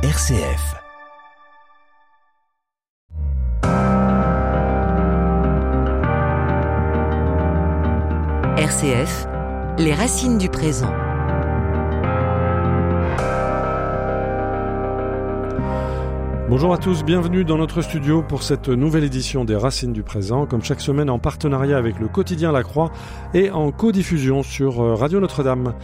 RCF. 0.00 0.76
RCF, 8.56 9.26
les 9.78 9.92
racines 9.92 10.38
du 10.38 10.48
présent. 10.48 10.92
Bonjour 16.48 16.72
à 16.72 16.78
tous, 16.78 17.04
bienvenue 17.04 17.44
dans 17.44 17.58
notre 17.58 17.82
studio 17.82 18.22
pour 18.22 18.42
cette 18.42 18.68
nouvelle 18.68 19.04
édition 19.04 19.44
des 19.44 19.54
Racines 19.54 19.92
du 19.92 20.02
présent, 20.02 20.46
comme 20.46 20.62
chaque 20.62 20.80
semaine 20.80 21.10
en 21.10 21.18
partenariat 21.18 21.76
avec 21.76 21.98
le 21.98 22.06
quotidien 22.08 22.52
La 22.52 22.62
Croix 22.62 22.90
et 23.34 23.50
en 23.50 23.70
codiffusion 23.70 24.42
sur 24.42 24.80
euh, 24.80 24.94
Radio 24.94 25.20
Notre-Dame. 25.20 25.74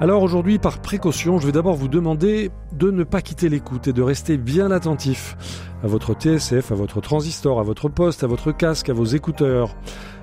Alors 0.00 0.24
aujourd'hui, 0.24 0.58
par 0.58 0.80
précaution, 0.80 1.38
je 1.38 1.46
vais 1.46 1.52
d'abord 1.52 1.76
vous 1.76 1.86
demander 1.86 2.50
de 2.72 2.90
ne 2.90 3.04
pas 3.04 3.22
quitter 3.22 3.48
l'écoute 3.48 3.86
et 3.86 3.92
de 3.92 4.02
rester 4.02 4.36
bien 4.36 4.72
attentif 4.72 5.36
à 5.84 5.86
votre 5.86 6.14
TSF, 6.14 6.72
à 6.72 6.74
votre 6.74 7.00
transistor, 7.00 7.60
à 7.60 7.62
votre 7.62 7.88
poste, 7.88 8.24
à 8.24 8.26
votre 8.26 8.50
casque, 8.50 8.88
à 8.88 8.92
vos 8.92 9.04
écouteurs. 9.04 9.76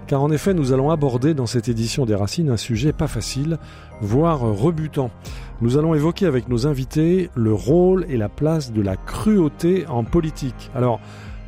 Car 0.07 0.21
en 0.21 0.29
effet, 0.29 0.53
nous 0.53 0.73
allons 0.73 0.91
aborder 0.91 1.33
dans 1.33 1.45
cette 1.45 1.69
édition 1.69 2.05
des 2.05 2.15
Racines 2.15 2.49
un 2.49 2.57
sujet 2.57 2.91
pas 2.91 3.07
facile, 3.07 3.59
voire 4.01 4.41
rebutant. 4.41 5.09
Nous 5.61 5.77
allons 5.77 5.95
évoquer 5.95 6.25
avec 6.25 6.49
nos 6.49 6.67
invités 6.67 7.29
le 7.33 7.53
rôle 7.53 8.05
et 8.09 8.17
la 8.17 8.27
place 8.27 8.73
de 8.73 8.81
la 8.81 8.97
cruauté 8.97 9.85
en 9.87 10.03
politique. 10.03 10.69
Alors, 10.75 10.99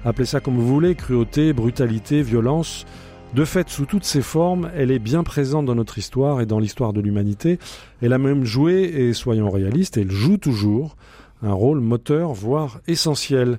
appelez 0.06 0.26
ça 0.26 0.40
comme 0.40 0.56
vous 0.56 0.66
voulez, 0.66 0.96
cruauté, 0.96 1.52
brutalité, 1.52 2.22
violence. 2.22 2.86
De 3.36 3.46
fait, 3.46 3.68
sous 3.68 3.88
toutes 3.88 4.04
ses 4.04 4.22
formes, 4.22 4.70
elle 4.76 4.92
est 4.92 5.00
bien 5.00 5.24
présente 5.24 5.66
dans 5.66 5.74
notre 5.74 5.98
histoire 5.98 6.40
et 6.40 6.46
dans 6.46 6.60
l'histoire 6.60 6.94
de 6.94 7.02
l'humanité. 7.02 7.58
Elle 8.04 8.14
a 8.14 8.20
même 8.20 8.46
joué, 8.46 8.84
et 8.84 9.14
soyons 9.14 9.50
réalistes, 9.50 9.98
elle 9.98 10.12
joue 10.12 10.38
toujours 10.38 10.96
un 11.42 11.52
rôle 11.52 11.80
moteur, 11.80 12.34
voire 12.34 12.80
essentiel. 12.88 13.58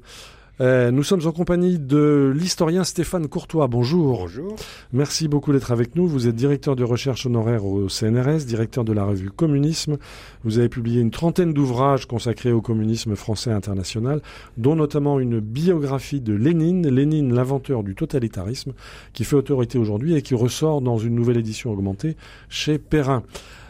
Euh, 0.60 0.92
nous 0.92 1.02
sommes 1.02 1.26
en 1.26 1.32
compagnie 1.32 1.78
de 1.80 2.32
l'historien 2.34 2.84
Stéphane 2.84 3.26
Courtois. 3.26 3.66
Bonjour. 3.66 4.18
Bonjour. 4.20 4.54
Merci 4.92 5.26
beaucoup 5.26 5.52
d'être 5.52 5.72
avec 5.72 5.96
nous. 5.96 6.06
Vous 6.06 6.28
êtes 6.28 6.36
directeur 6.36 6.76
de 6.76 6.84
recherche 6.84 7.26
honoraire 7.26 7.64
au 7.64 7.88
CNRS, 7.88 8.44
directeur 8.46 8.84
de 8.84 8.92
la 8.92 9.04
revue 9.04 9.30
Communisme. 9.30 9.98
Vous 10.44 10.58
avez 10.58 10.68
publié 10.68 11.00
une 11.00 11.10
trentaine 11.10 11.52
d'ouvrages 11.52 12.06
consacrés 12.06 12.52
au 12.52 12.60
communisme 12.60 13.16
français 13.16 13.50
international, 13.50 14.20
dont 14.56 14.76
notamment 14.76 15.18
une 15.18 15.40
biographie 15.40 16.20
de 16.20 16.34
Lénine, 16.34 16.88
Lénine 16.88 17.34
l'inventeur 17.34 17.82
du 17.82 17.96
totalitarisme, 17.96 18.74
qui 19.12 19.24
fait 19.24 19.36
autorité 19.36 19.78
aujourd'hui 19.78 20.14
et 20.14 20.22
qui 20.22 20.34
ressort 20.34 20.80
dans 20.80 20.98
une 20.98 21.16
nouvelle 21.16 21.38
édition 21.38 21.72
augmentée 21.72 22.16
chez 22.48 22.78
Perrin. 22.78 23.24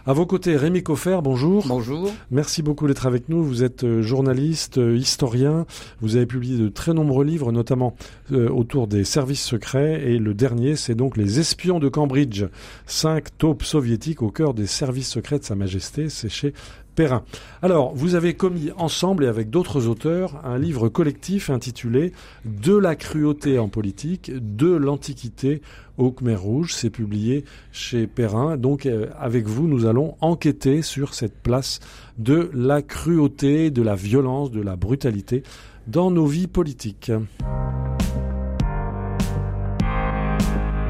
À 0.06 0.12
vos 0.12 0.26
côtés, 0.26 0.54
Rémi 0.58 0.82
Coffer, 0.82 1.20
bonjour. 1.24 1.64
Bonjour. 1.66 2.12
Merci 2.30 2.62
beaucoup 2.62 2.86
d'être 2.86 3.06
avec 3.06 3.30
nous. 3.30 3.42
Vous 3.42 3.64
êtes 3.64 3.84
euh, 3.84 4.02
journaliste, 4.02 4.76
euh, 4.76 4.98
historien. 4.98 5.64
Vous 6.02 6.16
avez 6.16 6.26
publié 6.26 6.58
de 6.58 6.68
très 6.68 6.92
nombreux 6.92 7.24
livres, 7.24 7.52
notamment 7.52 7.96
euh, 8.30 8.50
autour 8.50 8.86
des 8.86 9.04
services 9.04 9.42
secrets. 9.42 10.02
Et 10.04 10.18
le 10.18 10.34
dernier, 10.34 10.76
c'est 10.76 10.94
donc 10.94 11.16
Les 11.16 11.40
espions 11.40 11.78
de 11.78 11.88
Cambridge. 11.88 12.44
Cinq 12.84 13.28
taupes 13.38 13.62
soviétiques 13.62 14.20
au 14.20 14.30
cœur 14.30 14.52
des 14.52 14.66
services 14.66 15.08
secrets 15.08 15.38
de 15.38 15.44
Sa 15.44 15.54
Majesté. 15.54 16.10
C'est 16.10 16.28
chez 16.28 16.52
Perrin. 16.94 17.24
Alors, 17.62 17.94
vous 17.94 18.14
avez 18.14 18.34
commis 18.34 18.70
ensemble 18.76 19.24
et 19.24 19.28
avec 19.28 19.50
d'autres 19.50 19.86
auteurs 19.86 20.40
un 20.44 20.58
livre 20.58 20.88
collectif 20.88 21.50
intitulé 21.50 22.12
De 22.44 22.76
la 22.76 22.96
cruauté 22.96 23.58
en 23.58 23.68
politique, 23.68 24.30
de 24.34 24.74
l'Antiquité 24.74 25.62
au 25.98 26.10
Khmer 26.10 26.36
Rouge. 26.36 26.72
C'est 26.74 26.90
publié 26.90 27.44
chez 27.72 28.06
Perrin. 28.06 28.56
Donc, 28.56 28.86
euh, 28.86 29.08
avec 29.18 29.46
vous, 29.46 29.66
nous 29.66 29.86
allons 29.86 30.16
enquêter 30.20 30.82
sur 30.82 31.14
cette 31.14 31.42
place 31.42 31.80
de 32.18 32.50
la 32.54 32.82
cruauté, 32.82 33.70
de 33.70 33.82
la 33.82 33.94
violence, 33.94 34.50
de 34.50 34.60
la 34.60 34.76
brutalité 34.76 35.42
dans 35.86 36.10
nos 36.10 36.26
vies 36.26 36.46
politiques. 36.46 37.12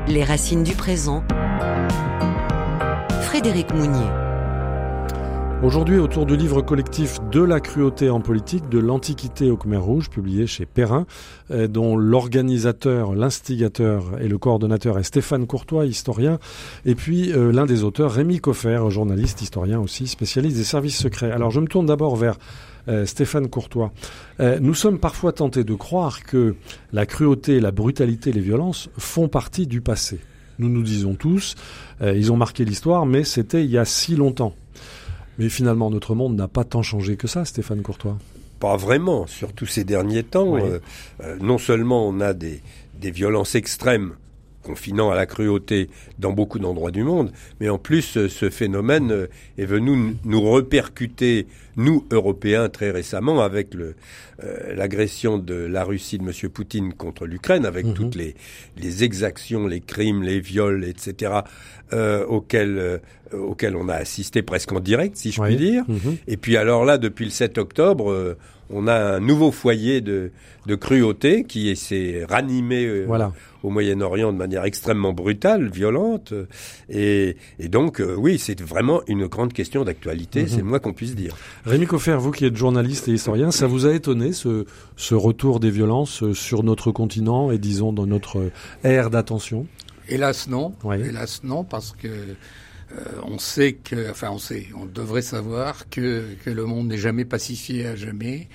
Les 0.06 0.22
racines 0.22 0.62
du 0.62 0.74
présent. 0.74 1.24
Frédéric 3.22 3.72
Mounier. 3.74 4.23
Aujourd'hui, 5.64 5.98
autour 5.98 6.26
du 6.26 6.36
livre 6.36 6.60
collectif 6.60 7.20
De 7.32 7.40
la 7.40 7.58
cruauté 7.58 8.10
en 8.10 8.20
politique, 8.20 8.68
de 8.68 8.78
l'Antiquité 8.78 9.50
au 9.50 9.56
Khmer 9.56 9.78
Rouge, 9.78 10.10
publié 10.10 10.46
chez 10.46 10.66
Perrin, 10.66 11.06
euh, 11.50 11.68
dont 11.68 11.96
l'organisateur, 11.96 13.14
l'instigateur 13.14 14.20
et 14.20 14.28
le 14.28 14.36
coordonnateur 14.36 14.98
est 14.98 15.04
Stéphane 15.04 15.46
Courtois, 15.46 15.86
historien, 15.86 16.38
et 16.84 16.94
puis 16.94 17.32
euh, 17.32 17.50
l'un 17.50 17.64
des 17.64 17.82
auteurs, 17.82 18.12
Rémi 18.12 18.40
Coffer, 18.40 18.78
journaliste, 18.90 19.40
historien 19.40 19.80
aussi, 19.80 20.06
spécialiste 20.06 20.58
des 20.58 20.64
services 20.64 20.98
secrets. 20.98 21.32
Alors 21.32 21.50
je 21.50 21.60
me 21.60 21.66
tourne 21.66 21.86
d'abord 21.86 22.16
vers 22.16 22.36
euh, 22.88 23.06
Stéphane 23.06 23.48
Courtois. 23.48 23.90
Nous 24.60 24.74
sommes 24.74 24.98
parfois 24.98 25.32
tentés 25.32 25.64
de 25.64 25.74
croire 25.74 26.24
que 26.24 26.56
la 26.92 27.06
cruauté, 27.06 27.58
la 27.58 27.70
brutalité, 27.70 28.32
les 28.32 28.42
violences 28.42 28.90
font 28.98 29.28
partie 29.28 29.66
du 29.66 29.80
passé. 29.80 30.20
Nous 30.58 30.68
nous 30.68 30.82
disons 30.82 31.14
tous, 31.14 31.54
ils 32.02 32.30
ont 32.30 32.36
marqué 32.36 32.66
l'histoire, 32.66 33.06
mais 33.06 33.24
c'était 33.24 33.64
il 33.64 33.70
y 33.70 33.78
a 33.78 33.86
si 33.86 34.14
longtemps. 34.14 34.54
Mais 35.38 35.48
finalement, 35.48 35.90
notre 35.90 36.14
monde 36.14 36.36
n'a 36.36 36.48
pas 36.48 36.64
tant 36.64 36.82
changé 36.82 37.16
que 37.16 37.26
ça, 37.26 37.44
Stéphane 37.44 37.82
Courtois. 37.82 38.16
Pas 38.60 38.76
vraiment, 38.76 39.26
surtout 39.26 39.66
ces 39.66 39.84
derniers 39.84 40.22
temps. 40.22 40.48
Oui. 40.48 40.60
Euh, 40.62 40.78
euh, 41.22 41.36
non 41.40 41.58
seulement 41.58 42.06
on 42.08 42.20
a 42.20 42.32
des, 42.32 42.60
des 43.00 43.10
violences 43.10 43.54
extrêmes 43.54 44.14
confinant 44.64 45.10
à 45.10 45.14
la 45.14 45.26
cruauté 45.26 45.88
dans 46.18 46.32
beaucoup 46.32 46.58
d'endroits 46.58 46.90
du 46.90 47.04
monde, 47.04 47.30
mais 47.60 47.68
en 47.68 47.78
plus 47.78 48.16
euh, 48.16 48.28
ce 48.28 48.50
phénomène 48.50 49.12
euh, 49.12 49.26
est 49.58 49.66
venu 49.66 50.16
nous 50.24 50.40
repercuter, 50.40 51.46
nous 51.76 52.04
Européens, 52.10 52.68
très 52.68 52.90
récemment 52.90 53.40
avec 53.42 53.74
euh, 53.76 53.94
l'agression 54.74 55.38
de 55.38 55.54
la 55.54 55.84
Russie 55.84 56.18
de 56.18 56.24
M. 56.24 56.50
Poutine 56.50 56.92
contre 56.94 57.26
l'Ukraine, 57.26 57.66
avec 57.66 57.86
Mhm. 57.86 57.94
toutes 57.94 58.14
les, 58.16 58.34
les 58.76 59.04
exactions, 59.04 59.66
les 59.66 59.80
crimes, 59.80 60.22
les 60.22 60.40
viols, 60.40 60.84
etc., 60.84 61.32
euh, 61.92 62.24
auxquels, 62.26 62.78
euh, 62.78 62.98
auxquels 63.32 63.76
on 63.76 63.88
a 63.88 63.94
assisté 63.94 64.42
presque 64.42 64.72
en 64.72 64.80
direct, 64.80 65.16
si 65.16 65.30
je 65.30 65.40
Oui. 65.40 65.48
puis 65.48 65.56
dire. 65.56 65.84
Mhm. 65.88 66.16
Et 66.26 66.36
puis 66.36 66.56
alors 66.56 66.84
là, 66.84 66.98
depuis 66.98 67.24
le 67.26 67.30
7 67.30 67.58
octobre, 67.58 68.10
euh, 68.10 68.36
on 68.70 68.86
a 68.86 68.94
un 69.16 69.20
nouveau 69.20 69.50
foyer 69.50 70.00
de, 70.00 70.30
de 70.66 70.74
cruauté 70.74 71.44
qui 71.44 71.74
s'est 71.76 72.24
ranimé 72.28 72.84
euh, 72.86 73.04
Voilà. 73.06 73.32
au 73.62 73.70
Moyen-Orient 73.70 74.32
de 74.32 74.38
manière 74.38 74.64
extrêmement 74.64 75.12
brutale, 75.12 75.68
violente. 75.70 76.32
Et, 76.88 77.36
et 77.58 77.68
donc, 77.68 78.00
euh, 78.00 78.14
oui, 78.16 78.38
c'est 78.38 78.60
vraiment 78.60 79.02
une 79.06 79.26
grande 79.26 79.52
question 79.52 79.84
d'actualité, 79.84 80.42
Mhm. 80.42 80.48
c'est 80.48 80.56
le 80.58 80.64
moins 80.64 80.78
qu'on 80.78 80.92
puisse 80.92 81.14
dire. 81.14 81.36
Rémi 81.66 81.86
Coffer, 81.86 82.16
vous 82.18 82.30
qui 82.30 82.44
êtes 82.46 82.56
journaliste 82.56 83.08
et 83.08 83.12
historien, 83.12 83.50
ça 83.50 83.66
vous 83.66 83.86
a 83.86 83.92
étonné 83.94 84.32
ce, 84.32 84.64
ce 84.96 85.14
retour 85.14 85.60
des 85.60 85.70
violences 85.70 86.22
euh, 86.22 86.34
sur 86.34 86.62
notre 86.62 86.90
continent 86.92 87.50
et 87.50 87.58
disons 87.58 87.92
dans 87.92 88.06
notre 88.06 88.50
ère 88.82 89.10
d'attention? 89.10 89.66
Hélas 90.08 90.48
non. 90.48 90.74
Hélas 90.92 91.42
non, 91.44 91.64
parce 91.64 91.92
que 91.92 92.08
euh, 92.92 93.20
on 93.24 93.38
sait 93.38 93.74
que, 93.74 94.10
enfin 94.10 94.30
on 94.30 94.38
sait, 94.38 94.68
on 94.76 94.84
devrait 94.86 95.22
savoir 95.22 95.88
que, 95.88 96.34
que 96.44 96.50
le 96.50 96.64
monde 96.64 96.88
n'est 96.88 96.98
jamais 96.98 97.24
pacifié 97.24 97.86
à 97.86 97.96
jamais, 97.96 98.48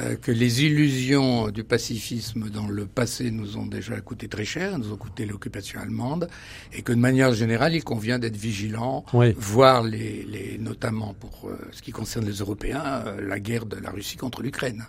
euh, 0.00 0.16
que 0.16 0.32
les 0.32 0.64
illusions 0.64 1.48
du 1.50 1.62
pacifisme 1.64 2.48
dans 2.50 2.66
le 2.66 2.86
passé 2.86 3.30
nous 3.30 3.56
ont 3.56 3.66
déjà 3.66 4.00
coûté 4.00 4.28
très 4.28 4.44
cher, 4.44 4.78
nous 4.78 4.92
ont 4.92 4.96
coûté 4.96 5.24
l'occupation 5.26 5.80
allemande, 5.80 6.28
et 6.72 6.82
que 6.82 6.92
de 6.92 6.98
manière 6.98 7.32
générale, 7.34 7.74
il 7.74 7.84
convient 7.84 8.18
d'être 8.18 8.36
vigilant, 8.36 9.04
Oui. 9.12 9.34
voir 9.38 9.82
les, 9.82 10.24
les, 10.28 10.58
notamment 10.58 11.14
pour 11.18 11.48
euh, 11.48 11.56
ce 11.72 11.80
qui 11.82 11.92
concerne 11.92 12.24
les 12.26 12.38
Européens, 12.38 12.82
euh, 13.06 13.26
la 13.26 13.38
guerre 13.38 13.66
de 13.66 13.76
la 13.76 13.90
Russie 13.90 14.16
contre 14.16 14.42
l'Ukraine. 14.42 14.84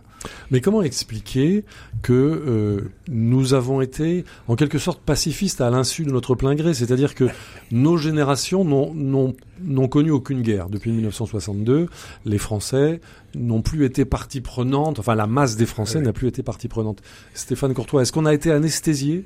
Mais 0.50 0.60
comment 0.60 0.82
expliquer 0.82 1.64
que 2.02 2.84
nous 3.08 3.54
avons 3.54 3.82
été 3.82 4.26
en 4.48 4.56
quelque 4.56 4.80
sorte 4.80 5.02
pacifistes 5.02 5.62
à 5.62 5.70
l'insu 5.70 6.04
de 6.04 6.10
notre 6.12 6.34
plein 6.34 6.56
gré? 6.56 6.74
C'est-à-dire 6.74 7.14
que 7.14 7.26
nos 7.72 7.98
générations 7.98 8.64
n'ont- 8.66 9.36
n'ont 9.64 9.88
connu 9.88 10.12
aucune 10.12 10.42
guerre 10.42 10.70
depuis 10.70 10.92
1962. 10.92 11.88
Les 12.26 12.38
Français 12.38 13.00
n'ont 13.36 13.62
plus 13.62 13.86
été 13.86 14.06
partie 14.06 14.42
prenante, 14.42 15.00
enfin 15.00 15.16
la 15.16 15.28
masse 15.28 15.56
des 15.56 15.66
Français 15.66 16.02
n'a 16.02 16.14
plus 16.14 16.28
été 16.28 16.44
partie 16.44 16.68
prenante. 16.68 17.02
Stéphane 17.34 17.74
Courtois, 17.74 18.02
est-ce 18.02 18.12
qu'on 18.12 18.26
a 18.26 18.34
été 18.34 18.52
anesthésié? 18.52 19.26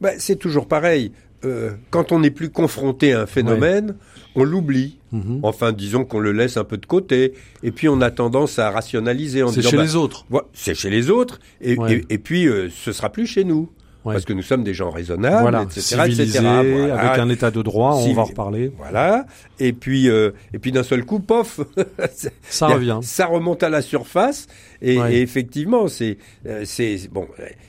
Ben, 0.00 0.14
c'est 0.18 0.36
toujours 0.36 0.68
pareil. 0.68 1.12
Euh, 1.44 1.72
quand 1.90 2.12
on 2.12 2.20
n'est 2.20 2.30
plus 2.30 2.50
confronté 2.50 3.12
à 3.12 3.22
un 3.22 3.26
phénomène, 3.26 3.94
on 4.34 4.44
l'oublie. 4.44 4.98
Mhm. 5.12 5.40
Enfin, 5.42 5.72
disons 5.72 6.04
qu'on 6.04 6.18
le 6.18 6.32
laisse 6.32 6.56
un 6.56 6.64
peu 6.64 6.76
de 6.78 6.86
côté. 6.86 7.34
Et 7.62 7.70
puis, 7.70 7.88
on 7.88 8.00
a 8.00 8.10
tendance 8.10 8.58
à 8.58 8.70
rationaliser 8.70 9.42
en 9.42 9.48
C'est 9.48 9.60
disant... 9.60 9.70
chez 9.70 9.76
bah, 9.76 9.82
les 9.84 9.96
autres. 9.96 10.26
C'est 10.54 10.74
chez 10.74 10.90
les 10.90 11.10
autres, 11.10 11.38
et, 11.60 11.78
Ouais. 11.78 12.04
et, 12.08 12.14
et 12.14 12.18
puis 12.18 12.46
euh, 12.48 12.68
ce 12.70 12.90
sera 12.92 13.10
plus 13.10 13.26
chez 13.26 13.44
nous. 13.44 13.70
Ouais. 14.06 14.14
parce 14.14 14.24
que 14.24 14.32
nous 14.32 14.42
sommes 14.42 14.64
des 14.64 14.72
gens 14.74 14.90
raisonnables, 14.90 15.42
voilà, 15.42 15.62
etc., 15.62 15.96
etc. 16.06 16.38
Voilà. 16.40 16.94
avec 16.98 17.18
un 17.18 17.28
état 17.28 17.50
de 17.50 17.60
droit, 17.62 17.94
on 17.96 18.00
Civil- 18.02 18.14
va 18.16 18.22
en 18.22 18.24
reparler. 18.26 18.72
Voilà. 18.78 19.26
Et 19.58 19.72
puis, 19.72 20.08
euh, 20.08 20.30
et 20.54 20.58
puis 20.58 20.72
d'un 20.72 20.82
seul 20.82 21.04
coup, 21.04 21.18
pof, 21.20 21.60
Ça 22.48 22.68
revient. 22.68 22.98
ça 23.02 23.26
remonte 23.26 23.62
à 23.62 23.68
la 23.68 23.82
surface. 23.82 24.46
Et, 24.82 24.98
Ouais. 24.98 25.14
et 25.16 25.20
effectivement, 25.22 25.88
c'est, 25.88 26.18
euh, 26.46 26.62
c'est 26.64 27.08
bon. 27.10 27.26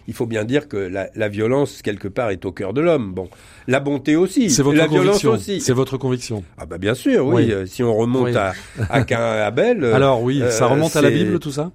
Il 0.07 0.13
faut 0.13 0.25
bien 0.25 0.44
dire 0.44 0.68
que 0.68 0.75
la, 0.78 1.10
la 1.16 1.30
violence 1.30 1.81
quelque 1.81 2.07
part 2.10 2.31
est 2.31 2.44
au 2.45 2.51
cœur 2.51 2.74
de 2.74 2.81
l'homme. 2.81 3.13
Bon, 3.13 3.30
la 3.68 3.80
bonté 3.80 4.16
aussi, 4.18 4.50
C'est 4.50 4.62
votre 4.62 4.78
la 4.78 4.88
violence 4.88 5.22
conviction. 5.24 5.31
aussi. 5.31 5.62
C'est 5.62 5.74
votre 5.74 5.98
conviction. 5.98 6.44
Ah 6.57 6.66
bah 6.66 6.78
bien 6.78 6.94
sûr, 6.95 7.25
oui. 7.25 7.45
Oui. 7.45 7.51
euh, 7.51 7.66
Si 7.66 7.81
on 7.83 7.95
remonte 7.95 8.25
Oui. 8.25 8.36
à, 8.36 8.54
à 8.90 9.04
Cain 9.04 9.19
et 9.38 9.40
Abel. 9.42 9.86
Alors 9.94 10.22
oui, 10.22 10.44
ça 10.50 10.68
remonte 10.68 10.95
à 10.95 11.01
la 11.01 11.10
Bible, 11.10 11.40
tout 11.40 11.51
ça? 11.51 11.72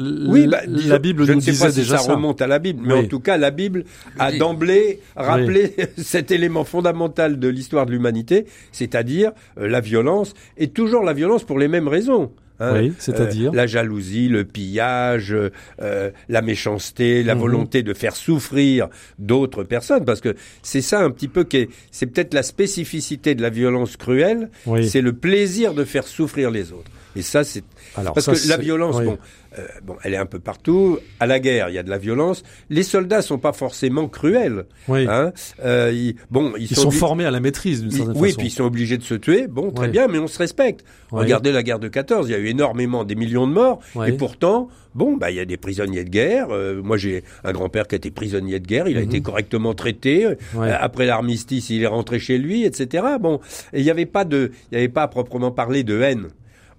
Oui, 0.00 0.46
bah, 0.46 0.62
disons- 0.66 0.88
la 0.88 0.98
Bible 0.98 1.24
je 1.26 1.32
nous 1.32 1.36
ne 1.36 1.40
sais 1.42 1.50
disait 1.52 1.64
pas 1.66 1.70
si 1.72 1.78
déjà 1.80 1.98
ça, 1.98 2.04
ça. 2.04 2.14
remonte 2.14 2.40
à 2.42 2.46
la 2.46 2.58
Bible, 2.58 2.82
mais 2.86 2.94
Oui. 2.94 3.00
en 3.00 3.06
tout 3.06 3.20
cas, 3.20 3.36
la 3.36 3.50
Bible 3.50 3.84
a 4.18 4.32
d'emblée 4.32 5.00
rappelé 5.14 5.74
cet 5.98 6.30
élément 6.30 6.64
fondamental 6.64 7.38
de 7.38 7.48
l'histoire 7.48 7.86
de 7.86 7.92
l'humanité, 7.92 8.46
c'est-à-dire 8.72 9.32
euh, 9.58 9.68
la 9.68 9.80
violence, 9.80 10.34
et 10.56 10.68
toujours 10.68 11.04
la 11.04 11.12
violence 11.12 11.44
pour 11.44 11.58
les 11.58 11.68
mêmes 11.68 11.88
raisons. 11.88 12.32
hein. 12.60 12.72
Oui, 12.74 12.92
c'est-à-dire 12.98 13.52
Euh, 13.52 13.56
la 13.56 13.66
jalousie, 13.66 14.28
le 14.28 14.44
pillage, 14.44 15.34
euh, 15.80 16.10
la 16.28 16.42
méchanceté, 16.42 17.22
la 17.22 17.34
Mhm. 17.34 17.40
volonté 17.40 17.82
de 17.82 17.94
faire 17.94 18.14
souffrir 18.14 18.88
d'autres 19.18 19.64
personnes, 19.64 20.04
parce 20.04 20.20
que 20.20 20.34
c'est 20.62 20.82
ça 20.82 21.00
un 21.02 21.10
petit 21.10 21.28
peu 21.28 21.44
qui 21.44 21.56
est, 21.56 21.68
c'est 21.90 22.06
peut-être 22.06 22.34
la 22.34 22.42
spécificité 22.42 23.34
de 23.34 23.42
la 23.42 23.50
violence 23.50 23.96
cruelle, 23.96 24.50
Oui. 24.66 24.86
c'est 24.88 25.00
le 25.00 25.12
plaisir 25.14 25.72
de 25.74 25.84
faire 25.84 26.06
souffrir 26.06 26.50
les 26.50 26.72
autres. 26.72 26.90
Et 27.16 27.22
ça, 27.22 27.42
c'est 27.44 27.64
Alors, 27.96 28.14
parce 28.14 28.26
ça, 28.26 28.32
que 28.34 28.48
la 28.48 28.56
violence, 28.56 28.96
oui. 28.98 29.04
bon, 29.06 29.18
euh, 29.58 29.66
bon, 29.82 29.96
elle 30.04 30.14
est 30.14 30.18
un 30.18 30.26
peu 30.26 30.38
partout. 30.38 30.98
À 31.18 31.26
la 31.26 31.40
guerre, 31.40 31.68
il 31.70 31.74
y 31.74 31.78
a 31.78 31.82
de 31.82 31.90
la 31.90 31.98
violence. 31.98 32.42
Les 32.68 32.82
soldats 32.84 33.20
sont 33.22 33.38
pas 33.38 33.52
forcément 33.52 34.08
cruels. 34.08 34.66
Oui. 34.88 35.06
Hein 35.08 35.32
Euh, 35.64 35.90
ils, 35.92 36.14
bon, 36.30 36.52
ils, 36.56 36.70
Ils 36.70 36.76
sont 36.76 36.90
formés 36.92 37.24
à 37.24 37.30
la 37.30 37.40
maîtrise 37.40 37.80
d'une 37.82 37.90
ils- 37.90 37.96
certaine 37.96 38.16
oui, 38.16 38.28
façon. 38.28 38.38
puis 38.38 38.46
ils 38.46 38.50
sont 38.52 38.64
obligés 38.64 38.96
de 38.98 39.02
se 39.02 39.14
tuer. 39.14 39.46
Bon, 39.48 39.70
très 39.72 39.88
bien, 39.88 40.06
mais 40.06 40.18
on 40.18 40.28
se 40.28 40.38
respecte. 40.38 40.84
Regardez 41.10 41.50
la 41.52 41.62
guerre 41.64 41.80
de 41.80 41.88
14, 41.88 42.28
il 42.28 42.32
y 42.32 42.34
a 42.34 42.38
eu 42.38 42.46
énormément, 42.46 43.04
des 43.04 43.16
millions 43.16 43.48
de 43.48 43.52
morts, 43.52 43.80
et 44.06 44.12
pourtant, 44.12 44.68
bon, 44.94 45.16
bah, 45.16 45.30
il 45.32 45.36
y 45.36 45.40
a 45.40 45.44
des 45.44 45.56
prisonniers 45.56 46.04
de 46.04 46.10
guerre. 46.10 46.46
Euh, 46.50 46.80
moi, 46.82 46.96
j'ai 46.96 47.24
un 47.42 47.52
grand-père 47.52 47.88
qui 47.88 47.96
a 47.96 47.98
été 47.98 48.12
prisonnier 48.12 48.60
de 48.60 48.66
guerre. 48.66 48.86
Il 48.86 48.96
a 48.96 49.00
Mhm. 49.00 49.06
été 49.06 49.20
correctement 49.20 49.74
traité. 49.74 50.26
Ouais. 50.26 50.68
Euh, 50.70 50.76
après 50.80 51.06
l'armistice, 51.06 51.70
il 51.70 51.82
est 51.82 51.86
rentré 51.88 52.20
chez 52.20 52.38
lui, 52.38 52.64
etc. 52.64 53.04
Bon, 53.20 53.40
et 53.72 53.80
il 53.80 53.84
n'y 53.84 53.90
avait 53.90 54.06
pas 54.06 54.24
de, 54.24 54.52
il 54.70 54.74
y 54.76 54.78
avait 54.78 54.88
pas 54.88 55.02
à 55.02 55.08
proprement 55.08 55.50
parler 55.50 55.82
de 55.82 56.00
haine. 56.00 56.28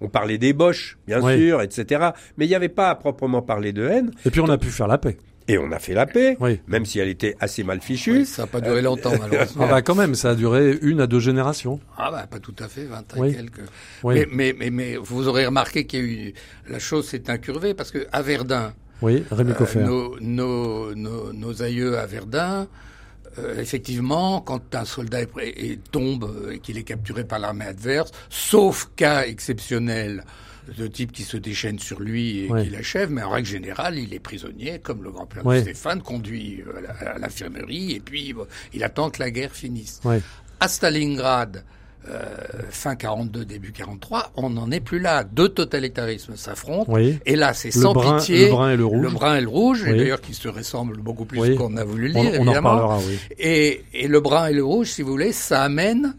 On 0.02 0.08
parlait 0.08 0.38
d'ébauche, 0.38 0.98
bien 1.06 1.20
sûr, 1.20 1.62
etc. 1.62 2.10
Mais 2.36 2.46
il 2.46 2.48
n'y 2.48 2.54
avait 2.54 2.68
pas 2.68 2.90
à 2.90 2.94
proprement 2.96 3.40
parler 3.42 3.72
de 3.72 3.86
haine. 3.86 4.10
Et 4.26 4.30
puis 4.30 4.40
on 4.40 4.48
a 4.48 4.58
pu 4.58 4.68
faire 4.68 4.88
la 4.88 4.98
paix. 4.98 5.16
Et 5.48 5.58
on 5.58 5.72
a 5.72 5.78
fait 5.80 5.92
la 5.94 6.06
paix, 6.06 6.36
Oui. 6.38 6.60
même 6.68 6.84
si 6.86 6.98
elle 7.00 7.08
était 7.08 7.34
assez 7.40 7.64
mal 7.64 7.80
fichue. 7.80 8.12
Oui, 8.18 8.26
ça 8.26 8.42
n'a 8.42 8.46
pas 8.46 8.60
duré 8.60 8.80
longtemps, 8.80 9.10
malheureusement. 9.20 9.64
Ah 9.66 9.70
bah 9.70 9.82
quand 9.82 9.96
même, 9.96 10.14
ça 10.14 10.30
a 10.30 10.34
duré 10.36 10.78
une 10.82 11.00
à 11.00 11.06
deux 11.08 11.18
générations. 11.18 11.80
Ah 11.98 12.10
bah 12.12 12.26
pas 12.30 12.38
tout 12.38 12.54
à 12.60 12.68
fait, 12.68 12.84
20 12.84 13.16
et 13.16 13.20
Oui. 13.20 13.34
quelques. 13.34 13.60
Oui. 14.04 14.14
Mais, 14.14 14.26
mais, 14.30 14.54
mais, 14.58 14.70
mais 14.70 14.96
vous 14.96 15.26
aurez 15.28 15.44
remarqué 15.46 15.84
qu'il 15.86 15.98
y 15.98 16.02
a 16.02 16.06
eu 16.28 16.34
la 16.68 16.78
chose 16.78 17.06
s'est 17.08 17.28
incurvée 17.28 17.74
parce 17.74 17.90
que 17.90 18.06
à 18.12 18.22
Verdun, 18.22 18.72
Oui, 19.02 19.24
Rémi 19.32 19.50
euh, 19.50 19.54
Coffert. 19.54 19.84
nos, 19.86 20.18
nos, 20.20 20.94
nos, 20.94 21.32
nos 21.32 21.62
aïeux 21.62 21.98
à 21.98 22.06
Verdun, 22.06 22.68
euh, 23.38 23.58
effectivement, 23.60 24.40
quand 24.40 24.74
un 24.74 24.84
soldat 24.84 25.22
est, 25.22 25.28
et 25.56 25.78
tombe 25.90 26.24
euh, 26.24 26.52
et 26.52 26.58
qu'il 26.58 26.76
est 26.78 26.82
capturé 26.82 27.24
par 27.24 27.38
l'armée 27.38 27.64
adverse, 27.66 28.10
sauf 28.30 28.90
cas 28.96 29.24
exceptionnel 29.26 30.24
de 30.78 30.86
type 30.86 31.10
qui 31.12 31.24
se 31.24 31.36
déchaîne 31.36 31.78
sur 31.80 31.98
lui 32.00 32.44
et 32.44 32.50
Ouais. 32.50 32.64
qui 32.64 32.70
l'achève, 32.70 33.10
mais 33.10 33.22
en 33.22 33.30
règle 33.30 33.48
générale, 33.48 33.98
il 33.98 34.14
est 34.14 34.20
prisonnier, 34.20 34.78
comme 34.78 35.02
le 35.02 35.10
grand-père 35.10 35.44
Ouais. 35.44 35.56
de 35.58 35.62
Stéphane, 35.62 36.02
conduit 36.02 36.62
euh, 36.66 36.82
à 37.14 37.18
l'infirmerie 37.18 37.92
et 37.92 38.00
puis 38.00 38.32
bon, 38.32 38.46
il 38.72 38.84
attend 38.84 39.10
que 39.10 39.18
la 39.20 39.30
guerre 39.30 39.52
finisse. 39.52 40.00
À 40.60 40.68
Stalingrad, 40.68 41.64
fin 42.70 42.94
42, 42.96 43.44
début 43.44 43.72
43, 43.72 44.32
on 44.36 44.50
n'en 44.50 44.70
est 44.70 44.80
plus 44.80 44.98
là. 44.98 45.24
Deux 45.24 45.48
totalitarismes 45.48 46.36
s'affrontent. 46.36 46.92
Oui. 46.92 47.18
Et 47.26 47.36
là, 47.36 47.54
c'est 47.54 47.70
sans 47.70 47.92
brun, 47.92 48.18
pitié. 48.18 48.46
le 48.46 48.50
brun 48.50 48.70
et 48.72 48.76
le 48.76 48.84
rouge. 48.84 49.02
Le 49.02 49.10
brun 49.10 49.36
et 49.36 49.40
le 49.40 49.48
rouge, 49.48 49.84
et 49.86 49.94
d'ailleurs 49.96 50.20
qui 50.20 50.34
se 50.34 50.48
ressemblent 50.48 50.96
beaucoup 50.98 51.24
plus 51.24 51.40
Oui. 51.40 51.54
qu'on 51.56 51.76
a 51.76 51.84
voulu 51.84 52.08
le 52.08 52.16
On, 52.16 52.20
on 52.20 52.24
en 52.24 52.28
évidemment. 52.28 52.70
reparlera, 52.70 52.98
oui. 53.06 53.18
Et, 53.38 53.84
et 53.94 54.08
le 54.08 54.20
brun 54.20 54.46
et 54.48 54.52
le 54.52 54.64
rouge, 54.64 54.88
si 54.88 55.02
vous 55.02 55.10
voulez, 55.10 55.32
ça 55.32 55.62
amène 55.62 56.14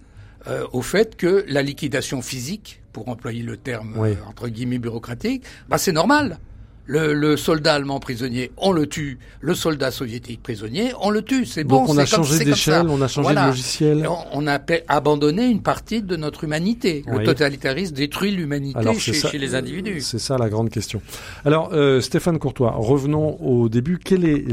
euh, 0.48 0.66
au 0.74 0.82
fait 0.82 1.16
que 1.16 1.44
la 1.48 1.62
liquidation 1.62 2.22
physique, 2.22 2.82
pour 2.94 3.08
employer 3.10 3.42
le 3.44 3.58
terme 3.58 3.96
euh, 3.98 4.14
entre 4.30 4.48
guillemets 4.50 4.78
bureaucratique, 4.78 5.44
bah 5.68 5.78
c'est 5.78 5.92
normal. 5.94 6.38
Le, 6.86 7.14
le 7.14 7.38
soldat 7.38 7.76
allemand 7.76 8.00
prisonnier, 8.02 8.52
on 8.58 8.74
le 8.74 8.88
tue. 8.88 9.18
Le 9.40 9.56
soldat 9.56 9.90
soviétique 9.90 10.44
prisonnier, 10.44 10.92
on 11.00 11.12
le 11.12 11.22
tue. 11.22 11.46
C'est 11.46 11.64
bon. 11.64 11.78
Donc 11.86 11.90
on 11.90 11.98
a 11.98 12.06
changé 12.06 12.44
d'échelle, 12.44 12.88
on 12.90 13.02
a 13.02 13.08
changé 13.08 13.24
Voilà. 13.28 13.44
de 13.44 13.48
logiciel. 13.52 14.06
On, 14.08 14.18
on 14.44 14.48
a 14.48 14.60
abandonné 14.90 15.46
une 15.46 15.62
partie 15.62 16.02
de 16.02 16.16
notre 16.18 16.44
humanité. 16.44 17.04
Oui. 17.08 17.20
Le 17.20 17.24
totalitarisme 17.26 17.96
détruit 17.96 18.32
l'humanité 18.32 18.78
Alors, 18.78 19.00
chez, 19.00 19.14
chez 19.14 19.38
les 19.38 19.56
individus. 19.56 20.02
C'est 20.02 20.20
ça 20.20 20.38
la 20.38 20.50
grande 20.50 20.70
question. 20.70 21.02
Alors, 21.46 21.70
euh, 21.74 22.02
Stéphane 22.02 22.38
Courtois, 22.38 22.74
revenons 22.76 23.38
au 23.42 23.70
début. 23.70 23.98
Quelle 23.98 24.26
est 24.26 24.44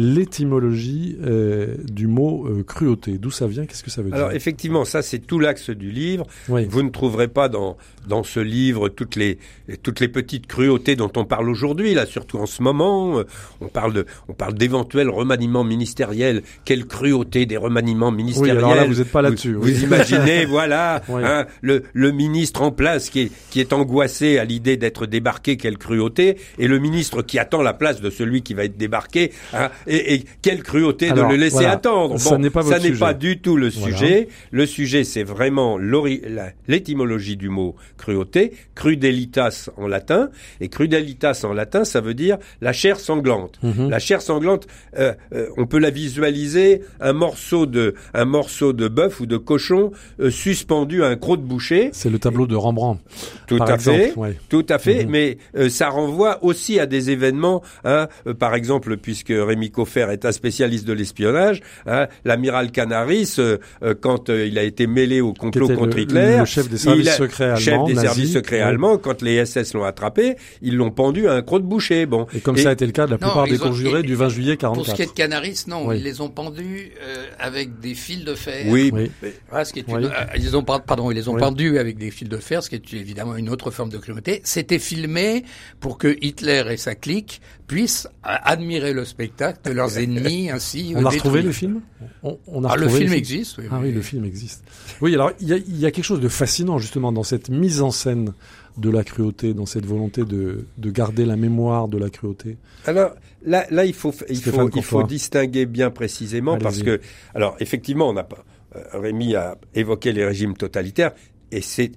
l'étymologie 0.40 1.16
euh, 1.24 1.74
du 1.90 2.06
mot 2.06 2.46
euh, 2.46 2.62
cruauté? 2.62 3.18
D'où 3.18 3.30
ça 3.30 3.46
vient? 3.46 3.66
Qu'est-ce 3.66 3.82
que 3.82 3.90
ça 3.90 4.02
veut 4.02 4.12
Alors 4.14 4.28
dire? 4.28 4.36
effectivement, 4.36 4.84
ça 4.84 5.02
c'est 5.02 5.18
tout 5.18 5.38
l'axe 5.40 5.70
du 5.70 5.90
livre. 5.90 6.26
Oui. 6.48 6.64
Vous 6.68 6.82
ne 6.82 6.90
trouverez 6.90 7.28
pas 7.28 7.48
dans 7.48 7.76
dans 8.08 8.22
ce 8.22 8.40
livre 8.40 8.88
toutes 8.88 9.16
les 9.16 9.38
toutes 9.82 10.00
les 10.00 10.08
petites 10.08 10.46
cruautés 10.46 10.96
dont 10.96 11.10
on 11.16 11.24
parle 11.24 11.48
aujourd'hui 11.50 11.92
là, 11.94 12.06
surtout 12.20 12.38
en 12.38 12.46
ce 12.46 12.62
moment. 12.62 13.18
Euh, 13.18 13.24
On 13.60 13.68
parle 13.68 13.92
de 13.94 14.06
on 14.28 14.32
parle 14.34 14.54
d'éventuels 14.54 15.08
remaniements 15.08 15.64
ministériels. 15.64 16.42
Quelle 16.64 16.84
cruauté 16.86 17.46
des 17.46 17.56
remaniements 17.56 18.10
ministériels 18.12 18.58
alors 18.58 18.74
là, 18.74 18.84
vous 18.84 18.96
n'êtes 18.96 19.10
pas 19.10 19.22
là-dessus, 19.22 19.54
Vous, 19.54 19.64
oui. 19.64 19.72
vous 19.72 19.84
imaginez, 19.84 20.44
voilà, 20.46 21.02
Oui. 21.08 21.22
hein, 21.24 21.46
le 21.62 21.84
le 21.94 22.10
ministre 22.12 22.60
en 22.62 22.70
place 22.72 23.08
qui 23.10 23.20
est 23.20 23.32
qui 23.50 23.60
est 23.60 23.72
angoissé 23.72 24.38
à 24.38 24.44
l'idée 24.44 24.76
d'être 24.76 25.06
débarqué. 25.06 25.56
Quelle 25.56 25.78
cruauté 25.78 26.36
Et 26.58 26.68
le 26.68 26.78
ministre 26.78 27.22
qui 27.22 27.38
attend 27.38 27.62
la 27.62 27.72
place 27.72 28.00
de 28.00 28.10
celui 28.10 28.42
qui 28.42 28.54
va 28.54 28.64
être 28.64 28.76
débarqué. 28.76 29.32
hein, 29.54 29.70
et, 29.86 30.14
et 30.14 30.24
quelle 30.42 30.62
cruauté 30.62 31.08
Alors, 31.10 31.28
de 31.28 31.32
le 31.34 31.38
laisser 31.40 31.54
voilà. 31.56 31.72
attendre. 31.72 32.18
Ça 32.20 32.36
n'est 32.38 32.50
pas 32.50 32.62
ça 32.62 32.78
n'est 32.78 32.88
sujet. 32.88 32.98
pas 33.00 33.14
du 33.14 33.40
tout 33.40 33.56
le 33.56 33.68
Voilà. 33.70 33.96
sujet. 33.96 34.28
Le 34.50 34.66
sujet, 34.66 35.04
c'est 35.04 35.22
vraiment 35.22 35.78
l'étymologie 36.68 37.36
du 37.36 37.48
mot 37.48 37.76
cruauté, 37.96 38.52
crudelitas 38.74 39.70
en 39.76 39.86
latin, 39.86 40.30
et 40.60 40.68
crudelitas 40.68 41.44
en 41.44 41.52
latin, 41.52 41.84
ça 41.84 42.00
veut 42.00 42.09
dire 42.14 42.38
la 42.60 42.72
chair 42.72 42.98
sanglante. 43.00 43.58
Mhm. 43.62 43.88
La 43.90 43.98
chair 43.98 44.22
sanglante, 44.22 44.66
euh, 44.98 45.12
euh, 45.34 45.46
on 45.56 45.66
peut 45.66 45.78
la 45.78 45.90
visualiser 45.90 46.82
un 47.00 47.12
morceau 47.12 47.66
de 47.66 47.94
un 48.14 48.24
morceau 48.24 48.72
de 48.72 48.88
bœuf 48.88 49.20
ou 49.20 49.26
de 49.26 49.36
cochon 49.36 49.92
euh, 50.20 50.30
suspendu 50.30 51.02
à 51.02 51.06
un 51.08 51.16
croc 51.16 51.40
de 51.40 51.46
boucher. 51.46 51.90
C'est 51.92 52.10
le 52.10 52.18
tableau 52.18 52.46
de 52.46 52.54
Rembrandt. 52.56 53.00
Tout 53.46 53.56
par 53.58 53.70
à 53.70 53.74
exemple, 53.74 53.98
fait. 53.98 54.14
ouais. 54.16 54.36
Tout 54.48 54.66
à 54.68 54.78
fait, 54.78 55.04
Mhm. 55.04 55.10
mais 55.10 55.38
ça 55.70 55.88
renvoie 55.88 56.42
aussi 56.44 56.78
à 56.80 56.86
des 56.86 57.10
événements. 57.10 57.62
Hein, 57.84 58.08
par 58.38 58.54
exemple, 58.54 58.96
puisque 58.96 59.32
Rémi 59.34 59.70
Coffert 59.70 60.10
est 60.10 60.24
un 60.24 60.32
spécialiste 60.32 60.86
de 60.86 60.92
l'espionnage, 60.92 61.60
hein, 61.86 62.06
l'amiral 62.24 62.70
Canaris, 62.70 63.36
quand 64.00 64.28
il 64.28 64.58
a 64.58 64.62
été 64.62 64.86
mêlé 64.86 65.20
au 65.20 65.32
complot 65.32 65.68
contre 65.68 65.96
le, 65.96 66.02
Hitler, 66.02 66.36
le 66.40 66.44
chef 66.44 66.68
des 66.68 66.78
services 66.78 67.08
a- 67.08 67.12
secrets 67.12 67.44
allemands. 67.44 67.56
chef 67.58 67.84
des 67.86 67.94
nazis. 67.94 68.02
services 68.10 68.32
secrets 68.32 68.56
Ouais. 68.56 68.62
allemands, 68.62 68.98
quand 68.98 69.22
les 69.22 69.36
SS 69.44 69.74
l'ont 69.74 69.84
attrapé, 69.84 70.36
ils 70.62 70.76
l'ont 70.76 70.90
pendu 70.90 71.28
à 71.28 71.32
un 71.34 71.42
croc 71.42 71.62
de 71.62 71.66
boucher. 71.66 71.99
Bon, 72.06 72.26
Et 72.34 72.40
comme 72.40 72.56
Et- 72.56 72.62
ça 72.62 72.70
a 72.70 72.72
été 72.72 72.86
le 72.86 72.92
cas 72.92 73.06
de 73.06 73.10
la 73.12 73.16
Non, 73.18 73.26
plupart 73.28 73.46
des 73.46 73.60
ont- 73.62 73.68
conjurés 73.68 74.00
et- 74.00 74.02
du 74.02 74.14
20 74.14 74.28
juillet 74.28 74.56
Pour 74.56 74.74
ce 74.76 74.80
qui 74.80 74.86
44. 74.96 75.00
est 75.00 75.06
de 75.06 75.10
Canaris, 75.12 75.64
non, 75.68 75.86
Oui. 75.86 75.98
ils 75.98 76.02
les 76.04 76.20
ont 76.20 76.28
pendus 76.28 76.92
euh, 77.02 77.26
avec 77.38 77.80
des 77.80 77.94
fils 77.94 78.24
de 78.24 78.34
fer. 78.34 78.66
oui, 78.68 78.90
Oui. 78.92 79.10
Voilà, 79.48 79.64
ce 79.64 79.72
qui 79.72 79.80
est 79.80 79.88
une- 79.88 79.96
Oui. 79.96 80.04
euh, 80.04 80.24
ils 80.36 80.56
ont 80.56 80.62
par- 80.62 80.82
pardon, 80.82 81.10
ils 81.10 81.14
les 81.14 81.28
ont 81.28 81.34
Oui. 81.34 81.40
pendus 81.40 81.78
avec 81.78 81.98
des 81.98 82.10
fils 82.10 82.28
de 82.28 82.36
fer, 82.36 82.62
ce 82.62 82.70
qui 82.70 82.76
est 82.76 82.92
évidemment 82.94 83.36
une 83.36 83.48
autre 83.50 83.70
forme 83.70 83.90
de 83.90 83.98
cruauté. 83.98 84.40
C'était 84.44 84.78
filmé 84.78 85.44
pour 85.80 85.98
que 85.98 86.16
Hitler 86.20 86.64
et 86.70 86.76
sa 86.76 86.94
clique 86.94 87.40
puissent 87.66 88.06
euh, 88.26 88.34
admirer 88.44 88.92
le 88.92 89.04
spectacle 89.04 89.60
de 89.64 89.70
leurs 89.72 89.98
ennemis 89.98 90.50
ainsi. 90.50 90.92
On 90.96 91.02
euh, 91.04 91.06
a 91.06 91.10
retrouvé 91.10 91.42
le 91.42 91.52
film? 91.52 91.80
On, 92.22 92.38
on 92.46 92.64
a 92.64 92.70
Ah, 92.72 92.76
le 92.76 92.88
film 92.88 93.12
existe. 93.12 93.58
Oui, 93.58 93.64
Ah 93.70 93.78
oui, 93.80 93.92
le 93.92 94.02
film 94.02 94.24
existe. 94.24 94.62
Oui, 95.00 95.14
alors 95.14 95.30
il 95.40 95.48
y 95.48 95.52
a, 95.52 95.56
il 95.56 95.78
y 95.78 95.86
a 95.86 95.90
quelque 95.90 96.04
chose 96.04 96.20
de 96.20 96.28
fascinant 96.28 96.78
justement 96.78 97.12
dans 97.12 97.22
cette 97.22 97.48
mise 97.48 97.80
en 97.82 97.90
scène 97.90 98.32
de 98.78 98.90
la 98.90 99.04
cruauté, 99.04 99.54
dans 99.54 99.66
cette 99.66 99.86
volonté 99.86 100.24
de, 100.24 100.66
de 100.78 100.90
garder 100.90 101.24
la 101.24 101.36
mémoire 101.36 101.88
de 101.88 101.98
la 101.98 102.10
cruauté. 102.10 102.56
Alors 102.86 103.12
là, 103.44 103.66
là, 103.70 103.84
il 103.84 103.94
faut, 103.94 104.12
il 104.28 104.36
Stéphane 104.36 104.70
faut, 104.70 104.76
il 104.76 104.82
faut 104.82 104.96
Courtois. 104.98 105.08
distinguer 105.08 105.66
bien 105.66 105.90
précisément 105.90 106.56
parce 106.58 106.82
que, 106.82 107.00
alors 107.34 107.56
effectivement, 107.60 108.08
on 108.08 108.12
n'a 108.14 108.24
pas. 108.24 108.44
euh, 108.76 108.82
Rémi 109.00 109.34
a 109.34 109.56
évoqué 109.74 110.12
les 110.12 110.24
régimes 110.24 110.54
totalitaires 110.56 111.12
et 111.52 111.60
c'est, 111.60 111.92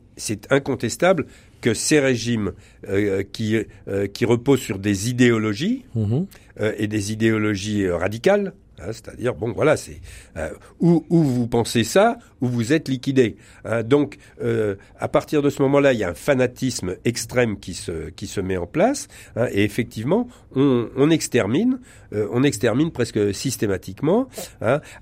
incontestable 0.49 1.25
que 1.61 1.73
ces 1.73 1.99
régimes 1.99 2.51
euh, 2.89 3.23
qui, 3.31 3.55
euh, 3.87 4.07
qui 4.07 4.25
reposent 4.25 4.59
sur 4.61 4.79
des 4.79 5.09
idéologies 5.09 5.85
Mhm. 5.95 6.25
euh, 6.59 6.73
et 6.77 6.87
des 6.87 7.11
idéologies 7.13 7.87
radicales. 7.89 8.53
Hein, 8.83 8.91
C'est-à-dire, 8.91 9.33
bon, 9.33 9.51
voilà, 9.53 9.77
c'est 9.77 10.01
euh, 10.37 10.49
ou, 10.79 11.05
ou 11.09 11.23
vous 11.23 11.47
pensez 11.47 11.83
ça, 11.83 12.17
ou 12.41 12.47
vous 12.47 12.73
êtes 12.73 12.87
liquidé. 12.89 13.37
Hein. 13.65 13.83
donc, 13.83 14.17
euh, 14.41 14.75
à 14.99 15.07
partir 15.07 15.41
de 15.41 15.49
ce 15.49 15.61
moment-là, 15.63 15.93
il 15.93 15.99
y 15.99 16.03
a 16.03 16.09
un 16.09 16.13
fanatisme 16.13 16.95
extrême 17.05 17.57
qui 17.59 17.73
se 17.73 18.09
qui 18.09 18.27
se 18.27 18.41
met 18.41 18.57
en 18.57 18.67
place, 18.67 19.07
hein, 19.35 19.47
et 19.51 19.63
effectivement, 19.63 20.27
on, 20.55 20.89
on 20.95 21.09
extermine, 21.09 21.79
euh, 22.13 22.27
on 22.31 22.43
extermine 22.43 22.91
presque 22.91 23.33
systématiquement, 23.33 24.27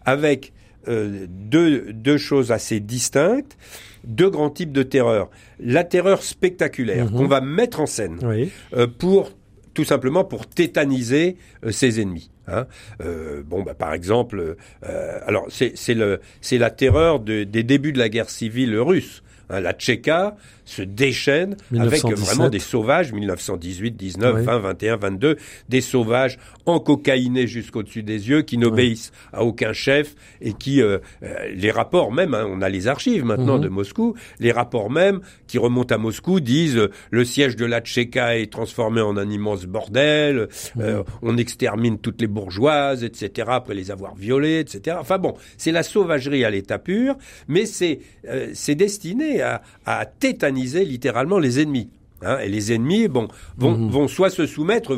avec 0.05 0.53
deux, 0.87 1.93
deux 1.93 2.17
choses 2.17 2.51
assez 2.51 2.79
distinctes, 2.79 3.57
deux 4.03 4.29
grands 4.29 4.49
types 4.49 4.71
de 4.71 4.83
terreur. 4.83 5.29
La 5.59 5.83
terreur 5.83 6.23
spectaculaire 6.23 7.05
Mhm. 7.05 7.17
qu'on 7.17 7.27
va 7.27 7.39
mettre 7.41 7.79
en 7.79 7.85
scène 7.85 8.17
Oui. 8.23 8.51
euh, 8.73 8.87
pour 8.87 9.31
tout 9.73 9.83
simplement 9.85 10.23
pour 10.25 10.47
tétaniser 10.47 11.37
euh, 11.63 11.71
ses 11.71 12.01
ennemis. 12.01 12.29
Hein. 12.51 12.67
Euh, 13.03 13.41
bon, 13.45 13.63
bah, 13.63 13.73
par 13.73 13.93
exemple, 13.93 14.55
euh, 14.85 15.19
alors 15.25 15.47
c'est 15.49 16.57
la 16.57 16.69
terreur 16.69 17.19
de- 17.19 17.43
des 17.43 17.63
débuts 17.63 17.93
de 17.93 17.99
la 17.99 18.09
guerre 18.09 18.29
civile 18.29 18.77
russe. 18.77 19.23
Hein, 19.49 19.59
la 19.61 19.73
Tchéka 19.73 20.35
se 20.65 20.81
déchaîne 20.81 21.55
avec 21.75 22.03
1917. 22.03 22.19
vraiment 22.19 22.49
des 22.49 22.59
sauvages, 22.59 23.11
1918, 23.13 23.91
19, 23.91 24.35
Oui. 24.35 24.43
20, 24.43 24.59
21, 24.59 24.95
22, 24.97 25.37
des 25.69 25.81
sauvages 25.81 26.37
encocaïnés 26.65 27.47
jusqu'au-dessus 27.47 28.03
des 28.03 28.29
yeux, 28.29 28.41
qui 28.43 28.57
n'obéissent 28.57 29.11
à 29.33 29.43
aucun 29.43 29.73
chef 29.73 30.15
et 30.41 30.53
qui, 30.53 30.81
euh, 30.81 30.99
euh, 31.23 31.33
les 31.53 31.71
rapports 31.71 32.11
même, 32.11 32.33
hein, 32.33 32.45
on 32.49 32.61
a 32.61 32.69
les 32.69 32.87
archives 32.87 33.25
maintenant 33.25 33.55
Mhm. 33.57 33.63
de 33.63 33.69
Moscou, 33.69 34.15
les 34.39 34.51
rapports 34.51 34.89
même 34.91 35.19
qui 35.47 35.57
remontent 35.57 35.93
à 35.93 35.97
Moscou 35.97 36.39
disent 36.39 36.77
euh, 36.77 36.91
le 37.09 37.25
siège 37.25 37.55
de 37.55 37.65
la 37.65 37.81
Tchéka 37.81 38.37
est 38.37 38.51
transformé 38.51 39.01
en 39.01 39.17
un 39.17 39.29
immense 39.29 39.65
bordel, 39.65 40.47
euh, 40.79 41.03
on 41.21 41.37
extermine 41.37 41.97
toutes 41.97 42.21
les 42.21 42.27
bourgeoises, 42.27 43.03
etc., 43.03 43.47
après 43.51 43.73
les 43.73 43.91
avoir 43.91 44.15
violées, 44.15 44.59
etc. 44.59 44.97
Enfin 44.99 45.17
bon, 45.17 45.33
c'est 45.57 45.71
la 45.71 45.83
sauvagerie 45.83 46.45
à 46.45 46.49
l'état 46.49 46.77
pur, 46.79 47.15
mais 47.47 47.65
c'est 47.65 47.99
euh, 48.27 48.49
c'est 48.53 48.75
destiné 48.75 49.41
à, 49.41 49.61
à 49.85 50.05
tétaniser 50.05 50.50
littéralement 50.85 51.39
les 51.39 51.59
ennemis. 51.61 51.89
Hein, 52.23 52.37
et 52.43 52.49
les 52.49 52.71
ennemis, 52.71 53.07
bon, 53.07 53.27
vont, 53.57 53.71
Mhm. 53.75 53.89
vont 53.89 54.07
soit 54.07 54.29
se 54.29 54.45
soumettre, 54.45 54.93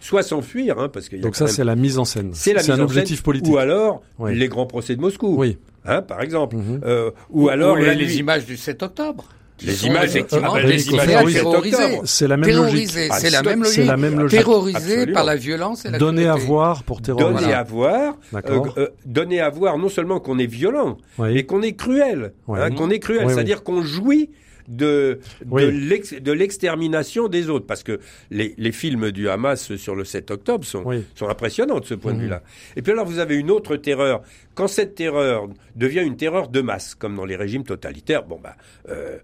soit 0.00 0.22
s'enfuir, 0.22 0.78
hein, 0.78 0.88
parce 0.88 1.08
a 1.20 1.22
Donc 1.22 1.36
ça, 1.36 1.44
même- 1.44 1.52
c'est 1.52 1.64
la 1.64 1.76
mise 1.76 1.98
en 1.98 2.06
scène. 2.06 2.30
c'est 2.32 2.54
la 2.54 2.60
mise 2.62 2.70
un 2.70 2.80
en 2.80 2.84
objectif 2.84 3.16
scène, 3.16 3.24
politique. 3.24 3.52
Ou 3.52 3.58
alors 3.58 4.00
Oui. 4.18 4.34
les 4.34 4.48
grands 4.48 4.64
procès 4.64 4.96
de 4.96 5.00
Moscou, 5.02 5.34
Oui. 5.38 5.58
hein, 5.84 6.00
par 6.00 6.22
exemple. 6.22 6.56
Mhm. 6.56 6.80
Euh, 6.86 7.10
ou 7.28 7.50
alors 7.50 7.74
Ou 7.76 7.80
les, 7.80 7.94
les 7.94 8.16
images 8.18 8.46
du 8.46 8.56
7 8.56 8.82
octobre. 8.82 9.24
Les 9.64 9.86
images, 9.86 10.16
effectivement 10.16 10.54
des 10.56 10.62
les 10.62 10.88
images 10.88 11.06
images 11.08 11.24
du 11.26 11.32
7 11.32 11.42
terrorisées. 11.42 11.76
octobre. 11.76 12.02
C'est 12.06 12.26
la 12.26 12.36
même 12.38 12.56
logique. 12.56 12.90
Ah, 13.10 13.18
c'est 13.20 13.30
la 13.30 13.42
même 13.42 13.62
logique. 13.62 13.86
la 13.86 13.96
même 13.98 14.18
logique. 14.18 14.38
Terrorisées 14.38 14.76
Absolument. 14.76 15.12
par 15.14 15.24
la 15.24 15.36
violence 15.36 15.84
et 15.84 15.90
la 15.90 15.98
Donner 15.98 16.26
à 16.26 16.34
voir 16.36 16.82
pour 16.84 17.02
terroriser. 17.02 17.40
Donner 17.42 17.52
à 17.52 17.62
voir, 17.62 18.16
euh, 18.34 18.40
euh, 18.78 18.88
donner 19.04 19.40
à 19.40 19.50
voir 19.50 19.76
non 19.78 19.90
seulement 19.90 20.18
qu'on 20.20 20.38
est 20.38 20.46
violent, 20.46 20.96
Oui. 21.18 21.34
mais 21.34 21.44
qu'on 21.44 21.60
est 21.62 21.74
cruel, 21.74 22.32
hein, 22.48 22.70
qu'on 22.70 22.88
est 22.90 22.98
cruel, 22.98 23.26
Oui, 23.26 23.34
c'est-à-dire 23.34 23.62
qu'on 23.62 23.82
jouit 23.82 24.30
de 24.68 25.18
de 25.44 25.46
Oui. 25.50 25.86
l'ex- 25.88 26.14
de 26.14 26.32
l'extermination 26.32 27.28
des 27.28 27.48
autres, 27.50 27.66
parce 27.66 27.82
que 27.82 27.98
les, 28.30 28.54
les 28.58 28.72
films 28.72 29.10
du 29.10 29.28
Hamas 29.28 29.74
sur 29.76 29.94
le 29.94 30.04
7 30.04 30.30
octobre 30.30 30.64
sont 30.64 30.82
Oui. 30.84 31.04
sont 31.14 31.28
impressionnants 31.28 31.80
de 31.80 31.84
ce 31.84 31.94
point 31.94 32.12
Mhm. 32.12 32.18
de 32.18 32.22
vue-là. 32.24 32.42
Et 32.76 32.82
puis 32.82 32.92
alors 32.92 33.06
vous 33.06 33.18
avez 33.18 33.36
une 33.36 33.50
autre 33.50 33.76
terreur. 33.76 34.22
Quand 34.54 34.68
cette 34.68 34.94
terreur 34.94 35.48
devient 35.76 36.00
une 36.02 36.16
terreur 36.16 36.48
de 36.48 36.60
masse, 36.60 36.94
comme 36.94 37.16
dans 37.16 37.24
les 37.24 37.36
régimes 37.36 37.64
totalitaires, 37.64 38.24
bon 38.24 38.38
bah 38.42 38.54
euh, 38.90 39.16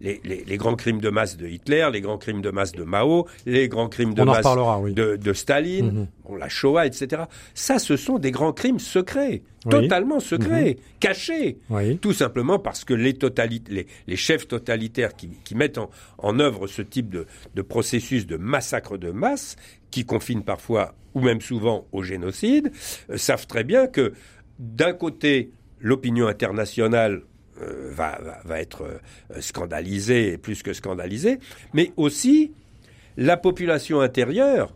les, 0.00 0.20
les, 0.24 0.44
les 0.46 0.56
grands 0.56 0.76
crimes 0.76 1.00
de 1.00 1.10
masse 1.10 1.36
de 1.36 1.46
Hitler, 1.46 1.88
les 1.92 2.00
grands 2.00 2.18
crimes 2.18 2.40
de 2.40 2.50
masse 2.50 2.72
de 2.72 2.82
Mao, 2.84 3.26
les 3.46 3.68
grands 3.68 3.88
crimes 3.88 4.14
de 4.14 4.22
On 4.22 4.24
masse 4.26 4.46
oui. 4.82 4.94
de, 4.94 5.16
de 5.16 5.32
Staline, 5.32 5.86
Mhm. 5.92 6.06
bon, 6.24 6.36
la 6.36 6.48
Shoah, 6.48 6.86
etc. 6.86 7.22
Ça, 7.54 7.78
ce 7.78 7.96
sont 7.96 8.18
des 8.18 8.30
grands 8.30 8.52
crimes 8.52 8.78
secrets, 8.78 9.42
Mhm. 9.64 9.70
totalement 9.70 10.18
secrets, 10.20 10.76
cachés. 11.00 11.58
Oui. 11.70 11.98
Tout 11.98 12.12
simplement 12.12 12.58
parce 12.58 12.84
que 12.84 12.94
les, 12.94 13.12
totali- 13.14 13.62
les, 13.68 13.86
les 14.06 14.16
chefs 14.16 14.48
totalitaires 14.48 15.14
qui, 15.14 15.30
qui 15.44 15.54
mettent 15.54 15.78
en, 15.78 15.90
en 16.18 16.38
œuvre 16.40 16.66
ce 16.66 16.82
type 16.82 17.08
de, 17.10 17.26
de 17.54 17.62
processus 17.62 18.26
de 18.26 18.36
massacre 18.36 18.96
de 18.98 19.10
masse, 19.10 19.56
qui 19.90 20.04
confinent 20.04 20.42
parfois 20.44 20.94
ou 21.14 21.20
même 21.20 21.40
souvent 21.40 21.86
au 21.92 22.02
génocide, 22.02 22.72
euh, 23.10 23.16
savent 23.18 23.46
très 23.46 23.62
bien 23.64 23.86
que 23.86 24.12
d'un 24.58 24.92
côté, 24.94 25.50
l'opinion 25.80 26.26
internationale 26.26 27.22
euh, 27.60 27.90
va, 27.92 28.18
va, 28.22 28.40
va 28.44 28.60
être 28.60 28.82
euh, 28.82 29.40
scandalisée, 29.40 30.38
plus 30.38 30.62
que 30.62 30.72
scandalisée, 30.72 31.38
mais 31.74 31.92
aussi 31.96 32.52
la 33.16 33.36
population 33.36 34.00
intérieure 34.00 34.74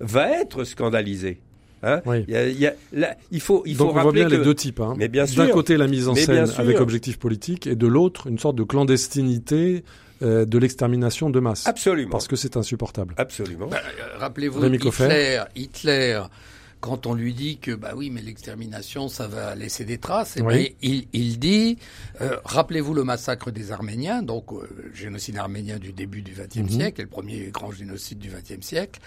va 0.00 0.30
être 0.40 0.64
scandalisée. 0.64 1.40
Hein 1.82 2.00
Oui. 2.06 2.24
Il 2.28 2.34
y 2.34 2.36
a- 2.36 2.48
il 2.48 2.58
y 2.58 2.66
a- 2.66 2.74
là, 2.92 3.16
il 3.30 3.40
faut, 3.40 3.62
il 3.66 3.74
faut 3.76 3.84
Donc 3.84 3.96
on 3.96 4.02
voit 4.02 4.12
bien 4.12 4.24
que 4.28 4.34
les 4.36 4.42
deux 4.44 4.54
types. 4.54 4.80
Hein. 4.80 4.94
Mais 4.98 5.08
bien 5.08 5.24
D'un 5.24 5.48
côté 5.48 5.76
la 5.76 5.86
mise 5.86 6.08
en 6.08 6.14
scène 6.14 6.50
avec 6.58 6.80
objectif 6.80 7.18
politique 7.18 7.66
et 7.66 7.76
de 7.76 7.86
l'autre 7.86 8.26
une 8.26 8.38
sorte 8.38 8.56
de 8.56 8.64
clandestinité 8.64 9.84
euh, 10.22 10.44
de 10.44 10.58
l'extermination 10.58 11.30
de 11.30 11.38
masse. 11.38 11.66
absolument, 11.68 12.10
Parce 12.10 12.26
que 12.26 12.34
c'est 12.34 12.56
insupportable. 12.56 13.14
absolument. 13.18 13.68
Bah, 13.68 13.78
euh, 14.00 14.18
Rappelez-vous, 14.18 14.58
Rémi 14.58 14.78
Coffert. 14.78 15.06
Hitler, 15.06 15.42
Hitler, 15.54 16.22
quand 16.80 17.06
on 17.06 17.14
lui 17.14 17.34
dit 17.34 17.58
que 17.58 17.70
bah 17.72 17.92
oui, 17.96 18.10
mais 18.10 18.20
l'extermination, 18.22 19.08
ça 19.08 19.28
va 19.28 19.54
laisser 19.54 19.84
des 19.84 19.98
traces, 19.98 20.36
et 20.36 20.42
Oui. 20.42 20.54
ben, 20.54 20.66
il, 20.82 21.06
il 21.12 21.38
dit, 21.38 21.78
euh, 22.20 22.36
rappelez-vous 22.44 22.94
le 22.94 23.04
massacre 23.04 23.52
des 23.52 23.70
Arméniens, 23.70 24.22
donc 24.22 24.52
euh, 24.52 24.68
le 24.76 24.92
génocide 24.94 25.36
arménien 25.38 25.78
du 25.78 25.92
début 25.92 26.22
du 26.22 26.32
XXe 26.32 26.56
Mhm. 26.62 26.68
siècle, 26.68 27.00
et 27.00 27.04
le 27.04 27.10
premier 27.10 27.50
grand 27.52 27.70
génocide 27.70 28.18
du 28.18 28.28
XXe 28.30 28.64
siècle. 28.66 29.00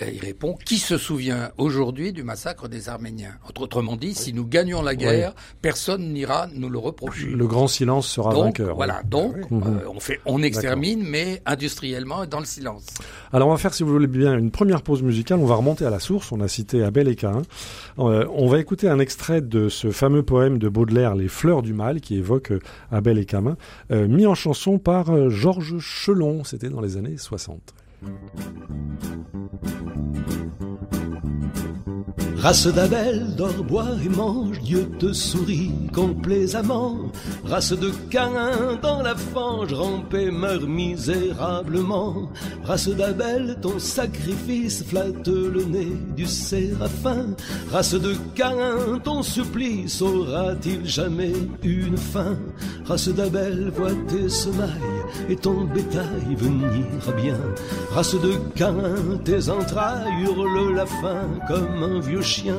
Euh, 0.00 0.06
il 0.10 0.20
répond, 0.20 0.56
qui 0.64 0.78
se 0.78 0.96
souvient 0.96 1.50
aujourd'hui 1.58 2.12
du 2.12 2.22
massacre 2.22 2.68
des 2.68 2.88
Arméniens? 2.88 3.34
Autre- 3.48 3.62
Autrement 3.62 3.96
dit, 3.96 4.14
si 4.14 4.32
nous 4.32 4.46
gagnons 4.46 4.82
la 4.82 4.94
guerre, 4.94 5.34
personne 5.60 6.12
n'ira 6.12 6.48
nous 6.54 6.68
le 6.70 6.78
reprocher. 6.78 7.26
Le 7.26 7.46
grand 7.46 7.66
silence 7.68 8.08
sera 8.08 8.32
donc, 8.34 8.58
vainqueur. 8.58 8.74
voilà, 8.76 9.02
donc 9.02 9.36
Mhm. 9.50 9.62
euh, 9.66 9.88
on 9.94 10.00
fait, 10.00 10.20
on 10.26 10.42
extermine, 10.42 11.02
mais 11.02 11.42
industriellement 11.46 12.24
et 12.24 12.26
dans 12.26 12.40
le 12.40 12.44
silence. 12.46 12.86
Alors 13.32 13.48
on 13.48 13.52
va 13.52 13.56
faire, 13.58 13.72
si 13.74 13.82
vous 13.82 13.92
voulez 13.92 14.06
bien, 14.06 14.36
une 14.36 14.50
première 14.50 14.82
pause 14.82 15.02
musicale. 15.02 15.38
On 15.38 15.46
va 15.46 15.54
remonter 15.56 15.84
à 15.84 15.90
la 15.90 16.00
source. 16.00 16.32
On 16.32 16.40
a 16.40 16.48
cité 16.48 16.82
Abel 16.82 17.08
et 17.08 17.16
Caïn. 17.16 17.42
Euh, 17.98 18.26
on 18.34 18.48
va 18.48 18.58
écouter 18.58 18.88
un 18.88 18.98
extrait 18.98 19.40
de 19.40 19.68
ce 19.68 19.90
fameux 19.90 20.22
poème 20.22 20.58
de 20.58 20.68
Baudelaire, 20.68 21.14
Les 21.14 21.28
Fleurs 21.28 21.62
du 21.62 21.72
Mal, 21.74 22.00
qui 22.00 22.16
évoque 22.16 22.52
Abel 22.90 23.18
et 23.18 23.26
euh, 23.90 24.08
mis 24.08 24.26
en 24.26 24.34
chanson 24.34 24.78
par 24.78 25.30
Georges 25.30 25.78
Chelon. 25.78 26.44
C'était 26.44 26.68
dans 26.68 26.80
les 26.80 26.96
années 26.96 27.16
60. 27.16 27.74
Race 32.42 32.66
d'Abel, 32.66 33.36
dors, 33.36 33.62
bois 33.62 33.90
et 34.04 34.08
mange, 34.08 34.58
Dieu 34.62 34.90
te 34.98 35.12
sourit 35.12 35.70
complaisamment. 35.92 37.12
Race 37.44 37.72
de 37.72 37.92
Cain 38.10 38.76
dans 38.82 39.00
la 39.00 39.14
fange, 39.14 39.72
rampe 39.72 40.12
et 40.14 40.32
meurt 40.32 40.64
misérablement. 40.64 42.28
Race 42.64 42.88
d'Abel, 42.88 43.58
ton 43.62 43.78
sacrifice 43.78 44.82
flatte 44.82 45.28
le 45.28 45.62
nez 45.62 45.92
du 46.16 46.26
séraphin. 46.26 47.26
Race 47.70 47.94
de 47.94 48.16
Cain, 48.34 48.98
ton 49.04 49.22
supplice 49.22 50.02
aura-t-il 50.02 50.84
jamais 50.84 51.34
une 51.62 51.96
fin? 51.96 52.36
Race 52.86 53.08
d'Abel, 53.08 53.70
vois 53.76 53.94
tes 54.08 54.28
semailles 54.28 55.01
et 55.28 55.36
ton 55.36 55.64
bétail 55.64 56.34
venir 56.36 56.68
bien. 57.16 57.38
Race 57.90 58.14
de 58.14 58.34
Cain, 58.54 59.18
tes 59.24 59.48
entrailles 59.48 60.22
hurlent 60.22 60.74
la 60.74 60.86
faim 60.86 61.28
comme 61.48 61.82
un 61.82 62.00
vieux 62.00 62.22
chien. 62.22 62.56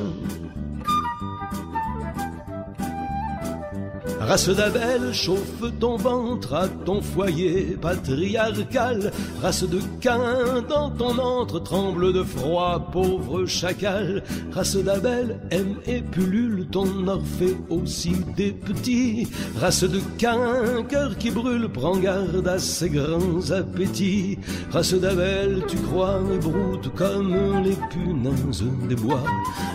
Race 4.26 4.48
d'Abel, 4.48 5.12
chauffe 5.12 5.62
ton 5.78 5.96
ventre 5.96 6.54
à 6.54 6.66
ton 6.66 7.02
foyer 7.02 7.76
patriarcal. 7.80 9.12
Race 9.42 9.64
de 9.64 9.80
Cain, 10.00 10.62
dans 10.66 10.90
ton 10.90 11.18
antre 11.18 11.58
tremble 11.60 12.14
de 12.14 12.22
froid, 12.22 12.88
pauvre 12.90 13.44
chacal. 13.44 14.22
Race 14.50 14.76
d'Abel, 14.76 15.40
aime 15.50 15.76
et 15.86 16.00
pullule 16.00 16.66
ton 16.70 17.06
orphée 17.06 17.56
aussi 17.68 18.12
des 18.34 18.52
petits. 18.52 19.28
Race 19.60 19.84
de 19.84 20.00
Cain, 20.16 20.82
cœur 20.88 21.18
qui 21.18 21.30
brûle, 21.30 21.68
prends 21.68 21.98
garde 21.98 22.48
à 22.48 22.58
ses 22.58 22.88
grands 22.88 23.50
appétits. 23.50 24.38
Race 24.70 24.94
d'Abel, 24.94 25.64
tu 25.68 25.76
crois 25.76 26.20
et 26.34 26.38
broutes 26.38 26.94
comme 26.94 27.62
les 27.62 27.76
punaises 27.90 28.64
des 28.88 28.96
bois. 28.96 29.22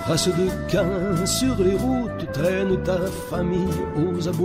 Race 0.07 0.27
de 0.27 0.71
Cain, 0.71 1.23
sur 1.27 1.55
les 1.59 1.77
routes, 1.77 2.31
traîne 2.33 2.81
ta 2.83 2.97
famille 3.29 3.59
aux 3.95 4.27
abois. 4.27 4.38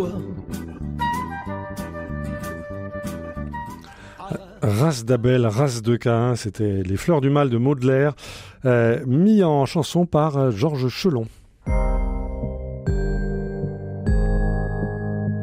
Race 4.62 5.04
d'Abel, 5.04 5.46
race 5.46 5.82
de 5.82 5.96
Caïn, 5.96 6.36
c'était 6.36 6.82
Les 6.82 6.96
Fleurs 6.96 7.20
du 7.20 7.30
Mal 7.30 7.50
de 7.50 7.58
Baudelaire, 7.58 8.14
euh, 8.64 9.00
mis 9.06 9.44
en 9.44 9.66
chanson 9.66 10.06
par 10.06 10.36
euh, 10.36 10.50
Georges 10.50 10.88
Chelon. 10.88 11.26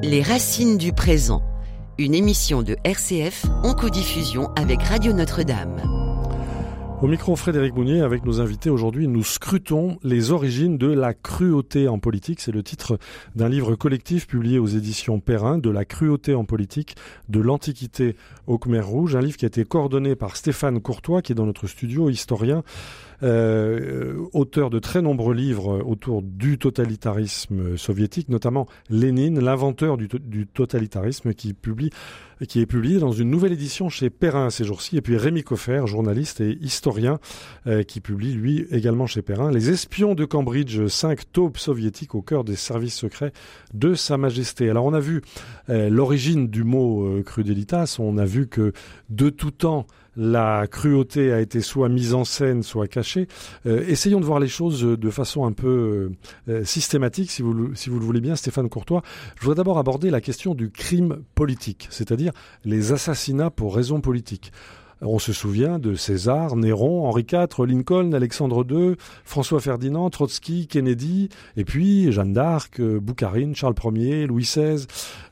Les 0.03 0.21
racines 0.21 0.77
du 0.77 0.91
présent. 0.91 1.43
Une 1.97 2.15
émission 2.15 2.63
de 2.63 2.75
RCF 2.83 3.45
en 3.63 3.73
codiffusion 3.73 4.49
avec 4.55 4.81
Radio 4.81 5.13
Notre-Dame. 5.13 6.00
Au 7.01 7.07
micro 7.07 7.35
Frédéric 7.35 7.73
Mounier, 7.73 8.01
avec 8.01 8.25
nos 8.25 8.41
invités 8.41 8.69
aujourd'hui, 8.69 9.07
nous 9.07 9.23
scrutons 9.23 9.97
les 10.03 10.29
origines 10.29 10.77
de 10.77 10.85
la 10.85 11.15
cruauté 11.15 11.87
en 11.87 11.97
politique. 11.97 12.41
C'est 12.41 12.51
le 12.51 12.61
titre 12.61 12.99
d'un 13.35 13.49
livre 13.49 13.73
collectif 13.73 14.27
publié 14.27 14.59
aux 14.59 14.67
éditions 14.67 15.19
Perrin, 15.19 15.57
de 15.57 15.71
la 15.71 15.83
cruauté 15.83 16.35
en 16.35 16.45
politique, 16.45 16.95
de 17.27 17.39
l'Antiquité 17.39 18.15
au 18.45 18.59
Khmer 18.59 18.81
Rouge. 18.81 19.15
Un 19.15 19.21
livre 19.21 19.35
qui 19.35 19.45
a 19.45 19.47
été 19.47 19.65
coordonné 19.65 20.15
par 20.15 20.35
Stéphane 20.35 20.79
Courtois, 20.79 21.23
qui 21.23 21.31
est 21.31 21.35
dans 21.35 21.47
notre 21.47 21.65
studio, 21.65 22.07
historien, 22.11 22.61
auteur 23.21 24.69
de 24.69 24.79
très 24.79 25.01
nombreux 25.01 25.33
livres 25.33 25.81
autour 25.85 26.21
du 26.21 26.57
totalitarisme 26.57 27.77
soviétique, 27.77 28.29
notamment 28.29 28.67
Lénine, 28.89 29.39
l'inventeur 29.39 29.97
du, 29.97 30.07
totalitarisme, 30.47 31.33
qui 31.33 31.53
publie, 31.53 31.91
qui 32.47 32.59
est 32.59 32.65
publié 32.65 32.99
dans 32.99 33.11
une 33.11 33.29
nouvelle 33.29 33.53
édition 33.53 33.89
chez 33.89 34.09
Perrin 34.09 34.49
ces 34.49 34.63
jours-ci, 34.63 34.97
et 34.97 35.01
puis 35.01 35.17
Rémi 35.17 35.43
Coffer, 35.43 35.83
journaliste 35.85 36.41
et 36.41 36.57
historien, 36.61 37.19
euh, 37.67 37.83
qui 37.83 38.01
publie 38.01 38.33
lui 38.33 38.65
également 38.71 39.07
chez 39.07 39.21
Perrin 39.21 39.51
Les 39.51 39.69
espions 39.69 40.15
de 40.15 40.25
Cambridge, 40.25 40.87
cinq 40.87 41.31
taupes 41.31 41.57
soviétiques 41.57 42.15
au 42.15 42.21
cœur 42.21 42.43
des 42.43 42.55
services 42.55 42.95
secrets 42.95 43.31
de 43.73 43.93
Sa 43.93 44.17
Majesté. 44.17 44.69
Alors 44.69 44.85
on 44.85 44.93
a 44.93 44.99
vu 44.99 45.21
euh, 45.69 45.89
l'origine 45.89 46.47
du 46.47 46.63
mot 46.63 47.05
euh, 47.05 47.23
crudelitas, 47.23 47.97
on 47.99 48.17
a 48.17 48.25
vu 48.25 48.47
que 48.47 48.73
de 49.09 49.29
tout 49.29 49.51
temps 49.51 49.85
la 50.15 50.67
cruauté 50.67 51.31
a 51.31 51.39
été 51.39 51.61
soit 51.61 51.89
mise 51.89 52.13
en 52.13 52.23
scène, 52.23 52.63
soit 52.63 52.87
cachée. 52.87 53.27
Euh, 53.65 53.83
essayons 53.87 54.19
de 54.19 54.25
voir 54.25 54.39
les 54.39 54.47
choses 54.47 54.81
de 54.83 55.09
façon 55.09 55.45
un 55.45 55.53
peu 55.53 56.11
euh, 56.49 56.65
systématique, 56.65 57.31
si 57.31 57.41
vous, 57.41 57.73
si 57.75 57.89
vous 57.89 57.99
le 57.99 58.05
voulez 58.05 58.21
bien, 58.21 58.35
Stéphane 58.35 58.69
Courtois. 58.69 59.01
Je 59.35 59.41
voudrais 59.41 59.55
d'abord 59.55 59.77
aborder 59.77 60.09
la 60.09 60.21
question 60.21 60.53
du 60.53 60.69
crime 60.69 61.23
politique, 61.35 61.87
c'est-à-dire 61.89 62.33
les 62.65 62.91
assassinats 62.91 63.49
pour 63.49 63.75
raisons 63.75 64.01
politiques. 64.01 64.51
On 65.01 65.17
se 65.17 65.33
souvient 65.33 65.79
de 65.79 65.95
César, 65.95 66.55
Néron, 66.55 67.07
Henri 67.07 67.25
IV, 67.31 67.65
Lincoln, 67.65 68.13
Alexandre 68.13 68.65
II, 68.69 68.95
François 69.25 69.59
Ferdinand, 69.59 70.09
Trotsky, 70.11 70.67
Kennedy, 70.67 71.29
et 71.57 71.65
puis 71.65 72.11
Jeanne 72.11 72.33
d'Arc, 72.33 72.79
euh, 72.79 72.99
Boukharine, 72.99 73.55
Charles 73.55 73.73
Ier, 73.95 74.27
Louis 74.27 74.43
XVI. 74.43 74.85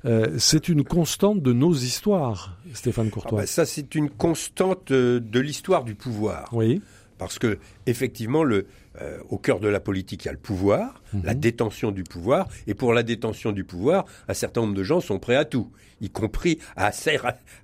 Euh, 0.06 0.36
c'est 0.40 0.70
une 0.70 0.84
constante 0.84 1.44
de 1.44 1.54
nos 1.54 1.74
histoires, 1.74 2.58
Stéphane 2.74 3.12
Courtois. 3.12 3.40
Ah 3.40 3.42
bah 3.44 3.48
ça, 3.48 3.66
c'est 3.66 3.94
une 3.94 4.10
constante 4.10 4.92
euh, 4.92 5.20
de 5.20 5.40
l'histoire 5.40 5.84
du 5.84 5.94
pouvoir. 5.94 6.50
Oui. 6.52 6.82
Parce 7.20 7.38
que, 7.38 7.60
effectivement, 7.86 8.44
le, 8.44 8.66
euh, 9.02 9.20
au 9.30 9.38
cœur 9.38 9.60
de 9.60 9.68
la 9.68 9.80
politique, 9.80 10.24
il 10.24 10.28
y 10.28 10.30
a 10.30 10.34
le 10.34 10.40
pouvoir, 10.40 11.02
mmh. 11.14 11.20
la 11.24 11.34
détention 11.34 11.92
du 11.92 12.04
pouvoir. 12.04 12.48
Et 12.68 12.74
pour 12.74 12.94
la 12.94 13.04
détention 13.04 13.52
du 13.52 13.64
pouvoir, 13.64 14.06
un 14.28 14.34
certain 14.34 14.62
nombre 14.62 14.76
de 14.76 14.84
gens 14.84 15.02
sont 15.02 15.20
prêts 15.20 15.36
à 15.36 15.46
tout, 15.46 15.72
y 16.02 16.10
compris 16.10 16.60
à 16.76 16.92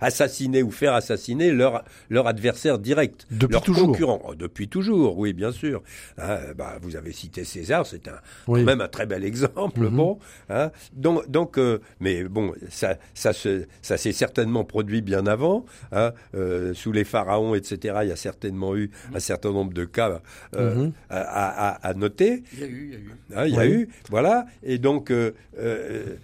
assassiner 0.01 0.63
ou 0.63 0.71
faire 0.71 0.93
assassiner 0.93 1.51
leur, 1.51 1.83
leur 2.09 2.27
adversaire 2.27 2.79
direct, 2.79 3.27
depuis 3.31 3.53
leur 3.53 3.63
toujours. 3.63 3.87
concurrent. 3.87 4.21
Oh, 4.25 4.35
depuis 4.35 4.67
toujours, 4.67 5.17
oui, 5.17 5.33
bien 5.33 5.51
sûr. 5.51 5.83
Hein, 6.17 6.39
bah, 6.55 6.77
vous 6.81 6.95
avez 6.95 7.11
cité 7.11 7.43
César, 7.43 7.85
c'est 7.85 8.07
un, 8.07 8.19
oui. 8.47 8.61
quand 8.61 8.65
même 8.65 8.81
un 8.81 8.87
très 8.87 9.05
bel 9.05 9.23
exemple. 9.23 9.81
Mmh. 9.81 9.95
Bon, 9.95 10.19
hein, 10.49 10.71
donc, 10.93 11.29
donc 11.29 11.57
euh, 11.57 11.79
mais 11.99 12.23
bon, 12.23 12.53
ça, 12.69 12.97
ça, 13.13 13.33
se, 13.33 13.65
ça 13.81 13.97
s'est 13.97 14.11
certainement 14.11 14.63
produit 14.63 15.01
bien 15.01 15.27
avant. 15.27 15.65
Hein, 15.91 16.11
euh, 16.35 16.73
sous 16.73 16.91
les 16.91 17.03
pharaons, 17.03 17.55
etc., 17.55 17.99
il 18.03 18.09
y 18.09 18.11
a 18.11 18.15
certainement 18.15 18.75
eu 18.75 18.91
un 19.13 19.19
certain 19.19 19.51
nombre 19.51 19.73
de 19.73 19.85
cas. 19.85 20.21
Euh, 20.55 20.75
mmh 20.75 20.91
à, 21.09 21.19
à, 21.19 21.87
à, 21.87 21.93
noter. 21.93 22.43
Il 22.53 22.59
y 22.59 22.63
a 22.63 22.67
eu, 22.67 22.85
il 22.85 22.91
y 22.91 22.95
a 22.95 22.99
eu. 22.99 23.11
Hein, 23.35 23.47
il 23.47 23.55
y 23.55 23.59
a 23.59 23.67
eu, 23.67 23.89
voilà. 24.09 24.45
Et 24.63 24.77
donc, 24.77 25.11
euh, 25.11 25.31
euh, 25.57 26.15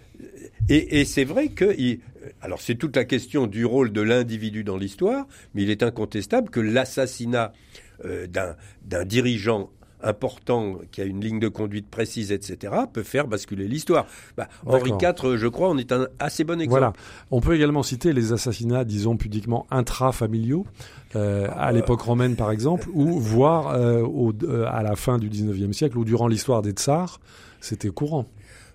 et, 0.69 1.01
et 1.01 1.05
c'est 1.05 1.25
vrai 1.25 1.49
que, 1.49 1.75
il, 1.77 1.99
alors 2.41 2.61
c'est 2.61 2.75
toute 2.75 2.95
la 2.95 3.05
question 3.05 3.47
du 3.47 3.65
rôle 3.65 3.91
de 3.91 4.01
l'individu 4.01 4.63
dans 4.63 4.77
l'histoire, 4.77 5.27
mais 5.53 5.63
il 5.63 5.69
est 5.69 5.83
incontestable 5.83 6.49
que 6.49 6.59
l'assassinat 6.59 7.53
euh, 8.05 8.27
d'un 8.27 9.05
dirigeant 9.05 9.69
important, 10.03 10.75
qui 10.91 11.01
a 11.01 11.05
une 11.05 11.21
ligne 11.21 11.39
de 11.39 11.47
conduite 11.47 11.89
précise, 11.89 12.31
etc., 12.31 12.73
peut 12.91 13.03
faire 13.03 13.27
basculer 13.27 13.67
l'histoire. 13.67 14.05
Bah, 14.37 14.47
Henri 14.65 14.91
IV, 14.91 15.35
je 15.35 15.47
crois, 15.47 15.69
en 15.69 15.77
est 15.77 15.91
un 15.91 16.07
assez 16.19 16.43
bon 16.43 16.59
exemple. 16.61 16.79
Voilà. 16.79 16.93
On 17.31 17.41
peut 17.41 17.55
également 17.55 17.83
citer 17.83 18.13
les 18.13 18.33
assassinats, 18.33 18.83
disons 18.83 19.17
pudiquement, 19.17 19.65
intrafamiliaux. 19.71 20.65
Euh, 21.15 21.47
à 21.57 21.73
l'époque 21.73 22.01
romaine 22.01 22.37
par 22.37 22.51
exemple, 22.51 22.87
ou 22.93 23.19
voire 23.19 23.69
euh, 23.69 24.01
au, 24.01 24.31
euh, 24.43 24.65
à 24.69 24.81
la 24.81 24.95
fin 24.95 25.17
du 25.17 25.29
19e 25.29 25.73
siècle 25.73 25.97
ou 25.97 26.05
durant 26.05 26.27
l'histoire 26.27 26.61
des 26.61 26.71
tsars, 26.71 27.19
c'était 27.59 27.89
courant. 27.89 28.27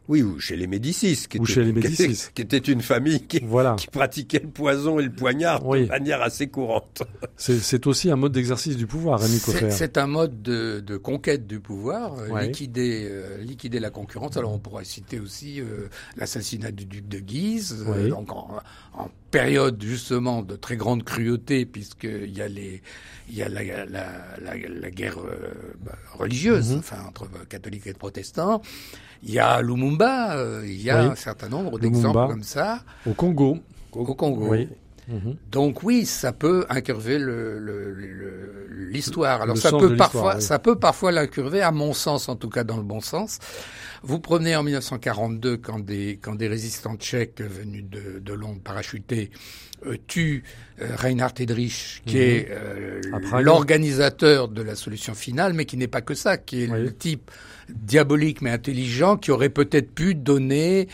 Oui, 0.08 0.22
ou 0.22 0.38
chez 0.38 0.56
les 0.56 0.66
Médicis, 0.68 1.26
qui, 1.28 1.38
ou 1.38 1.42
était, 1.44 1.52
chez 1.52 1.64
les 1.64 1.72
Médicis. 1.72 2.28
Qui, 2.34 2.42
était, 2.42 2.60
qui 2.60 2.60
était 2.60 2.72
une 2.72 2.80
famille 2.82 3.20
qui, 3.26 3.40
voilà. 3.42 3.75
qui, 3.76 3.88
pratiquait 3.88 4.38
le 4.40 4.48
poison 4.48 5.00
et 5.00 5.02
le 5.04 5.10
poignard 5.12 5.66
oui. 5.66 5.82
de 5.84 5.88
manière 5.88 6.22
assez 6.22 6.46
courante. 6.46 7.02
C'est 7.36 7.86
aussi 7.86 8.10
un 8.10 8.16
mode 8.16 8.32
d'exercice 8.32 8.76
du 8.76 8.86
pouvoir, 8.86 9.20
Rémi 9.20 9.40
Coffer. 9.40 9.70
C'est 9.70 9.98
un 9.98 10.06
mode 10.06 10.42
de, 10.42 10.80
de, 10.80 10.96
conquête 10.96 11.46
du 11.46 11.58
pouvoir, 11.60 12.14
ouais. 12.30 12.46
liquider, 12.46 13.08
euh, 13.10 13.38
liquider 13.38 13.80
la 13.80 13.90
concurrence. 13.90 14.36
Alors 14.36 14.52
on 14.52 14.58
pourrait 14.58 14.84
citer 14.84 15.18
aussi 15.18 15.60
euh, 15.60 15.88
l'assassinat 16.16 16.70
du 16.70 16.84
duc 16.86 17.08
de 17.08 17.18
Guise, 17.18 17.84
euh, 17.88 18.08
donc 18.08 18.30
en, 18.32 18.48
en, 18.94 19.08
période 19.30 19.82
justement 19.82 20.42
de 20.42 20.56
très 20.56 20.76
grande 20.76 21.02
cruauté, 21.02 21.66
puisqu'il 21.66 22.30
y 22.34 22.40
a 22.40 22.48
les 22.48 22.80
il 23.28 23.34
y 23.36 23.42
a 23.42 23.48
la, 23.48 23.62
la, 23.64 23.84
la, 23.86 24.54
la 24.68 24.90
guerre 24.90 25.18
bah, 25.84 25.92
religieuse, 26.14 26.68
Mhm. 26.70 26.76
mm 26.76 26.76
-hmm. 26.76 26.78
enfin 26.78 26.96
entre 27.08 27.28
catholiques 27.49 27.86
et 27.88 27.92
protestants. 27.95 28.62
Il 29.22 29.30
y 29.30 29.38
a 29.38 29.60
Lumumba, 29.62 30.36
euh, 30.36 30.62
il 30.64 30.80
y 30.82 30.90
a 30.90 31.02
oui. 31.02 31.06
un 31.10 31.14
certain 31.14 31.48
nombre 31.48 31.78
d'exemples 31.78 32.26
comme 32.28 32.42
ça. 32.42 32.80
Au 33.06 33.12
Congo. 33.12 33.58
Au 33.92 34.14
Congo. 34.14 34.48
Oui. 34.50 34.68
Mmh. 35.08 35.32
Donc 35.50 35.82
oui, 35.82 36.04
ça 36.04 36.32
peut 36.32 36.66
incurver 36.69 37.19
l'histoire. 38.90 39.42
Alors 39.42 39.56
ça 39.56 39.71
peut 39.71 39.97
parfois, 39.97 40.36
oui. 40.36 40.42
ça 40.42 40.58
peut 40.58 40.76
parfois 40.78 41.12
l'incurver, 41.12 41.62
à 41.62 41.71
mon 41.71 41.92
sens, 41.92 42.28
en 42.28 42.36
tout 42.36 42.49
cas 42.49 42.64
dans 42.64 42.76
le 42.76 42.82
bon 42.82 43.00
sens. 43.00 43.38
Vous 44.02 44.19
prenez 44.19 44.56
en 44.56 44.62
1942 44.62 45.56
quand 45.58 45.80
des 45.80 46.19
quand 46.21 46.34
des 46.34 46.49
résistants 46.49 46.97
tchèques 46.97 47.40
venus 47.40 47.84
de, 47.88 48.19
de 48.19 48.32
Londres 48.32 48.60
parachutés 48.62 49.30
euh, 49.86 49.97
tuent 50.06 50.42
euh, 50.80 50.88
Reinhard 50.97 51.34
Heydrich, 51.38 52.02
qui 52.06 52.16
mmh. 52.16 52.21
est 52.21 52.49
euh, 52.50 53.00
l'organisateur 53.40 54.49
de 54.49 54.62
la 54.62 54.75
solution 54.75 55.14
finale, 55.14 55.52
mais 55.52 55.66
qui 55.66 55.76
n'est 55.76 55.86
pas 55.86 56.00
que 56.00 56.14
ça, 56.14 56.38
qui 56.38 56.62
est 56.64 56.71
oui. 56.71 56.82
le 56.82 56.95
type 56.95 57.30
diabolique 57.69 58.42
mais 58.42 58.50
intelligent 58.50 59.16
qui 59.16 59.30
aurait 59.30 59.49
peut-être 59.50 59.92
pu 59.92 60.14
donner 60.14 60.88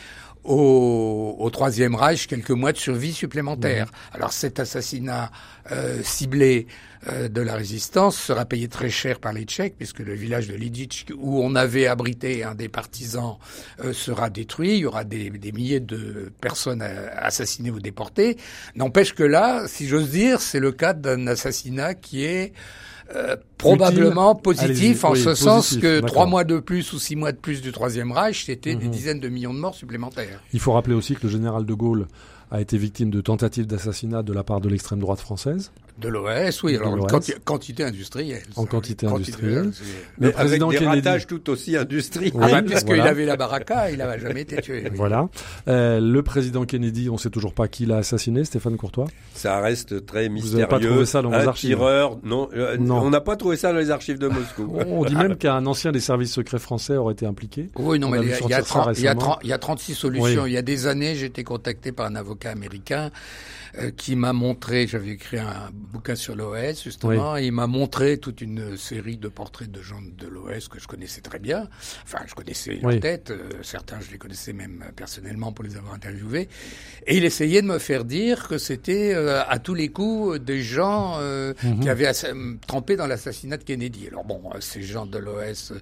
au, 0.44 1.36
au, 1.38 1.50
Troisième 1.50 1.94
Reich 1.94 2.26
quelques 2.26 2.50
mois 2.50 2.72
de 2.72 2.78
survie 2.78 3.12
supplémentaires. 3.12 3.86
Mmh. 3.86 4.16
Alors 4.16 4.32
cet 4.32 4.60
assassinat 4.60 5.30
euh, 5.70 6.02
ciblé 6.02 6.66
euh, 7.08 7.28
de 7.28 7.40
la 7.40 7.54
résistance 7.54 8.16
sera 8.16 8.44
payé 8.44 8.68
très 8.68 8.90
cher 8.90 9.20
par 9.20 9.32
les 9.32 9.44
Tchèques 9.44 9.76
puisque 9.76 10.00
le 10.00 10.14
village 10.14 10.48
de 10.48 10.54
Lidic 10.54 11.06
où 11.16 11.40
on 11.42 11.54
avait 11.54 11.86
abrité 11.86 12.42
un 12.42 12.54
des 12.54 12.68
partisans 12.68 13.36
euh, 13.84 13.92
sera 13.92 14.30
détruit. 14.30 14.74
Il 14.74 14.78
y 14.78 14.86
aura 14.86 15.04
des, 15.04 15.30
des 15.30 15.52
milliers 15.52 15.80
de 15.80 16.32
personnes 16.40 16.82
assassinées 16.82 17.70
ou 17.70 17.80
déportées. 17.80 18.36
N'empêche 18.74 19.14
que 19.14 19.22
là, 19.22 19.66
si 19.68 19.86
j'ose 19.86 20.10
dire, 20.10 20.40
c'est 20.40 20.60
le 20.60 20.72
cas 20.72 20.92
d'un 20.94 21.26
assassinat 21.26 21.94
qui 21.94 22.24
est 22.24 22.52
euh, 23.14 23.36
probablement 23.58 24.34
positif 24.34 25.04
en 25.04 25.12
oui, 25.12 25.18
ce 25.18 25.24
positif, 25.30 25.44
sens 25.44 25.76
que 25.76 26.00
trois 26.00 26.26
mois 26.26 26.44
de 26.44 26.58
plus 26.58 26.92
ou 26.92 26.98
six 26.98 27.16
mois 27.16 27.32
de 27.32 27.36
plus 27.36 27.60
du 27.60 27.72
Troisième 27.72 28.12
Reich, 28.12 28.44
c'était 28.46 28.74
mmh. 28.74 28.78
des 28.78 28.88
dizaines 28.88 29.20
de 29.20 29.28
millions 29.28 29.54
de 29.54 29.58
morts 29.58 29.74
supplémentaires. 29.74 30.40
Il 30.52 30.60
faut 30.60 30.72
rappeler 30.72 30.94
aussi 30.94 31.14
que 31.14 31.24
le 31.24 31.28
général 31.32 31.66
de 31.66 31.74
Gaulle 31.74 32.06
a 32.50 32.60
été 32.60 32.76
victime 32.76 33.10
de 33.10 33.20
tentatives 33.20 33.66
d'assassinat 33.66 34.22
de 34.22 34.32
la 34.32 34.44
part 34.44 34.60
de 34.60 34.68
l'extrême 34.68 35.00
droite 35.00 35.20
française. 35.20 35.72
De 36.02 36.08
l'OS, 36.08 36.62
oui, 36.64 36.76
alors 36.76 37.06
quanti 37.06 37.32
quantité 37.44 37.84
industrielle. 37.84 38.42
En 38.56 38.66
quantité 38.66 39.06
industrielle. 39.06 39.70
Mais 40.18 40.26
le 40.28 40.32
président 40.32 40.68
avec 40.68 40.80
des 40.80 40.84
Kennedy... 40.84 41.08
ratages 41.08 41.26
tout 41.28 41.48
aussi 41.48 41.76
industriels. 41.76 42.32
Oui, 42.34 42.44
ah 42.44 42.50
bah, 42.50 42.62
puisqu'il 42.62 42.96
voilà. 42.96 43.04
avait 43.04 43.24
la 43.24 43.36
baraka, 43.36 43.90
il 43.90 43.98
n'avait 43.98 44.18
jamais 44.18 44.40
été 44.40 44.60
tué. 44.60 44.82
Oui. 44.90 44.96
Voilà. 44.96 45.28
Euh, 45.68 46.00
le 46.00 46.22
président 46.22 46.64
Kennedy, 46.64 47.08
on 47.08 47.14
ne 47.14 47.18
sait 47.18 47.30
toujours 47.30 47.54
pas 47.54 47.68
qui 47.68 47.86
l'a 47.86 47.98
assassiné, 47.98 48.44
Stéphane 48.44 48.76
Courtois 48.76 49.06
Ça 49.34 49.60
reste 49.60 50.04
très 50.06 50.28
mystérieux. 50.28 50.50
Vous 50.50 50.56
n'avez 50.58 50.68
pas 50.68 50.80
trouvé 50.80 51.06
ça 51.06 51.22
dans 51.22 51.30
vos 51.30 51.36
un 51.36 51.46
archives 51.46 51.70
tireur, 51.76 52.18
non, 52.24 52.48
euh, 52.54 52.76
non. 52.78 53.00
on 53.00 53.10
n'a 53.10 53.20
pas 53.20 53.36
trouvé 53.36 53.56
ça 53.56 53.72
dans 53.72 53.78
les 53.78 53.90
archives 53.90 54.18
de 54.18 54.26
Moscou. 54.26 54.76
on 54.86 55.04
dit 55.04 55.14
même 55.14 55.36
qu'un 55.36 55.64
ancien 55.66 55.92
des 55.92 56.00
services 56.00 56.32
secrets 56.32 56.58
français 56.58 56.96
aurait 56.96 57.14
été 57.14 57.26
impliqué. 57.26 57.70
Oui, 57.76 58.00
non, 58.00 58.08
mais 58.08 58.18
il 58.22 58.28
y, 58.28 58.32
a, 58.32 58.38
il, 58.40 58.48
y 58.48 58.54
a 58.54 58.62
30, 58.62 58.98
il, 58.98 59.04
y 59.04 59.08
a 59.08 59.14
30, 59.14 59.38
il 59.44 59.50
y 59.50 59.52
a 59.52 59.58
36 59.58 59.94
solutions. 59.94 60.42
Oui. 60.42 60.50
Il 60.50 60.52
y 60.52 60.58
a 60.58 60.62
des 60.62 60.86
années, 60.88 61.14
j'ai 61.14 61.26
été 61.26 61.44
contacté 61.44 61.92
par 61.92 62.06
un 62.06 62.16
avocat 62.16 62.50
américain 62.50 63.10
euh, 63.78 63.90
qui 63.90 64.16
m'a 64.16 64.34
montré, 64.34 64.86
j'avais 64.86 65.12
écrit 65.12 65.38
un 65.38 65.70
bouquin 65.72 66.14
sur 66.14 66.36
l'OS 66.36 66.84
justement, 66.84 67.32
oui. 67.32 67.42
et 67.42 67.46
il 67.46 67.52
m'a 67.52 67.66
montré 67.66 68.18
toute 68.18 68.42
une 68.42 68.76
série 68.76 69.16
de 69.16 69.28
portraits 69.28 69.70
de 69.70 69.80
gens 69.80 70.02
de 70.02 70.26
l'OS 70.26 70.68
que 70.68 70.78
je 70.78 70.86
connaissais 70.86 71.22
très 71.22 71.38
bien. 71.38 71.70
Enfin, 72.04 72.18
je 72.26 72.34
connaissais 72.34 72.80
oui. 72.82 73.00
tête, 73.00 73.30
euh, 73.30 73.48
certains 73.62 73.98
je 74.00 74.10
les 74.10 74.18
connaissais 74.18 74.52
même 74.52 74.84
personnellement 74.94 75.52
pour 75.52 75.64
les 75.64 75.78
avoir 75.78 75.94
interviewés. 75.94 76.50
Et 77.06 77.16
il 77.16 77.24
essayait 77.24 77.62
de 77.62 77.66
me 77.66 77.78
faire 77.78 78.04
dire 78.04 78.46
que 78.46 78.58
c'était 78.58 79.14
euh, 79.14 79.42
à 79.48 79.58
tous 79.58 79.72
les 79.74 79.88
coups 79.88 80.38
des 80.38 80.60
gens 80.62 81.18
-hmm. 81.22 81.80
qui 81.80 81.88
avaient 81.88 82.10
trempé 82.66 82.96
dans 82.96 83.06
l'assassinat 83.06 83.56
de 83.56 83.64
Kennedy. 83.64 84.08
Alors 84.08 84.24
bon, 84.24 84.42
ces 84.60 84.82
gens 84.82 85.06
de 85.06 85.16
l'OS 85.18 85.72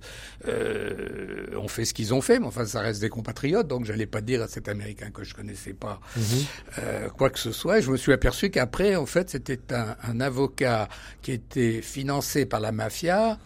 ont 1.57 1.69
fait 1.69 1.85
ce 1.85 1.93
qu'ils 1.95 2.15
ont 2.15 2.21
fait, 2.21 2.39
mais 2.39 2.47
enfin 2.47 2.67
ça 2.67 2.81
reste 2.83 3.01
des 3.01 3.09
compatriotes, 3.09 3.67
donc 3.67 3.85
j'allais 3.85 4.07
pas 4.07 4.21
dire 4.21 4.43
à 4.43 4.49
cet 4.49 4.69
Américain 4.69 5.11
que 5.11 5.25
je 5.25 5.35
connaissais 5.35 5.73
pas 5.73 6.01
-hmm. 6.17 7.11
quoi 7.19 7.31
que 7.31 7.39
ce 7.41 7.51
soit 7.51 7.80
je 7.81 7.91
me 7.91 7.97
suis 7.97 8.13
aperçu 8.13 8.51
qu'après, 8.51 8.97
en 8.97 9.07
fait, 9.07 9.31
c'était 9.31 9.61
un, 9.71 10.21
avocat 10.21 10.89
qui 11.23 11.33
était 11.33 11.83
financé 11.83 12.47
par 12.47 12.61
la 12.61 12.73
mafia 12.73 13.39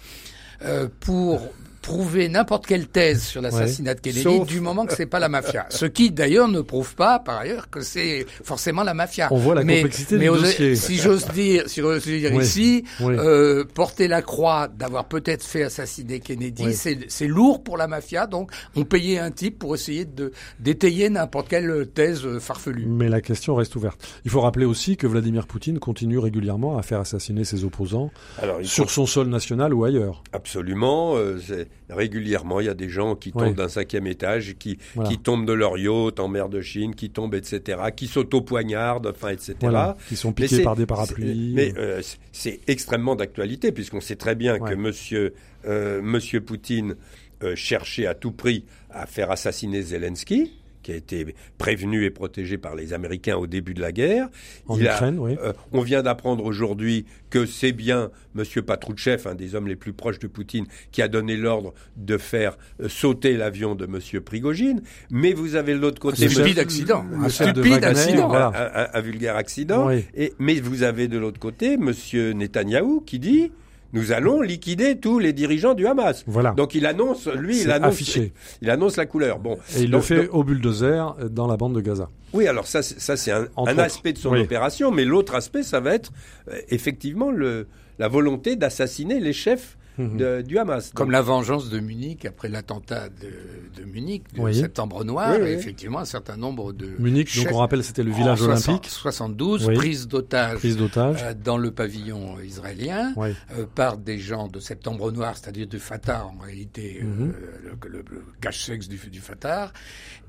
euh, 0.62 0.88
pour 1.00 1.52
prouver 1.84 2.30
n'importe 2.30 2.66
quelle 2.66 2.86
thèse 2.88 3.22
sur 3.22 3.42
l'assassinat 3.42 3.94
de 3.94 4.00
Kennedy 4.00 4.22
Sauf- 4.22 4.46
du 4.48 4.60
moment 4.60 4.86
que 4.86 4.94
c'est 4.94 5.04
pas 5.06 5.18
la 5.18 5.28
mafia. 5.28 5.66
Ce 5.70 5.84
qui 5.84 6.10
d'ailleurs 6.10 6.48
ne 6.48 6.62
prouve 6.62 6.94
pas 6.94 7.18
par 7.18 7.38
ailleurs 7.40 7.68
que 7.68 7.82
c'est 7.82 8.24
forcément 8.42 8.82
la 8.82 8.94
mafia. 8.94 9.28
On 9.30 9.36
voit 9.36 9.54
la 9.54 9.64
mais, 9.64 9.76
complexité 9.82 10.16
mais 10.16 10.24
du 10.30 10.30
dossier. 10.30 10.76
Si 10.76 10.96
j'ose 10.96 11.26
dire, 11.28 11.68
si 11.68 11.80
j'ose 11.82 12.02
dire 12.04 12.32
ici, 12.40 12.84
euh, 13.02 13.64
porter 13.74 14.08
la 14.08 14.22
croix 14.22 14.66
d'avoir 14.68 15.04
peut-être 15.04 15.44
fait 15.44 15.64
assassiner 15.64 16.20
Kennedy, 16.20 16.72
c'est 16.74 16.98
c'est 17.08 17.26
lourd 17.26 17.62
pour 17.62 17.76
la 17.76 17.86
mafia. 17.86 18.26
Donc 18.26 18.50
on 18.76 18.84
payait 18.84 19.18
un 19.18 19.30
type 19.30 19.58
pour 19.58 19.74
essayer 19.74 20.06
de 20.06 20.32
d'étayer 20.60 21.10
n'importe 21.10 21.48
quelle 21.48 21.86
thèse 21.94 22.26
farfelue. 22.38 22.86
Mais 22.86 23.08
la 23.10 23.20
question 23.20 23.54
reste 23.54 23.76
ouverte. 23.76 24.00
Il 24.24 24.30
faut 24.30 24.40
rappeler 24.40 24.64
aussi 24.64 24.96
que 24.96 25.06
Vladimir 25.06 25.46
Poutine 25.46 25.78
continue 25.78 26.18
régulièrement 26.18 26.78
à 26.78 26.82
faire 26.82 27.00
assassiner 27.00 27.44
ses 27.44 27.64
opposants 27.64 28.10
Alors, 28.40 28.58
sur 28.62 28.90
son 28.90 29.04
sol 29.04 29.28
national 29.28 29.74
ou 29.74 29.84
ailleurs. 29.84 30.22
Absolument. 30.32 31.14
euh, 31.16 31.38
c'est- 31.46 31.68
régulièrement, 31.90 32.60
il 32.60 32.66
y 32.66 32.68
a 32.70 32.74
des 32.74 32.88
gens 32.88 33.14
qui 33.14 33.30
tombent 33.32 33.42
Ouais. 33.42 33.52
d'un 33.54 33.68
cinquième 33.68 34.06
étage, 34.06 34.54
qui, 34.58 34.78
Voilà. 34.94 35.10
qui 35.10 35.18
tombent 35.18 35.46
de 35.46 35.52
leur 35.52 35.76
yacht 35.78 36.18
en 36.18 36.28
mer 36.28 36.48
de 36.48 36.60
Chine, 36.60 36.94
qui 36.94 37.10
tombent, 37.10 37.34
etc., 37.34 37.78
qui 37.94 38.06
s'auto-poignardent, 38.06 39.08
enfin, 39.14 39.28
etc. 39.28 39.54
Voilà, 39.60 39.96
qui 40.08 40.16
sont 40.16 40.32
piqués 40.32 40.62
par 40.62 40.76
des 40.76 40.86
parapluies. 40.86 41.52
Mais 41.54 41.72
euh, 41.76 42.00
c'est- 42.02 42.18
c'est 42.32 42.60
extrêmement 42.68 43.16
d'actualité, 43.16 43.70
puisqu'on 43.72 44.00
sait 44.00 44.16
très 44.16 44.34
bien 44.34 44.58
Ouais. 44.58 44.70
que 44.70 44.74
Monsieur, 44.74 45.34
euh, 45.66 46.00
Monsieur 46.02 46.40
Poutine 46.40 46.96
euh, 47.42 47.54
cherchait 47.56 48.06
à 48.06 48.14
tout 48.14 48.32
prix 48.32 48.64
à 48.90 49.06
faire 49.06 49.30
assassiner 49.30 49.82
Zelensky, 49.82 50.52
qui 50.84 50.92
a 50.92 50.94
été 50.94 51.34
prévenu 51.58 52.04
et 52.04 52.10
protégé 52.10 52.58
par 52.58 52.76
les 52.76 52.92
Américains 52.92 53.36
au 53.36 53.48
début 53.48 53.74
de 53.74 53.80
la 53.80 53.90
guerre. 53.90 54.28
en 54.68 54.78
Il 54.78 54.86
a- 54.86 54.94
Ukraine, 54.94 55.18
oui. 55.18 55.36
euh, 55.42 55.52
on 55.72 55.80
vient 55.80 56.02
d'apprendre 56.02 56.44
aujourd'hui 56.44 57.06
que 57.30 57.46
c'est 57.46 57.72
bien 57.72 58.10
Monsieur 58.36 58.62
Patrouchev, 58.62 59.26
un 59.28 59.34
des 59.34 59.54
hommes 59.56 59.66
les 59.66 59.74
plus 59.76 59.92
proches 59.92 60.18
de 60.20 60.26
Poutine, 60.28 60.66
qui 60.92 61.02
a 61.02 61.08
donné 61.08 61.36
l'ordre 61.36 61.72
de 61.96 62.16
faire 62.18 62.56
euh, 62.80 62.88
sauter 62.88 63.36
l'avion 63.36 63.74
de 63.74 63.86
Monsieur 63.86 64.20
Prigogine. 64.20 64.82
Mais 65.10 65.32
vous 65.32 65.56
avez 65.56 65.72
de 65.74 65.78
l'autre 65.78 65.98
Un 65.98 66.10
côté 66.10 66.28
stupide 66.28 66.44
monsieur- 66.48 66.60
accident. 66.62 67.04
Un 67.20 67.28
stupide 67.28 67.84
accident. 67.84 68.28
voilà. 68.28 68.48
un, 68.54 68.82
un- 68.84 68.88
un 68.92 69.00
vulgaire 69.00 69.36
accident. 69.36 69.88
Oui. 69.88 70.04
Et, 70.14 70.32
mais 70.38 70.60
vous 70.60 70.82
avez 70.84 71.08
de 71.08 71.18
l'autre 71.18 71.40
côté 71.40 71.76
Monsieur 71.76 72.32
Netanyahou 72.32 73.00
qui 73.00 73.18
dit 73.18 73.50
nous 73.94 74.12
allons 74.12 74.42
liquider 74.42 74.98
tous 74.98 75.18
les 75.18 75.32
dirigeants 75.32 75.72
du 75.74 75.86
Hamas. 75.86 76.24
Voilà. 76.26 76.50
Donc 76.50 76.74
il 76.74 76.84
annonce, 76.84 77.26
lui, 77.28 77.62
il 77.62 77.70
annonce, 77.70 77.94
affiché. 77.94 78.32
il 78.60 78.68
annonce 78.68 78.96
la 78.98 79.06
couleur. 79.06 79.38
Bon, 79.38 79.56
Et 79.76 79.82
il 79.84 79.90
Donc- 79.90 80.02
le 80.02 80.06
fait 80.16 80.26
donc- 80.26 80.34
au 80.34 80.44
bulldozer 80.44 81.14
euh, 81.20 81.28
dans 81.28 81.46
la 81.46 81.56
bande 81.56 81.74
de 81.74 81.80
Gaza. 81.80 82.10
oui, 82.34 82.46
alors 82.46 82.66
ça, 82.66 82.82
c'est- 82.82 83.00
ça 83.00 83.16
c'est 83.16 83.30
un, 83.30 83.46
aspect 83.78 84.12
de 84.12 84.18
son 84.18 84.32
Oui. 84.32 84.40
opération, 84.40 84.90
mais 84.90 85.04
l'autre 85.04 85.34
aspect, 85.34 85.62
ça 85.62 85.80
va 85.80 85.94
être 85.94 86.12
euh, 86.50 86.58
effectivement 86.68 87.30
le, 87.30 87.66
la 87.98 88.08
volonté 88.08 88.56
d'assassiner 88.56 89.20
les 89.20 89.32
chefs. 89.32 89.78
De- 89.98 90.42
du 90.42 90.58
Hamas. 90.58 90.90
Comme 90.94 91.06
Donc, 91.06 91.12
la 91.12 91.22
vengeance 91.22 91.70
de 91.70 91.78
Munich 91.80 92.24
après 92.24 92.48
l'attentat 92.48 93.08
de, 93.08 93.80
de 93.80 93.84
Munich, 93.88 94.24
de 94.34 94.40
Oui. 94.40 94.54
septembre 94.54 95.04
noir, 95.04 95.30
Oui, 95.36 95.38
oui. 95.42 95.48
et 95.48 95.52
effectivement 95.52 96.00
un 96.00 96.04
certain 96.04 96.36
nombre 96.36 96.72
de 96.72 96.86
Munich, 96.98 97.34
donc 97.34 97.44
chefs 97.44 97.52
on 97.52 97.58
rappelle, 97.58 97.84
c'était 97.84 98.02
le 98.02 98.10
village 98.12 98.42
en 98.42 98.46
60 98.46 98.68
olympique, 98.68 98.90
72, 98.90 99.66
Oui. 99.68 99.74
prise 99.74 100.08
d'otages 100.08 100.58
prise 100.58 100.76
d'otage. 100.76 101.22
euh, 101.22 101.34
dans 101.34 101.56
le 101.58 101.70
pavillon 101.70 102.40
israélien 102.40 103.12
Oui. 103.16 103.28
euh, 103.56 103.66
par 103.74 103.96
des 103.96 104.18
gens 104.18 104.48
de 104.48 104.58
septembre 104.60 105.12
noir, 105.12 105.36
c'est-à-dire 105.36 105.66
du 105.66 105.78
Fatah 105.78 106.26
en 106.26 106.38
réalité, 106.42 107.00
euh, 107.02 107.04
Mhm. 107.06 107.34
le, 107.82 107.88
le- 107.88 108.04
le 108.10 108.22
cache-sexe 108.40 108.88
du, 108.88 108.96
du 109.10 109.20
Fatah. 109.20 109.72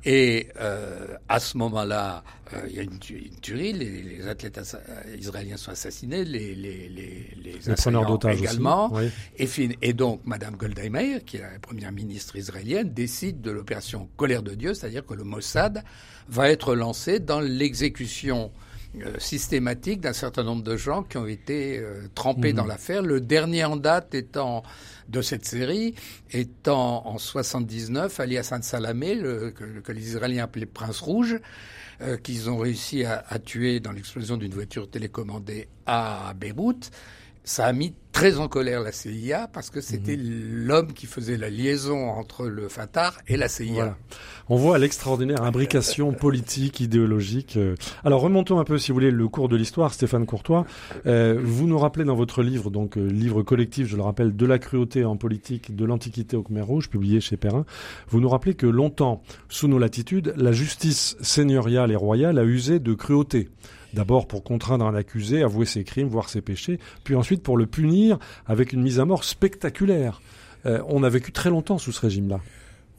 Et 0.08 0.50
euh, 0.60 1.16
à 1.30 1.40
ce 1.40 1.58
moment-là, 1.58 2.24
euh, 2.54 2.58
il 2.70 2.76
y 2.76 2.80
a 2.80 2.84
une, 2.84 3.00
tu- 3.00 3.18
une 3.18 3.40
tuerie, 3.40 3.74
les, 3.74 4.04
les 4.04 4.28
athlètes 4.28 4.60
euh, 4.76 5.16
israéliens 5.18 5.58
sont 5.58 5.72
assassinés, 5.72 6.24
les, 6.24 6.54
les, 6.54 6.88
les, 6.90 7.32
les, 7.44 7.74
preneurs 7.76 8.06
d'otages 8.06 8.36
aussi. 8.36 8.44
également. 8.44 8.94
Oui. 8.94 9.10
Et, 9.38 9.48
fin- 9.48 9.70
et 9.82 9.94
donc, 9.94 10.22
Madame 10.26 10.56
Golda 10.58 10.88
Meir, 10.90 11.26
qui 11.26 11.38
est 11.38 11.42
la 11.42 11.58
première 11.60 11.92
ministre 11.92 12.36
israélienne, 12.36 12.94
décide 12.94 13.42
de 13.42 13.50
l'opération 13.50 14.08
Colère 14.16 14.44
de 14.44 14.54
Dieu, 14.54 14.76
c'est-à-dire 14.76 15.04
que 15.06 15.16
le 15.16 15.24
Mossad 15.24 15.84
va 16.30 16.50
être 16.52 16.76
lancé 16.76 17.20
dans 17.20 17.40
l'exécution 17.40 18.52
euh, 19.02 19.18
systématique 19.18 20.02
d'un 20.02 20.14
certain 20.14 20.44
nombre 20.44 20.64
de 20.64 20.78
gens 20.78 21.02
qui 21.04 21.18
ont 21.18 21.26
été 21.28 21.84
trempés 22.14 22.52
Mhm. 22.52 22.58
dans 22.58 22.66
l'affaire. 22.66 23.02
Le 23.02 23.20
dernier 23.22 23.66
en 23.66 23.76
date 23.76 24.14
étant 24.14 24.62
de 25.10 25.22
cette 25.22 25.46
série 25.46 25.96
étant 26.32 27.08
en 27.08 27.18
79 27.18 28.20
Ali 28.20 28.38
Hassan 28.38 28.62
Salamé, 28.62 29.16
le, 29.16 29.52
que, 29.52 29.80
que 29.80 29.92
les 29.92 30.08
Israéliens 30.10 30.46
appelaient 30.46 30.66
Prince 30.66 31.00
Rouge, 31.00 31.40
euh, 32.02 32.18
qu'ils 32.18 32.50
ont 32.50 32.58
réussi 32.58 33.06
à, 33.06 33.24
à 33.28 33.40
tuer 33.40 33.80
dans 33.80 33.92
l'explosion 33.92 34.38
d'une 34.38 34.54
voiture 34.54 34.90
télécommandée 34.90 35.68
à 35.86 36.34
Beyrouth. 36.36 36.92
Ça 37.46 37.68
a 37.68 37.74
mis 37.74 37.94
très 38.12 38.38
en 38.38 38.48
colère 38.48 38.82
la 38.82 38.92
CIA 38.92 39.48
parce 39.54 39.70
que 39.70 39.82
c'était 39.82 40.18
l'homme 40.18 40.94
qui 40.94 41.06
faisait 41.06 41.38
la 41.38 41.50
liaison 41.50 42.10
entre 42.10 42.48
le 42.48 42.70
Fatah 42.70 43.14
et 43.28 43.38
la 43.38 43.48
CIA. 43.48 43.74
Voilà. 43.74 43.98
On 44.50 44.56
voit 44.56 44.80
l'extraordinaire 44.80 45.44
imbrication 45.44 46.12
politique, 46.20 46.80
idéologique. 46.80 47.58
euh. 47.58 47.76
Alors 48.04 48.22
remontons 48.22 48.58
un 48.58 48.64
peu, 48.64 48.80
si 48.80 48.92
vous 48.92 48.96
voulez, 48.96 49.12
le 49.12 49.28
cours 49.28 49.48
de 49.48 49.56
l'histoire, 49.56 49.94
Stéphane 49.94 50.26
Courtois. 50.26 50.66
Euh, 51.06 51.40
vous 51.40 51.68
nous 51.68 51.78
rappelez 51.78 52.04
dans 52.04 52.16
votre 52.16 52.42
livre, 52.42 52.72
donc 52.72 52.98
euh, 52.98 53.06
livre 53.06 53.44
collectif, 53.44 53.86
je 53.86 53.96
le 53.96 54.02
rappelle, 54.02 54.36
de 54.36 54.46
la 54.48 54.58
cruauté 54.58 55.06
en 55.06 55.18
politique, 55.18 55.76
de 55.76 55.86
l'Antiquité 55.86 56.36
au 56.36 56.42
Khmer 56.42 56.62
Rouge, 56.62 56.90
publié 56.90 57.22
chez 57.22 57.38
Perrin. 57.38 57.66
Vous 58.08 58.22
nous 58.22 58.30
rappelez 58.30 58.56
que 58.56 58.66
longtemps, 58.66 59.22
sous 59.50 59.68
nos 59.68 59.78
latitudes, 59.78 60.34
la 60.36 60.52
justice 60.52 61.16
seigneuriale 61.22 61.92
et 61.92 61.96
royale 61.96 62.40
a 62.40 62.44
usé 62.44 62.80
de 62.80 62.94
cruauté. 62.96 63.50
D'abord 63.96 64.28
pour 64.28 64.44
contraindre 64.44 64.86
un 64.86 64.94
accusé 64.94 65.42
à 65.42 65.46
avouer 65.46 65.66
ses 65.66 65.86
crimes, 65.86 66.10
voire 66.10 66.28
ses 66.28 66.42
péchés, 66.42 66.80
puis 67.06 67.16
ensuite 67.16 67.42
pour 67.42 67.56
le 67.56 67.66
punir 67.66 68.20
avec 68.46 68.74
une 68.74 68.82
mise 68.82 69.00
à 69.00 69.06
mort 69.06 69.24
spectaculaire. 69.24 70.22
Euh, 70.66 70.82
on 70.90 71.02
a 71.04 71.10
vécu 71.10 71.32
très 71.32 71.50
longtemps 71.50 71.78
sous 71.78 71.94
ce 71.94 72.02
régime-là. 72.02 72.42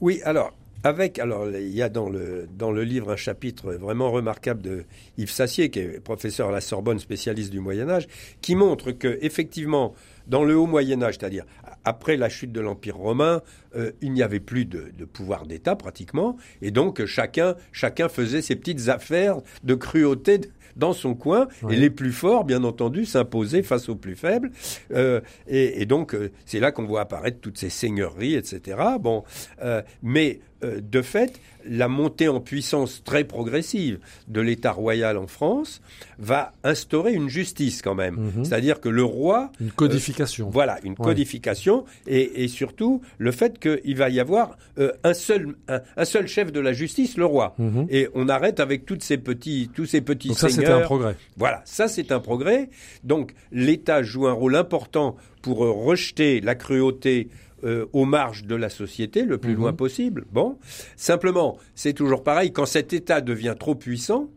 Oui, 0.01 0.21
alors, 0.25 0.53
avec, 0.83 1.19
alors, 1.19 1.49
il 1.49 1.69
y 1.69 1.83
a 1.83 1.89
dans 1.89 2.09
le, 2.09 2.47
dans 2.57 2.71
le 2.71 2.83
livre 2.83 3.11
un 3.11 3.15
chapitre 3.15 3.73
vraiment 3.73 4.09
remarquable 4.09 4.63
de 4.63 4.85
Yves 5.19 5.29
Sassier, 5.29 5.69
qui 5.69 5.79
est 5.79 5.99
professeur 5.99 6.49
à 6.49 6.51
la 6.51 6.61
Sorbonne, 6.61 6.97
spécialiste 6.97 7.51
du 7.51 7.59
Moyen-Âge, 7.59 8.07
qui 8.41 8.55
montre 8.55 8.91
que, 8.91 9.19
effectivement, 9.21 9.93
dans 10.27 10.43
le 10.43 10.57
haut 10.57 10.65
Moyen-Âge, 10.65 11.17
c'est-à-dire 11.19 11.45
après 11.83 12.17
la 12.17 12.27
chute 12.27 12.51
de 12.51 12.59
l'Empire 12.59 12.97
romain, 12.97 13.41
euh, 13.75 13.91
il 14.01 14.11
n'y 14.11 14.21
avait 14.21 14.39
plus 14.39 14.65
de, 14.65 14.91
pouvoir 15.05 15.45
d'État 15.45 15.75
pratiquement, 15.75 16.37
et 16.61 16.71
donc 16.71 17.05
chacun, 17.05 17.55
chacun 17.71 18.09
faisait 18.09 18.41
ses 18.41 18.55
petites 18.55 18.89
affaires 18.89 19.37
de 19.63 19.73
cruauté 19.73 20.41
dans 20.77 20.93
son 20.93 21.15
coin, 21.15 21.47
et 21.69 21.75
les 21.75 21.89
plus 21.89 22.11
forts, 22.11 22.45
bien 22.45 22.63
entendu, 22.63 23.05
s'imposaient 23.05 23.63
face 23.63 23.89
aux 23.89 23.95
plus 23.95 24.15
faibles. 24.15 24.51
Euh, 24.93 25.21
et, 25.47 25.81
et 25.81 25.85
donc, 25.85 26.13
euh, 26.13 26.31
c'est 26.45 26.59
là 26.59 26.71
qu'on 26.71 26.85
voit 26.85 27.01
apparaître 27.01 27.39
toutes 27.41 27.57
ces 27.57 27.69
seigneuries, 27.69 28.35
etc. 28.35 28.77
Bon, 28.99 29.23
euh, 29.63 29.81
mais 30.01 30.39
euh, 30.63 30.81
de 30.81 31.01
fait, 31.01 31.39
la 31.69 31.87
montée 31.87 32.27
en 32.27 32.39
puissance 32.39 33.03
très 33.03 33.23
progressive 33.23 33.99
de 34.27 34.41
l'État 34.41 34.71
royal 34.71 35.17
en 35.17 35.27
France 35.27 35.81
va 36.17 36.53
instaurer 36.63 37.13
une 37.13 37.29
justice 37.29 37.81
quand 37.81 37.95
même. 37.95 38.15
Mhm. 38.35 38.45
C'est-à-dire 38.45 38.79
que 38.79 38.89
le 38.89 39.03
roi 39.03 39.51
Une 39.59 39.71
codification. 39.71 40.49
voilà, 40.49 40.79
une 40.83 40.95
codification 40.95 41.85
et, 42.07 42.43
et 42.43 42.47
surtout 42.47 43.01
le 43.17 43.31
fait 43.31 43.59
qu'il 43.59 43.95
va 43.95 44.09
y 44.09 44.19
avoir 44.19 44.57
euh, 44.79 44.91
un, 45.03 45.13
seul, 45.13 45.55
un, 45.67 45.81
un 45.95 46.05
seul 46.05 46.27
chef 46.27 46.51
de 46.51 46.59
la 46.59 46.73
justice, 46.73 47.17
le 47.17 47.25
roi. 47.25 47.55
Mhm. 47.57 47.87
Et 47.89 48.07
on 48.13 48.29
arrête 48.29 48.59
avec 48.59 48.85
toutes 48.85 49.03
ces 49.03 49.17
petits, 49.17 49.69
tous 49.73 49.85
ces 49.85 50.01
petits 50.01 50.29
Donc 50.29 50.39
ça, 50.39 50.49
c'était 50.49 50.67
un 50.67 50.81
progrès. 50.81 51.15
Voilà, 51.35 51.61
ça 51.65 51.87
c'est 51.87 52.11
un 52.11 52.19
progrès. 52.19 52.69
Donc 53.03 53.33
l'État 53.51 54.03
joue 54.03 54.27
un 54.27 54.33
rôle 54.33 54.55
important 54.55 55.15
pour 55.41 55.65
euh, 55.65 55.71
rejeter 55.71 56.41
la 56.41 56.55
cruauté 56.55 57.29
euh, 57.63 57.85
aux 57.93 58.05
marges 58.05 58.43
de 58.43 58.55
la 58.55 58.69
société 58.69 59.23
le 59.23 59.37
plus 59.37 59.53
Mhm. 59.53 59.59
loin 59.59 59.73
possible. 59.73 60.25
Bon, 60.31 60.57
simplement, 60.95 61.57
c'est 61.75 61.93
toujours 61.93 62.23
pareil, 62.23 62.51
quand 62.51 62.65
cet 62.65 62.93
État 62.93 63.21
devient 63.21 63.55
trop 63.59 63.75
puissant, 63.75 64.29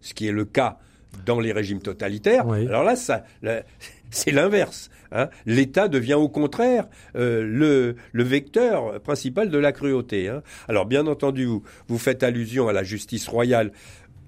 ce 0.00 0.14
qui 0.14 0.26
est 0.26 0.32
le 0.32 0.44
cas 0.44 0.78
dans 1.26 1.40
les 1.40 1.52
régimes 1.52 1.80
totalitaires, 1.82 2.46
Oui. 2.46 2.66
alors 2.68 2.84
là, 2.84 2.94
ça, 2.96 3.24
là, 3.42 3.62
c'est 4.10 4.30
l'inverse. 4.30 4.88
hein. 5.12 5.28
L'État 5.46 5.88
devient 5.88 6.14
au 6.14 6.28
contraire 6.28 6.86
euh, 7.16 7.42
le, 7.44 7.96
le 8.12 8.22
vecteur 8.22 9.00
principal 9.00 9.50
de 9.50 9.58
la 9.58 9.72
cruauté. 9.72 10.28
hein. 10.28 10.42
Alors 10.68 10.86
bien 10.86 11.06
entendu, 11.08 11.44
vous, 11.46 11.62
vous 11.88 11.98
faites 11.98 12.22
allusion 12.22 12.68
à 12.68 12.72
la 12.72 12.84
justice 12.84 13.26
royale. 13.26 13.72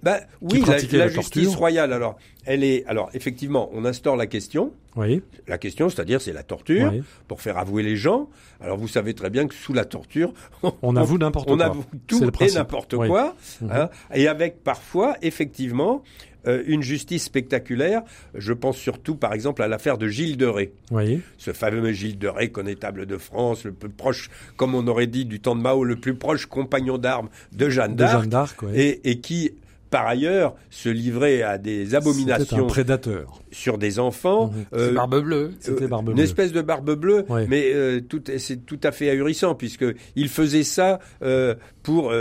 Ben, 0.03 0.19
oui, 0.41 0.59
la, 0.61 0.65
pratiquait 0.67 0.99
la 0.99 1.07
la 1.07 1.11
justice 1.13 1.55
royale. 1.55 1.93
Alors, 1.93 2.17
elle 2.45 2.65
est. 2.65 2.85
Alors, 2.87 3.11
effectivement, 3.15 3.71
on 3.73 3.85
instaure 3.85 4.17
la 4.17 4.27
question. 4.27 4.73
Oui. 4.97 5.23
La 5.47 5.59
question, 5.59 5.89
c'est-à-dire, 5.89 6.21
c'est 6.21 6.33
la 6.33 6.43
torture 6.43 6.91
oui. 6.93 7.03
pour 7.29 7.41
faire 7.41 7.57
avouer 7.57 7.83
les 7.83 7.97
gens. 7.97 8.29
Alors, 8.61 8.77
vous 8.77 8.89
savez 8.89 9.15
très 9.15 9.31
bien 9.31 9.47
que 9.47 9.55
sous 9.55 9.73
la 9.73 9.85
torture, 9.85 10.33
On 10.83 10.97
avoue 10.97 11.19
n'importe 11.19 11.49
on 11.51 11.57
quoi. 11.57 11.67
avoue 11.67 11.85
C'est 12.11 12.31
tout 12.31 12.45
et 12.45 12.51
n'importe 12.53 12.95
Oui. 12.95 13.09
quoi, 13.09 13.35
Mhm. 13.61 13.71
hein, 13.73 13.91
et 14.13 14.27
avec 14.29 14.63
parfois, 14.65 15.17
effectivement, 15.23 16.03
euh, 16.49 16.63
une 16.67 16.83
justice 16.83 17.23
spectaculaire. 17.23 18.03
Je 18.35 18.53
pense 18.53 18.77
surtout, 18.77 19.15
par 19.15 19.33
exemple, 19.33 19.63
à 19.63 19.69
l'affaire 19.69 19.97
de 19.97 20.09
Gilles 20.09 20.37
de 20.37 20.47
Ré. 20.47 20.73
Oui. 20.91 21.21
Ce 21.39 21.53
fameux 21.53 21.93
Gilles 21.93 22.19
de 22.19 22.27
Ré, 22.27 22.51
connétable 22.51 23.07
de 23.07 23.17
France, 23.17 23.65
le 23.65 23.73
plus 23.73 23.89
proche, 23.89 24.29
comme 24.57 24.75
on 24.75 24.87
aurait 24.89 25.07
dit 25.07 25.25
du 25.25 25.39
temps 25.41 25.55
de 25.55 25.61
Mao, 25.63 25.85
le 25.85 25.95
plus 25.97 26.17
proche 26.17 26.47
compagnon 26.47 26.99
d'armes 26.99 27.29
de 27.53 27.69
Jeanne 27.69 27.93
De 27.93 27.99
d'Arc, 27.99 28.21
Jeanne 28.23 28.29
d'Arc, 28.31 28.63
oui. 28.63 28.71
et, 28.75 29.11
et 29.11 29.21
qui 29.21 29.53
par 29.93 30.07
ailleurs, 30.07 30.57
se 30.71 30.89
livrer 30.89 31.43
à 31.43 31.59
des 31.59 31.95
abominations. 31.95 32.65
un 32.65 32.67
prédateur. 32.67 33.43
Sur 33.53 33.77
des 33.77 33.99
enfants. 33.99 34.47
Mmh. 34.47 34.77
c'est 34.77 34.93
barbe 34.93 35.23
bleue. 35.23 35.53
C'était 35.61 35.87
barbe 35.87 36.07
bleue. 36.07 36.15
Une 36.15 36.21
espèce 36.21 36.51
de 36.51 36.63
barbe 36.63 36.95
bleue, 36.95 37.25
mais 37.49 38.01
tout, 38.09 38.23
c'est 38.39 38.67
tout 38.67 38.81
à 38.83 38.91
fait 38.91 39.11
ahurissant 39.11 39.55
puisque 39.55 39.85
il 40.17 40.29
faisait 40.29 40.65
ça 40.65 40.99
pour. 41.83 42.13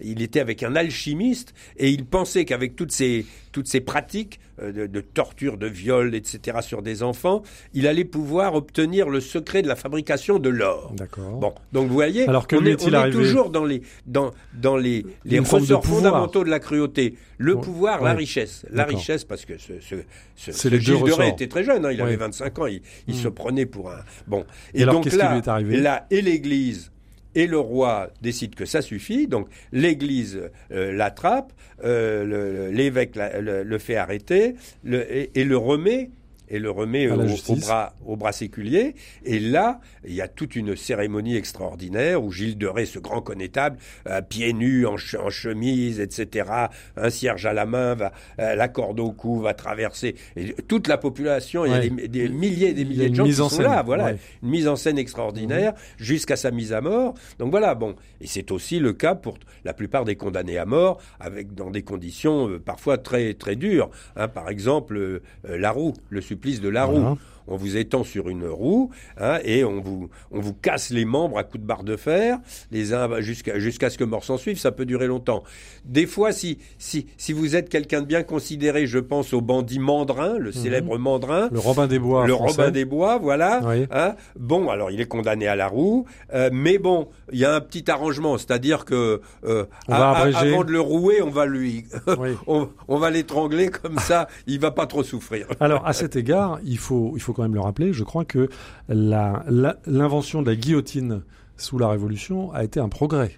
il 0.00 0.20
était 0.20 0.40
avec 0.40 0.62
un 0.62 0.76
alchimiste 0.76 1.54
et 1.78 1.90
il 1.90 2.04
pensait 2.04 2.44
qu'avec 2.44 2.76
toutes 2.76 2.92
ces 2.92 3.24
toutes 3.52 3.68
ces 3.68 3.80
pratiques 3.80 4.40
de, 4.62 4.86
de, 4.86 5.00
torture, 5.00 5.56
de 5.58 5.66
viol, 5.66 6.14
etc. 6.14 6.58
sur 6.62 6.82
des 6.82 7.02
enfants, 7.02 7.42
il 7.74 7.86
allait 7.86 8.04
pouvoir 8.04 8.54
obtenir 8.54 9.08
le 9.08 9.20
secret 9.20 9.62
de 9.62 9.68
la 9.68 9.76
fabrication 9.76 10.38
de 10.38 10.48
l'or. 10.48 10.92
D'accord. 10.96 11.38
Bon, 11.38 11.54
donc 11.72 11.88
vous 11.88 11.94
voyez, 11.94 12.28
Alors 12.28 12.46
que 12.46 12.56
on, 12.56 12.64
est, 12.64 12.82
il 12.86 12.96
on 12.96 13.04
est 13.04 13.10
toujours 13.10 13.50
dans 13.50 13.64
les 13.64 13.82
dans 14.06 14.32
dans 14.54 14.76
les 14.76 15.04
les 15.24 15.38
ressorts 15.38 15.84
fondamentaux 15.84 16.44
de 16.44 16.50
la 16.50 16.58
cruauté, 16.60 17.14
le 17.38 17.56
pouvoir, 17.56 18.02
la 18.02 18.14
richesse, 18.14 18.64
la 18.70 18.84
richesse 18.84 19.24
parce 19.24 19.44
que 19.44 19.58
ce 19.58 19.74
ce, 19.80 19.96
ce, 20.36 20.52
ce 20.52 20.68
les 20.68 20.80
Gilles 20.80 21.00
deux 21.00 21.06
de 21.08 21.12
Rais 21.12 21.28
était 21.30 21.48
très 21.48 21.64
jeune, 21.64 21.84
hein, 21.84 21.92
il 21.92 22.00
avait 22.00 22.16
25 22.16 22.58
ans, 22.60 22.66
il, 22.66 22.80
il 23.06 23.14
Mm. 23.14 23.18
se 23.18 23.28
prenait 23.28 23.66
pour 23.66 23.90
un 23.90 24.00
bon. 24.26 24.44
Et, 24.74 24.82
alors, 24.82 24.94
donc 24.94 25.12
là, 25.12 25.26
qui 25.26 25.32
lui 25.32 25.38
est 25.38 25.48
arrivé? 25.48 25.76
là 25.78 26.06
et 26.10 26.20
l'Église 26.22 26.90
et 27.36 27.46
le 27.46 27.58
roi 27.58 28.10
décide 28.22 28.54
que 28.56 28.64
ça 28.64 28.82
suffit, 28.82 29.28
donc 29.28 29.46
l'Église 29.70 30.40
euh, 30.72 30.92
l'attrape, 30.92 31.52
euh, 31.84 32.70
l'évêque 32.72 33.14
le, 33.14 33.78
fait 33.78 33.96
arrêter 33.96 34.56
et 34.84 35.44
le 35.44 35.56
remet 35.56 36.10
et 36.48 36.58
le 36.58 36.70
remet 36.70 37.06
la 37.06 37.16
au, 37.16 37.20
au 37.48 37.56
bras 37.56 37.92
au 38.06 38.16
bras 38.16 38.32
séculier. 38.32 38.94
Et 39.24 39.38
là, 39.40 39.80
il 40.06 40.14
y 40.14 40.20
a 40.20 40.28
toute 40.28 40.56
une 40.56 40.76
cérémonie 40.76 41.36
extraordinaire 41.36 42.22
où 42.22 42.30
Gilles 42.32 42.58
de 42.58 42.66
Rais, 42.66 42.86
ce 42.86 42.98
grand 42.98 43.20
connétable, 43.20 43.78
euh, 44.08 44.20
pieds 44.22 44.52
nus, 44.52 44.86
en, 44.86 44.96
che- 44.96 45.16
en 45.18 45.30
chemise, 45.30 46.00
etc., 46.00 46.48
un 46.96 47.10
cierge 47.10 47.46
à 47.46 47.52
la 47.52 47.66
main, 47.66 47.94
va, 47.94 48.12
euh, 48.38 48.54
la 48.54 48.68
corde 48.68 49.00
au 49.00 49.12
cou, 49.12 49.40
va 49.40 49.54
traverser. 49.54 50.14
Et 50.36 50.52
toute 50.68 50.88
la 50.88 50.98
population, 50.98 51.64
il 51.64 51.70
y 51.72 51.74
a 51.74 51.78
Ouais. 51.78 51.88
des, 51.90 52.08
des 52.08 52.28
milliers 52.28 52.68
et 52.70 52.74
des 52.74 52.84
milliers 52.84 53.10
de 53.10 53.14
gens 53.14 53.24
qui 53.24 53.32
sont 53.34 53.48
scène. 53.48 53.62
là. 53.66 53.82
Voilà, 53.82 54.04
Ouais. 54.06 54.12
Mhm. 54.12 54.18
une 54.44 54.50
mise 54.50 54.68
en 54.68 54.76
scène 54.76 54.98
extraordinaire 54.98 55.74
jusqu'à 55.98 56.36
sa 56.36 56.50
mise 56.50 56.72
à 56.72 56.80
mort. 56.80 57.14
Donc 57.38 57.50
voilà, 57.50 57.74
bon, 57.74 57.94
et 58.20 58.26
c'est 58.26 58.50
aussi 58.52 58.78
le 58.78 58.92
cas 58.92 59.14
pour 59.14 59.38
la 59.64 59.74
plupart 59.74 60.04
des 60.04 60.16
condamnés 60.16 60.58
à 60.58 60.64
mort, 60.66 60.98
avec 61.20 61.54
dans 61.54 61.70
des 61.70 61.82
conditions 61.82 62.48
euh, 62.48 62.58
parfois 62.58 62.98
très 62.98 63.34
très 63.34 63.56
dures. 63.56 63.90
Hein, 64.16 64.28
par 64.28 64.48
exemple, 64.48 64.96
euh, 64.96 65.22
euh, 65.48 65.58
la 65.58 65.70
roue, 65.70 65.94
le 66.10 66.20
de 66.60 66.68
la 66.68 66.86
Voilà. 66.86 67.16
On 67.48 67.56
vous 67.56 67.76
étend 67.76 68.04
sur 68.04 68.28
une 68.28 68.46
roue 68.46 68.90
hein, 69.18 69.38
et 69.44 69.64
on 69.64 69.80
vous 69.80 70.08
on 70.30 70.40
vous 70.40 70.54
casse 70.54 70.90
les 70.90 71.04
membres 71.04 71.38
à 71.38 71.44
coups 71.44 71.60
de 71.62 71.66
barre 71.66 71.84
de 71.84 71.96
fer, 71.96 72.38
les 72.70 72.92
uns 72.92 73.20
jusqu'à 73.20 73.58
jusqu'à 73.58 73.90
ce 73.90 73.98
que 73.98 74.04
mort 74.04 74.24
s'en 74.24 74.36
suive. 74.36 74.58
Ça 74.58 74.72
peut 74.72 74.84
durer 74.86 75.06
longtemps. 75.06 75.42
Des 75.84 76.06
fois, 76.06 76.32
si 76.32 76.58
si 76.78 77.06
si 77.16 77.32
vous 77.32 77.54
êtes 77.56 77.68
quelqu'un 77.68 78.00
de 78.02 78.06
bien 78.06 78.22
considéré, 78.22 78.86
je 78.86 78.98
pense 78.98 79.32
au 79.32 79.40
bandit 79.40 79.78
Mandrin, 79.78 80.38
le 80.38 80.52
célèbre 80.52 80.98
Mandrin, 80.98 81.48
Le 81.52 81.58
Robin 81.58 81.86
des 81.86 81.98
Bois. 81.98 82.26
le 82.26 82.32
français. 82.34 82.56
Robin 82.62 82.70
des 82.70 82.84
Bois, 82.84 83.18
voilà. 83.18 83.60
Oui. 83.64 83.86
Hein 83.90 84.14
bon, 84.38 84.68
alors 84.68 84.90
il 84.90 85.00
est 85.00 85.06
condamné 85.06 85.46
à 85.46 85.56
la 85.56 85.68
roue, 85.68 86.06
euh, 86.34 86.50
mais 86.52 86.78
bon, 86.78 87.08
il 87.32 87.38
y 87.38 87.44
a 87.44 87.54
un 87.54 87.60
petit 87.60 87.90
arrangement, 87.90 88.38
c'est-à-dire 88.38 88.84
que 88.84 89.20
euh, 89.44 89.64
a- 89.88 90.12
a- 90.12 90.38
avant 90.38 90.64
de 90.64 90.72
le 90.72 90.80
rouer, 90.80 91.22
on 91.22 91.30
va 91.30 91.46
lui, 91.46 91.84
Oui. 92.18 92.30
on, 92.46 92.68
on 92.88 92.98
va 92.98 93.10
l'étrangler 93.10 93.68
comme 93.68 93.98
ça, 93.98 94.28
il 94.46 94.58
va 94.60 94.70
pas 94.70 94.86
trop 94.86 95.02
souffrir. 95.02 95.46
Alors, 95.60 95.86
à 95.86 95.92
cet 95.92 96.16
égard, 96.16 96.58
il 96.64 96.78
faut, 96.78 97.12
il 97.14 97.20
faut 97.20 97.32
quand 97.36 97.42
même 97.42 97.54
le 97.54 97.60
rappeler, 97.60 97.92
je 97.92 98.02
crois 98.02 98.24
que 98.24 98.48
l'invention 98.88 100.42
de 100.42 100.50
la 100.50 100.56
guillotine 100.56 101.22
sous 101.56 101.78
la 101.78 101.88
Révolution 101.88 102.52
a 102.52 102.64
été 102.64 102.80
un 102.80 102.88
progrès 102.88 103.32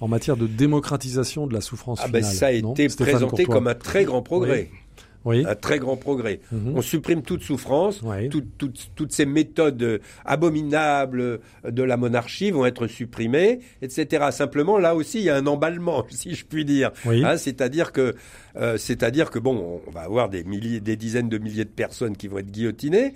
en 0.00 0.08
matière 0.08 0.36
de 0.36 0.46
démocratisation 0.46 1.46
de 1.46 1.52
la 1.52 1.60
souffrance 1.60 2.00
Ah 2.02 2.08
ben 2.08 2.20
finale. 2.22 2.34
ça 2.34 2.46
a 2.46 2.52
été 2.52 2.88
présenté 2.88 3.44
Courtois. 3.44 3.54
comme 3.54 3.66
un 3.68 3.74
très 3.74 4.04
grand 4.04 4.22
progrès, 4.22 4.70
Oui. 4.72 4.78
Un 5.26 5.54
très 5.54 5.78
grand 5.78 5.96
progrès. 5.96 6.40
Mhm. 6.52 6.72
On 6.76 6.82
supprime 6.82 7.22
toute 7.22 7.42
souffrance, 7.42 8.00
Oui. 8.02 8.28
toutes- 8.30 9.12
ces 9.12 9.26
méthodes 9.26 10.00
abominables 10.24 11.40
de 11.68 11.82
la 11.82 11.96
monarchie 11.96 12.50
vont 12.50 12.64
être 12.66 12.86
supprimées, 12.86 13.60
etc. 13.82 14.26
Simplement, 14.30 14.78
là 14.78 14.94
aussi, 14.94 15.18
il 15.18 15.24
y 15.24 15.30
a 15.30 15.36
un 15.36 15.46
emballement, 15.46 16.04
si 16.10 16.34
je 16.34 16.44
puis 16.44 16.64
dire. 16.64 16.90
Oui. 17.06 17.24
Hein, 17.24 17.36
c'est-à-dire 17.36 17.92
que, 17.92 18.14
euh, 18.56 18.76
c'est-à-dire 18.78 19.30
que 19.30 19.38
bon, 19.38 19.80
on 19.86 19.90
va 19.90 20.00
avoir 20.02 20.28
des 20.28 20.44
milliers, 20.44 20.80
des 20.80 20.96
dizaines 20.96 21.28
de 21.28 21.38
milliers 21.38 21.64
de 21.64 21.70
personnes 21.70 22.16
qui 22.16 22.28
vont 22.28 22.38
être 22.38 22.50
guillotinées. 22.50 23.14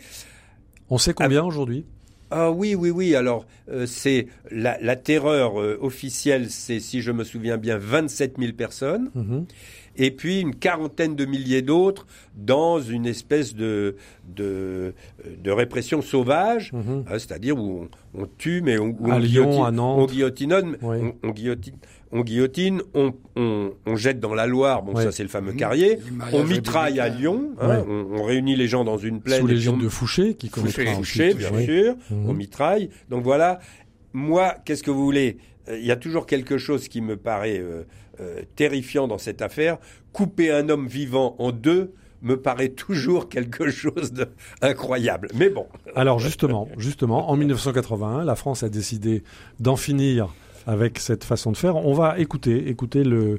On 0.91 0.99
sait 0.99 1.15
combien 1.15 1.43
aujourd'hui? 1.43 1.87
Ah 2.31 2.51
oui, 2.51 2.75
oui, 2.75 2.91
oui. 2.91 3.15
Alors, 3.15 3.47
euh, 3.71 3.87
c'est 3.87 4.27
la, 4.51 4.79
la 4.81 4.97
terreur 4.97 5.61
euh, 5.61 5.79
officielle, 5.81 6.51
c'est, 6.51 6.81
si 6.81 7.01
je 7.01 7.13
me 7.13 7.23
souviens 7.25 7.57
bien, 7.59 7.79
27 7.79 8.37
000 8.39 8.53
personnes, 8.55 9.11
Mhm. 9.15 9.45
et 9.97 10.11
puis 10.11 10.41
une 10.41 10.55
quarantaine 10.55 11.15
de 11.15 11.25
milliers 11.27 11.63
d'autres 11.63 12.07
dans 12.35 12.81
une 12.81 13.07
espèce 13.07 13.55
de 13.55 13.97
de, 14.35 14.95
de 15.39 15.51
répression 15.51 16.03
sauvage, 16.03 16.73
Mhm. 16.73 17.05
hein, 17.07 17.19
c'est-à-dire 17.19 17.57
où 17.59 17.87
on, 18.15 18.23
on 18.23 18.27
tue, 18.39 18.63
mais 18.63 18.79
on, 18.79 18.97
où 18.99 19.11
À 19.11 19.17
on 19.17 19.19
Lyon, 19.19 19.43
guillotine, 19.45 19.65
à 19.67 19.71
Nantes. 19.71 20.01
on 20.01 20.07
guillotine, 20.07 20.77
Oui. 20.83 20.97
on, 21.23 21.29
on 21.29 21.31
guillotine, 21.31 21.77
on 22.15 22.21
guillotine, 22.23 22.81
on, 22.95 23.13
on, 23.37 23.73
on 23.85 23.97
jette 23.97 24.21
dans 24.21 24.33
la 24.35 24.47
Loire. 24.47 24.83
Bon, 24.83 24.95
Ouais. 24.95 25.03
ça 25.05 25.13
c'est 25.13 25.23
le 25.25 25.29
fameux 25.29 25.53
Mmh. 25.53 25.57
carrier. 25.57 25.97
Les 26.31 26.39
On 26.39 26.45
mitraille 26.45 27.01
à. 27.01 27.09
Lyon. 27.09 27.51
hein, 27.61 27.69
Ouais. 27.69 27.85
on, 27.87 28.21
on 28.21 28.23
réunit 28.23 28.57
les 28.57 28.69
gens 28.69 28.85
dans 28.85 28.97
une 28.97 29.21
plaine. 29.21 29.41
Sous 29.41 29.47
l'égide 29.47 29.73
on- 29.75 29.77
de 29.77 29.89
Fouché, 29.89 30.35
qui 30.35 30.49
Fouché, 30.49 30.87
Fouché, 30.87 31.35
bien 31.35 31.51
Oui. 31.53 31.65
sûr. 31.67 31.95
Mhm. 32.11 32.31
On 32.31 32.33
mitraille. 32.33 32.89
Donc 33.11 33.23
voilà. 33.25 33.59
Moi, 34.13 34.55
qu'est-ce 34.65 34.83
que 34.83 34.91
vous 34.91 35.05
voulez? 35.05 35.37
Euh, 35.69 35.77
Il 35.79 35.85
y 35.85 35.91
a 35.91 35.97
toujours 35.97 36.27
quelque 36.27 36.57
chose 36.57 36.89
qui 36.89 37.01
me 37.01 37.17
paraît 37.17 37.59
euh, 37.59 37.83
euh, 38.21 38.43
terrifiant 38.55 39.09
dans 39.09 39.19
cette 39.19 39.43
affaire. 39.43 39.79
Couper 40.13 40.53
un 40.53 40.69
homme 40.69 40.87
vivant 40.87 41.35
en 41.39 41.51
deux 41.51 41.93
me 42.23 42.37
paraît 42.41 42.69
toujours 42.71 43.29
quelque 43.29 43.69
chose 43.83 44.13
d'incroyable. 44.63 45.29
Mais 45.35 45.51
bon. 45.51 45.67
Alors 45.95 46.19
justement, 46.21 46.69
justement, 46.79 47.29
en 47.31 47.37
1981, 47.37 48.25
la 48.25 48.35
France 48.37 48.63
a 48.63 48.69
décidé 48.69 49.23
d'en 49.61 49.77
finir 49.77 50.33
avec 50.67 50.99
cette 50.99 51.25
façon 51.25 51.53
de 51.53 51.57
faire. 51.57 51.77
On 51.77 51.93
va 51.93 52.19
écouter, 52.19 52.69
écouter 52.69 53.05
le, 53.05 53.39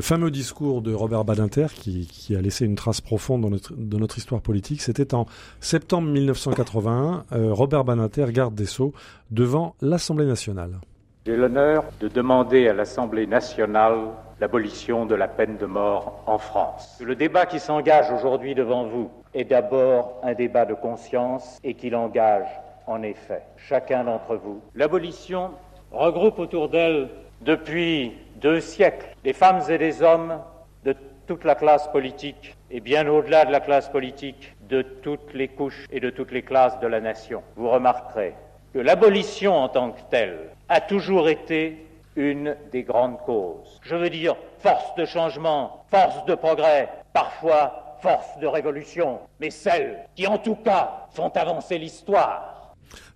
fameux 0.00 0.30
discours 0.30 0.82
de 0.82 0.92
Robert 0.92 1.24
Badinter 1.24 1.66
qui, 1.74 2.34
a 2.36 2.40
laissé 2.40 2.64
une 2.64 2.76
trace 2.76 3.00
profonde 3.00 3.42
dans 3.42 3.50
notre, 3.50 3.74
dans 3.74 3.98
notre 3.98 4.18
histoire 4.18 4.40
politique. 4.40 4.80
C'était 4.80 5.14
en 5.14 5.26
septembre 5.60 6.08
1981, 6.08 7.24
euh, 7.32 7.52
Robert 7.52 7.84
Badinter, 7.84 8.26
garde 8.30 8.54
des 8.54 8.66
Sceaux, 8.66 8.92
devant 9.30 9.74
l'Assemblée 9.80 10.26
nationale. 10.26 10.80
J'ai 11.24 11.36
l'honneur 11.36 11.84
de 12.00 12.08
demander 12.08 12.66
à 12.68 12.72
l'Assemblée 12.72 13.26
nationale 13.28 14.08
l'abolition 14.40 15.06
de 15.06 15.14
la 15.14 15.28
peine 15.28 15.56
de 15.56 15.66
mort 15.66 16.24
en 16.26 16.36
France. 16.36 17.00
Le 17.00 17.14
débat 17.14 17.46
qui 17.46 17.60
s'engage 17.60 18.10
aujourd'hui 18.10 18.56
devant 18.56 18.88
vous 18.88 19.08
est 19.32 19.44
d'abord 19.44 20.18
un 20.24 20.34
débat 20.34 20.64
de 20.64 20.74
conscience 20.74 21.60
et 21.62 21.74
qu'il 21.74 21.94
engage 21.94 22.48
en 22.88 23.02
effet 23.02 23.42
chacun 23.56 24.02
d'entre 24.02 24.34
vous. 24.34 24.60
L'abolition 24.74 25.52
regroupe 25.92 26.38
autour 26.38 26.68
d'elle 26.68 27.08
depuis 27.40 28.12
deux 28.36 28.60
siècles 28.60 29.06
des 29.24 29.32
femmes 29.32 29.62
et 29.68 29.78
des 29.78 30.02
hommes 30.02 30.40
de 30.84 30.94
toute 31.26 31.44
la 31.44 31.54
classe 31.54 31.88
politique 31.88 32.56
et 32.70 32.80
bien 32.80 33.06
au-delà 33.06 33.44
de 33.44 33.52
la 33.52 33.60
classe 33.60 33.88
politique, 33.88 34.54
de 34.68 34.82
toutes 34.82 35.34
les 35.34 35.48
couches 35.48 35.86
et 35.90 36.00
de 36.00 36.10
toutes 36.10 36.32
les 36.32 36.42
classes 36.42 36.80
de 36.80 36.86
la 36.86 37.00
nation. 37.00 37.42
Vous 37.56 37.70
remarquerez 37.70 38.34
que 38.72 38.78
l'abolition 38.78 39.54
en 39.54 39.68
tant 39.68 39.90
que 39.92 40.00
telle 40.10 40.50
a 40.68 40.80
toujours 40.80 41.28
été 41.28 41.86
une 42.16 42.56
des 42.70 42.82
grandes 42.82 43.18
causes. 43.18 43.80
Je 43.82 43.94
veux 43.94 44.10
dire 44.10 44.36
force 44.58 44.94
de 44.94 45.04
changement, 45.04 45.84
force 45.90 46.24
de 46.24 46.34
progrès, 46.34 46.88
parfois 47.12 47.96
force 48.00 48.38
de 48.38 48.46
révolution, 48.46 49.20
mais 49.40 49.50
celles 49.50 49.98
qui 50.16 50.26
en 50.26 50.38
tout 50.38 50.56
cas 50.56 51.06
font 51.10 51.28
avancer 51.28 51.78
l'histoire. 51.78 52.61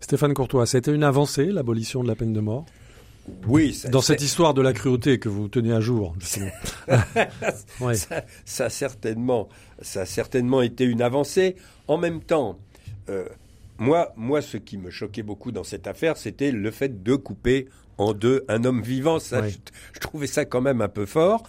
Stéphane 0.01 0.35
Courtois, 0.35 0.67
c'était 0.67 0.95
une 0.95 1.05
avancée, 1.05 1.47
l'abolition 1.47 2.03
de 2.03 2.09
la 2.09 2.15
peine 2.15 2.33
de 2.33 2.41
mort 2.41 2.67
Oui, 3.47 3.75
ça, 3.75 3.89
Dans 3.89 4.01
cette 4.01 4.23
histoire 4.23 4.55
de 4.55 4.63
la 4.63 4.73
cruauté 4.73 5.19
que 5.19 5.29
vous 5.29 5.49
tenez 5.49 5.73
à 5.73 5.81
jour, 5.81 6.15
justement. 6.19 6.51
Ça, 8.45 8.71
certainement, 8.71 9.49
ça 9.83 10.03
a 10.03 10.07
certainement 10.07 10.63
été 10.63 10.85
une 10.85 11.03
avancée. 11.03 11.57
En 11.89 11.99
même 11.99 12.21
temps, 12.21 12.59
euh, 13.09 13.27
moi, 13.79 14.13
moi, 14.17 14.41
ce 14.43 14.57
qui 14.57 14.79
me 14.79 14.91
choquait 14.91 15.23
beaucoup 15.23 15.53
dans 15.53 15.65
cette 15.65 15.87
affaire, 15.87 16.17
c'était 16.17 16.51
le 16.51 16.71
fait 16.71 17.03
de 17.03 17.15
couper 17.15 17.69
en 17.99 18.13
deux 18.13 18.45
un 18.49 18.65
homme 18.65 18.83
vivant. 18.83 19.19
Ça, 19.19 19.43
je 19.49 20.01
trouvais 20.01 20.27
ça 20.27 20.45
quand 20.45 20.61
même 20.61 20.81
un 20.81 20.89
peu 20.89 21.07
fort. 21.07 21.43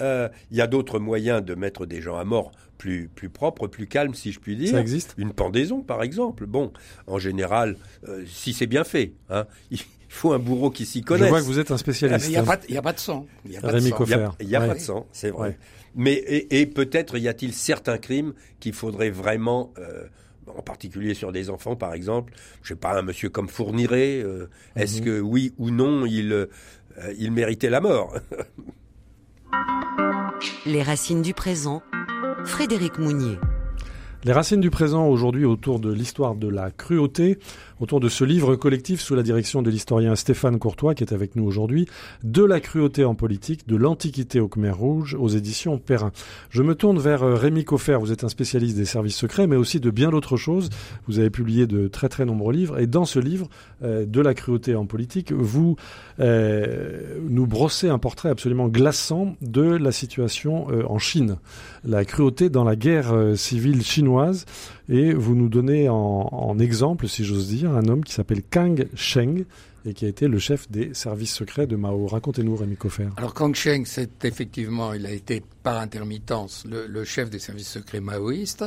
Euh, 0.00 0.28
Il 0.50 0.56
y 0.56 0.60
a 0.60 0.66
d'autres 0.66 0.98
moyens 0.98 1.44
de 1.44 1.54
mettre 1.54 1.86
des 1.86 2.00
gens 2.00 2.16
à 2.16 2.24
mort 2.24 2.52
plus, 2.78 3.08
plus 3.14 3.28
propres, 3.28 3.66
plus 3.66 3.86
calmes, 3.86 4.14
si 4.14 4.32
je 4.32 4.40
puis 4.40 4.56
dire. 4.56 4.70
Ça 4.70 4.80
existe 4.80 5.14
Une 5.18 5.32
pendaison, 5.32 5.82
par 5.82 6.02
exemple. 6.02 6.46
Bon, 6.46 6.72
en 7.06 7.18
général, 7.18 7.76
euh, 8.08 8.24
si 8.26 8.52
c'est 8.52 8.66
bien 8.68 8.84
fait, 8.84 9.12
hein, 9.28 9.46
il 9.70 9.80
faut 10.08 10.32
un 10.32 10.38
bourreau 10.38 10.70
qui 10.70 10.86
s'y 10.86 11.00
Je 11.00 11.04
connaisse. 11.04 11.28
vois 11.28 11.40
que 11.40 11.44
vous 11.44 11.58
êtes 11.58 11.70
un 11.70 11.74
Ah, 11.74 11.78
spécialiste. 11.78 12.26
Il 12.28 12.30
n'y 12.30 12.36
a, 12.38 12.42
pas 12.44 12.56
de- 12.56 12.64
il 12.68 12.74
y 12.74 12.78
a 12.78 12.82
pas 12.82 12.92
de 12.94 12.98
sang. 13.00 13.26
Il 13.44 13.52
y 13.52 13.56
a 13.56 13.60
pas 13.60 13.72
de 13.72 13.80
sang. 13.80 14.04
N'y 14.40 14.56
Ouais. 14.56 14.66
pas 14.68 14.74
de 14.74 14.78
sang, 14.80 15.06
c'est 15.12 15.30
vrai. 15.30 15.48
Ouais. 15.50 15.58
Mais 15.96 16.12
et, 16.14 16.60
et 16.60 16.66
peut-être 16.66 17.18
y 17.18 17.28
a-t-il 17.28 17.52
certains 17.52 17.98
crimes 17.98 18.32
qu'il 18.60 18.72
faudrait 18.74 19.10
vraiment, 19.10 19.72
euh, 19.78 20.04
en 20.46 20.62
particulier 20.62 21.12
sur 21.14 21.32
des 21.32 21.50
enfants 21.50 21.76
par 21.76 21.92
exemple, 21.94 22.32
je 22.62 22.68
sais 22.68 22.76
pas, 22.76 22.96
un 22.98 23.02
monsieur 23.02 23.28
comme 23.28 23.48
Fourniret, 23.48 24.22
euh, 24.22 24.46
est-ce 24.76 25.00
Mhm. 25.00 25.04
que 25.04 25.20
oui 25.20 25.52
ou 25.58 25.70
non 25.70 26.06
il 26.06 26.32
euh, 26.32 26.46
il 27.18 27.32
méritait 27.32 27.68
la 27.70 27.80
mort? 27.80 28.14
Les 30.66 30.82
racines 30.82 31.22
du 31.22 31.34
présent, 31.34 31.82
Frédéric 32.44 32.98
Mounier. 32.98 33.38
Les 34.24 34.32
racines 34.32 34.60
du 34.60 34.70
présent 34.70 35.06
aujourd'hui 35.06 35.44
autour 35.44 35.80
de 35.80 35.92
l'histoire 35.92 36.34
de 36.34 36.48
la 36.48 36.70
cruauté, 36.70 37.38
autour 37.80 38.00
de 38.00 38.08
ce 38.08 38.24
livre 38.24 38.56
collectif 38.56 39.00
sous 39.00 39.14
la 39.14 39.22
direction 39.22 39.62
de 39.62 39.70
l'historien 39.70 40.16
Stéphane 40.16 40.58
Courtois 40.58 40.94
qui 40.94 41.04
est 41.04 41.12
avec 41.12 41.36
nous 41.36 41.44
aujourd'hui, 41.44 41.86
de 42.24 42.44
la 42.44 42.60
cruauté 42.60 43.04
en 43.04 43.14
politique, 43.14 43.66
de 43.68 43.76
l'Antiquité 43.76 44.40
au 44.40 44.48
Khmer 44.48 44.70
Rouge 44.70 45.16
aux 45.18 45.28
éditions 45.28 45.78
Perrin. 45.78 46.12
Je 46.50 46.62
me 46.62 46.74
tourne 46.74 46.98
vers 46.98 47.22
euh, 47.22 47.34
Rémi 47.34 47.64
Coffer, 47.64 47.98
vous 48.00 48.12
êtes 48.12 48.24
un 48.24 48.28
spécialiste 48.28 48.76
des 48.76 48.84
services 48.84 49.16
secrets 49.16 49.46
mais 49.46 49.56
aussi 49.56 49.80
de 49.80 49.90
bien 49.90 50.10
d'autres 50.10 50.36
choses. 50.36 50.70
Vous 51.06 51.18
avez 51.18 51.30
publié 51.30 51.66
de 51.66 51.88
très 51.88 52.08
très 52.08 52.24
nombreux 52.24 52.52
livres 52.52 52.78
et 52.78 52.86
dans 52.86 53.04
ce 53.04 53.18
livre 53.18 53.48
euh, 53.82 54.06
de 54.06 54.20
la 54.20 54.34
cruauté 54.34 54.74
en 54.74 54.86
politique, 54.86 55.32
vous 55.32 55.76
euh, 56.20 57.18
nous 57.28 57.46
brossez 57.46 57.88
un 57.88 57.98
portrait 57.98 58.30
absolument 58.30 58.68
glaçant 58.68 59.36
de 59.40 59.62
la 59.62 59.92
situation 59.92 60.66
en 60.88 60.98
Chine, 60.98 61.36
la 61.84 62.04
cruauté 62.04 62.50
dans 62.50 62.64
la 62.64 62.76
guerre 62.76 63.14
civile 63.36 63.82
chinoise 63.82 64.44
et 64.88 65.12
vous 65.12 65.34
nous 65.34 65.48
donnez 65.48 65.88
en, 65.88 66.58
exemple, 66.58 67.08
si 67.08 67.24
j'ose 67.24 67.48
dire, 67.48 67.70
un 67.72 67.88
homme 67.88 68.04
qui 68.04 68.12
s'appelle 68.12 68.42
Kang 68.42 68.88
Sheng 68.94 69.44
et 69.84 69.94
qui 69.94 70.06
a 70.06 70.08
été 70.08 70.28
le 70.28 70.38
chef 70.38 70.70
des 70.70 70.92
services 70.94 71.34
secrets 71.34 71.66
de 71.66 71.76
Mao. 71.76 72.06
Racontez-nous, 72.06 72.56
Rémi 72.56 72.76
Coffer. 72.76 73.08
Alors 73.16 73.34
Kang 73.34 73.54
Sheng, 73.54 73.84
c'est 73.84 74.24
effectivement, 74.24 74.92
il 74.92 75.06
a 75.06 75.12
été 75.12 75.42
par 75.62 75.78
intermittence 75.78 76.64
le, 76.66 77.04
chef 77.04 77.30
des 77.30 77.38
services 77.38 77.68
secrets 77.68 78.00
maoïstes. 78.00 78.64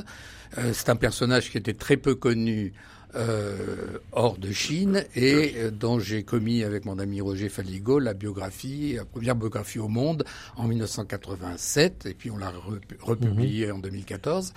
Euh, 0.57 0.71
c'est 0.73 0.89
un 0.89 0.95
personnage 0.95 1.49
qui 1.49 1.57
était 1.57 1.73
très 1.73 1.97
peu 1.97 2.15
connu 2.15 2.73
euh, 3.13 3.97
hors 4.13 4.37
de 4.37 4.51
Chine 4.53 5.03
et 5.15 5.55
euh, 5.57 5.69
dont 5.69 5.99
j'ai 5.99 6.23
commis 6.23 6.63
avec 6.63 6.85
mon 6.85 6.97
ami 6.97 7.19
Roger 7.19 7.49
Faligo 7.49 7.99
la 7.99 8.13
biographie, 8.13 8.93
la 8.95 9.03
première 9.03 9.35
biographie 9.35 9.79
au 9.79 9.89
monde 9.89 10.23
en 10.55 10.65
1987 10.65 12.05
et 12.05 12.13
puis 12.13 12.31
on 12.31 12.37
l'a 12.37 12.53
republiée 13.01 13.67
mhm. 13.67 13.75
en 13.75 13.79
2014. 13.79 14.53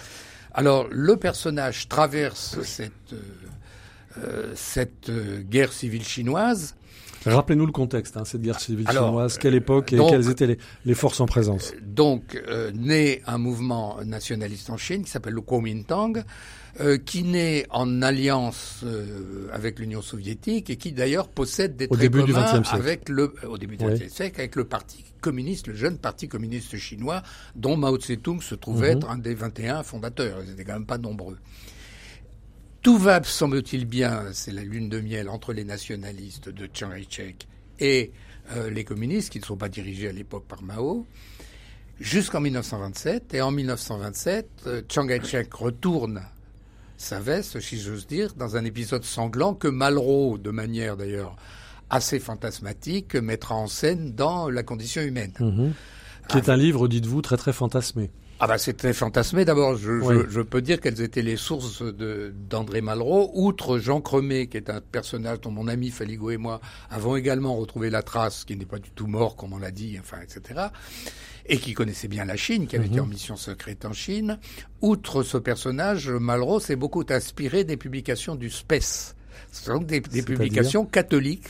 Alors 0.54 0.86
le 0.90 1.16
personnage 1.16 1.88
traverse 1.88 2.62
cette, 2.62 2.92
euh, 3.12 3.20
euh, 4.18 4.52
cette 4.54 5.08
euh, 5.08 5.42
guerre 5.42 5.72
civile 5.72 6.04
chinoise. 6.04 6.76
Rappelez-nous 7.26 7.66
le 7.66 7.72
contexte, 7.72 8.16
hein, 8.18 8.24
cette 8.24 8.42
guerre 8.42 8.60
civile 8.60 8.86
chinoise, 8.88 9.38
quelle 9.38 9.54
époque 9.54 9.94
et 9.94 9.98
quelles 9.98 10.28
étaient 10.28 10.46
les, 10.46 10.58
les, 10.84 10.94
forces 10.94 11.20
en 11.20 11.26
présence? 11.26 11.72
Donc, 11.80 12.38
naît 12.74 13.22
un 13.26 13.38
mouvement 13.38 13.96
nationaliste 14.04 14.68
en 14.68 14.76
Chine 14.76 15.04
qui 15.04 15.10
s'appelle 15.10 15.32
le 15.32 15.40
Kuomintang, 15.40 16.22
euh, 16.80 16.98
qui 16.98 17.22
naît 17.22 17.66
en 17.70 18.02
alliance 18.02 18.80
euh, 18.84 19.48
avec 19.52 19.78
l'Union 19.78 20.02
soviétique 20.02 20.70
et 20.70 20.76
qui 20.76 20.92
d'ailleurs 20.92 21.28
possède 21.28 21.76
des 21.76 21.84
au 21.86 21.94
traits 21.94 22.00
début 22.00 22.20
communs 22.32 22.60
du 22.60 22.68
avec 22.70 23.08
le 23.08 23.32
au 23.46 23.58
début 23.58 23.76
du 23.76 23.84
XXe 23.84 24.12
siècle 24.12 24.40
avec 24.40 24.56
le 24.56 24.64
parti 24.64 25.04
communiste, 25.20 25.68
le 25.68 25.74
jeune 25.74 25.98
parti 25.98 26.28
communiste 26.28 26.76
chinois, 26.76 27.22
dont 27.54 27.76
Mao 27.76 27.96
Tse-tung 27.96 28.42
se 28.42 28.54
trouvait 28.54 28.90
mhm. 28.90 28.96
être 28.98 29.10
un 29.10 29.18
des 29.18 29.34
21 29.34 29.82
fondateurs. 29.84 30.38
Ils 30.42 30.50
n'étaient 30.50 30.64
quand 30.64 30.74
même 30.74 30.86
pas 30.86 30.98
nombreux. 30.98 31.38
Tout 32.82 32.98
va, 32.98 33.22
semble-t-il 33.22 33.86
bien, 33.86 34.24
c'est 34.32 34.52
la 34.52 34.62
lune 34.62 34.88
de 34.90 35.00
miel 35.00 35.30
entre 35.30 35.52
les 35.52 35.64
nationalistes 35.64 36.50
de 36.50 36.68
Chiang 36.70 36.90
Kai-shek 36.90 37.46
et 37.80 38.12
euh, 38.52 38.68
les 38.68 38.84
communistes, 38.84 39.30
qui 39.30 39.38
ne 39.38 39.44
sont 39.44 39.56
pas 39.56 39.70
dirigés 39.70 40.08
à 40.08 40.12
l'époque 40.12 40.44
par 40.46 40.60
Mao, 40.62 41.06
jusqu'en 41.98 42.40
1927. 42.40 43.32
Et 43.32 43.40
en 43.40 43.50
1927, 43.52 44.48
euh, 44.66 44.82
Chiang 44.86 45.06
Kai-shek 45.06 45.54
retourne 45.54 46.20
sa 46.96 47.20
veste, 47.20 47.60
si 47.60 47.80
j'ose 47.80 48.06
dire, 48.06 48.34
dans 48.34 48.56
un 48.56 48.64
épisode 48.64 49.04
sanglant 49.04 49.54
que 49.54 49.68
Malraux, 49.68 50.38
de 50.38 50.50
manière 50.50 50.96
d'ailleurs 50.96 51.36
assez 51.90 52.18
fantasmatique, 52.18 53.14
mettra 53.14 53.54
en 53.54 53.66
scène 53.66 54.14
dans 54.14 54.48
La 54.48 54.62
condition 54.62 55.02
humaine. 55.02 55.32
Mhm. 55.38 55.72
Qui 56.28 56.38
est 56.38 56.48
un 56.48 56.56
livre, 56.56 56.88
dites-vous, 56.88 57.20
très 57.22 57.36
très 57.36 57.52
fantasmé. 57.52 58.10
Ah 58.40 58.46
bah 58.46 58.58
c'était 58.58 58.92
fantasmé. 58.92 59.44
D'abord, 59.44 59.76
je, 59.76 60.26
je, 60.28 60.40
peux 60.40 60.60
dire 60.60 60.80
quelles 60.80 61.00
étaient 61.00 61.22
les 61.22 61.36
sources 61.36 61.82
d'André 61.82 62.80
Malraux, 62.80 63.30
outre 63.34 63.78
Jean 63.78 64.00
Cremé, 64.00 64.48
qui 64.48 64.56
est 64.56 64.70
un 64.70 64.80
personnage 64.80 65.40
dont 65.40 65.50
mon 65.50 65.68
ami 65.68 65.90
Faligo 65.90 66.30
et 66.30 66.36
moi 66.36 66.60
avons 66.90 67.16
également 67.16 67.56
retrouvé 67.56 67.90
la 67.90 68.02
trace, 68.02 68.44
qui 68.44 68.56
n'est 68.56 68.64
pas 68.66 68.78
du 68.78 68.90
tout 68.90 69.06
mort, 69.06 69.36
comme 69.36 69.52
on 69.52 69.58
l'a 69.58 69.70
dit, 69.70 69.96
enfin, 70.00 70.18
etc 70.22 70.68
et 71.46 71.58
qui 71.58 71.74
connaissait 71.74 72.08
bien 72.08 72.24
la 72.24 72.36
Chine, 72.36 72.66
qui 72.66 72.74
avait 72.76 72.86
été 72.86 73.00
en 73.00 73.04
mhm. 73.04 73.10
mission 73.12 73.36
secrète 73.36 73.84
en 73.84 73.92
Chine. 73.92 74.38
Outre 74.80 75.22
ce 75.22 75.36
personnage, 75.36 76.08
Malraux 76.08 76.58
s'est 76.58 76.74
beaucoup 76.74 77.04
inspiré 77.10 77.64
des 77.64 77.76
publications 77.76 78.34
du 78.34 78.48
SPES, 78.48 79.14
ce 79.52 79.64
sont 79.66 79.78
des, 79.78 80.00
des 80.00 80.22
publications 80.22 80.84
catholiques 80.84 81.48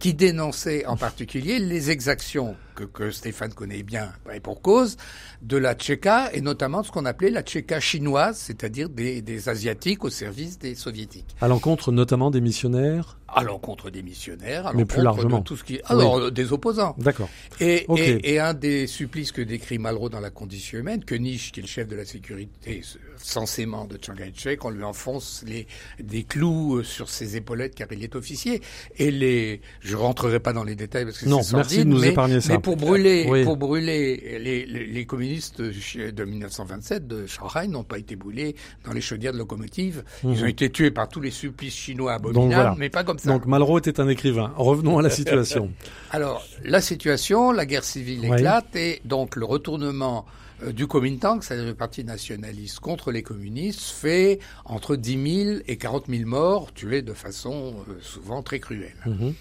qui 0.00 0.14
dénonçaient 0.14 0.86
en 0.86 0.96
particulier 0.96 1.58
les 1.58 1.90
exactions 1.90 2.56
que, 2.74 2.84
que, 2.84 3.10
Stéphane 3.10 3.52
connaît 3.52 3.82
bien 3.82 4.12
et 4.32 4.40
pour 4.40 4.62
cause 4.62 4.96
de 5.42 5.56
la 5.56 5.74
Tchéka 5.74 6.30
et 6.32 6.40
notamment 6.40 6.82
ce 6.82 6.90
qu'on 6.90 7.04
appelait 7.04 7.30
la 7.30 7.42
Tchéka 7.42 7.80
chinoise, 7.80 8.36
c'est-à-dire 8.38 8.88
des, 8.88 9.22
des, 9.22 9.48
Asiatiques 9.48 10.04
au 10.04 10.10
service 10.10 10.58
des 10.58 10.74
Soviétiques. 10.74 11.36
À 11.40 11.48
l'encontre 11.48 11.92
notamment 11.92 12.30
des 12.30 12.40
missionnaires 12.40 13.18
À 13.28 13.42
l'encontre 13.42 13.90
des 13.90 14.02
missionnaires, 14.02 14.66
à 14.66 14.72
Mais 14.72 14.84
plus 14.84 15.02
largement. 15.02 15.40
de 15.40 15.44
tout 15.44 15.56
ce 15.56 15.64
qui... 15.64 15.80
Alors, 15.84 16.30
des 16.30 16.52
opposants. 16.52 16.94
D'accord. 16.98 17.28
Et, 17.60 17.86
et, 17.96 18.34
et, 18.34 18.40
un 18.40 18.54
des 18.54 18.86
supplices 18.86 19.32
que 19.32 19.42
décrit 19.42 19.78
Malraux 19.78 20.08
dans 20.08 20.20
La 20.20 20.30
condition 20.30 20.78
humaine, 20.78 21.04
que 21.04 21.14
Niche, 21.14 21.52
qui 21.52 21.60
est 21.60 21.62
le 21.62 21.68
chef 21.68 21.88
de 21.88 21.96
la 21.96 22.04
sécurité 22.04 22.82
censément 23.16 23.84
de 23.84 23.98
Chiang 24.00 24.14
Kai-shek, 24.14 24.64
on 24.64 24.70
lui 24.70 24.84
enfonce 24.84 25.44
les, 25.46 25.66
des 26.00 26.24
clous 26.24 26.82
sur 26.82 27.08
ses 27.08 27.36
épaulettes 27.36 27.74
car 27.74 27.88
il 27.90 28.02
est 28.02 28.16
officier. 28.16 28.62
Et 28.96 29.10
les... 29.10 29.60
Je 29.80 29.96
rentrerai 29.96 30.40
pas 30.40 30.52
dans 30.52 30.64
les 30.64 30.74
détails 30.74 31.04
parce 31.04 31.18
que 31.18 31.24
c'est 31.24 31.30
sordide, 31.30 31.56
merci 31.56 31.78
de 31.78 31.84
nous 31.84 32.00
mais, 32.00 32.08
épargner 32.08 32.40
ça 32.40 32.54
pour 32.64 32.76
brûler, 32.76 33.44
pour 33.44 33.56
brûler 33.56 34.38
les, 34.40 34.66
les, 34.66 35.06
communistes 35.06 35.60
de 35.60 36.24
1927 36.24 37.06
de 37.06 37.26
Shanghai 37.26 37.68
n'ont 37.68 37.84
pas 37.84 37.98
été 37.98 38.16
brûlés 38.16 38.56
dans 38.84 38.92
les 38.92 39.00
chaudières 39.00 39.32
de 39.32 39.38
locomotives. 39.38 40.02
Ils 40.24 40.40
ont 40.40 40.42
mhm. 40.42 40.48
été 40.48 40.70
tués 40.70 40.90
par 40.90 41.08
tous 41.08 41.20
les 41.20 41.30
supplices 41.30 41.74
chinois 41.74 42.14
abominables, 42.14 42.76
mais 42.78 42.90
pas 42.90 43.04
comme 43.04 43.18
ça. 43.18 43.28
Donc 43.30 43.46
Malraux 43.46 43.78
était 43.78 44.00
un 44.00 44.08
écrivain. 44.08 44.52
Revenons 44.56 44.98
à 44.98 45.02
la 45.02 45.10
situation. 45.10 45.70
Alors 46.10 46.44
la 46.64 46.80
situation, 46.80 47.52
la 47.52 47.66
guerre 47.66 47.84
civile 47.84 48.24
éclate 48.24 48.74
et 48.76 49.00
donc 49.04 49.36
le 49.36 49.44
retournement 49.44 50.24
euh, 50.62 50.72
du 50.72 50.86
Kuomintang, 50.86 51.40
c'est-à-dire 51.42 51.66
le 51.66 51.74
parti 51.74 52.04
nationaliste 52.04 52.80
contre 52.80 53.10
les 53.10 53.22
communistes, 53.22 53.80
fait 53.80 54.38
entre 54.64 54.96
10 54.96 55.44
000 55.44 55.58
et 55.66 55.76
40 55.76 56.04
000 56.08 56.28
morts 56.28 56.72
tués 56.72 57.02
de 57.02 57.12
façon 57.12 57.74
euh, 57.88 57.94
souvent 58.00 58.42
très 58.42 58.60
cruelle. 58.60 58.94
Mhm. 59.06 59.34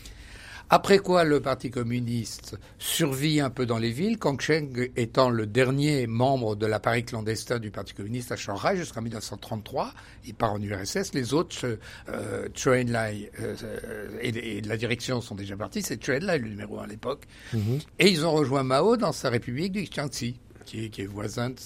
Après 0.69 0.99
quoi, 0.99 1.23
le 1.23 1.39
Parti 1.39 1.69
communiste 1.69 2.57
survit 2.79 3.39
un 3.39 3.49
peu 3.49 3.65
dans 3.65 3.77
les 3.77 3.91
villes, 3.91 4.17
Kang 4.17 4.39
Cheng 4.39 4.89
étant 4.95 5.29
le 5.29 5.45
dernier 5.45 6.07
membre 6.07 6.55
de 6.55 6.65
l'appareil 6.65 7.03
clandestin 7.03 7.59
du 7.59 7.69
Parti 7.69 7.93
communiste 7.93 8.31
à 8.31 8.35
Shanghai 8.35 8.75
jusqu'en 8.75 9.01
1933. 9.01 9.93
Il 10.25 10.33
part 10.33 10.53
en 10.53 10.61
URSS. 10.61 11.13
Les 11.13 11.33
autres, 11.33 11.77
euh, 12.09 12.47
Chou 12.55 12.71
Lai 12.71 13.29
euh, 13.39 14.07
et, 14.21 14.61
la 14.61 14.77
direction 14.77 15.21
sont 15.21 15.35
déjà 15.35 15.55
partis. 15.55 15.81
C'est 15.81 16.03
Chou 16.03 16.13
Lai 16.13 16.39
le 16.39 16.47
numéro 16.47 16.79
un 16.79 16.83
à 16.83 16.87
l'époque. 16.87 17.23
Mhm. 17.53 17.79
Et 17.99 18.09
ils 18.09 18.25
ont 18.25 18.31
rejoint 18.31 18.63
Mao 18.63 18.97
dans 18.97 19.11
sa 19.11 19.29
république 19.29 19.73
du 19.73 19.85
Jiangxi, 19.85 20.39
qui 20.65 20.85
est, 20.85 21.05
voisin 21.05 21.51
de 21.51 21.59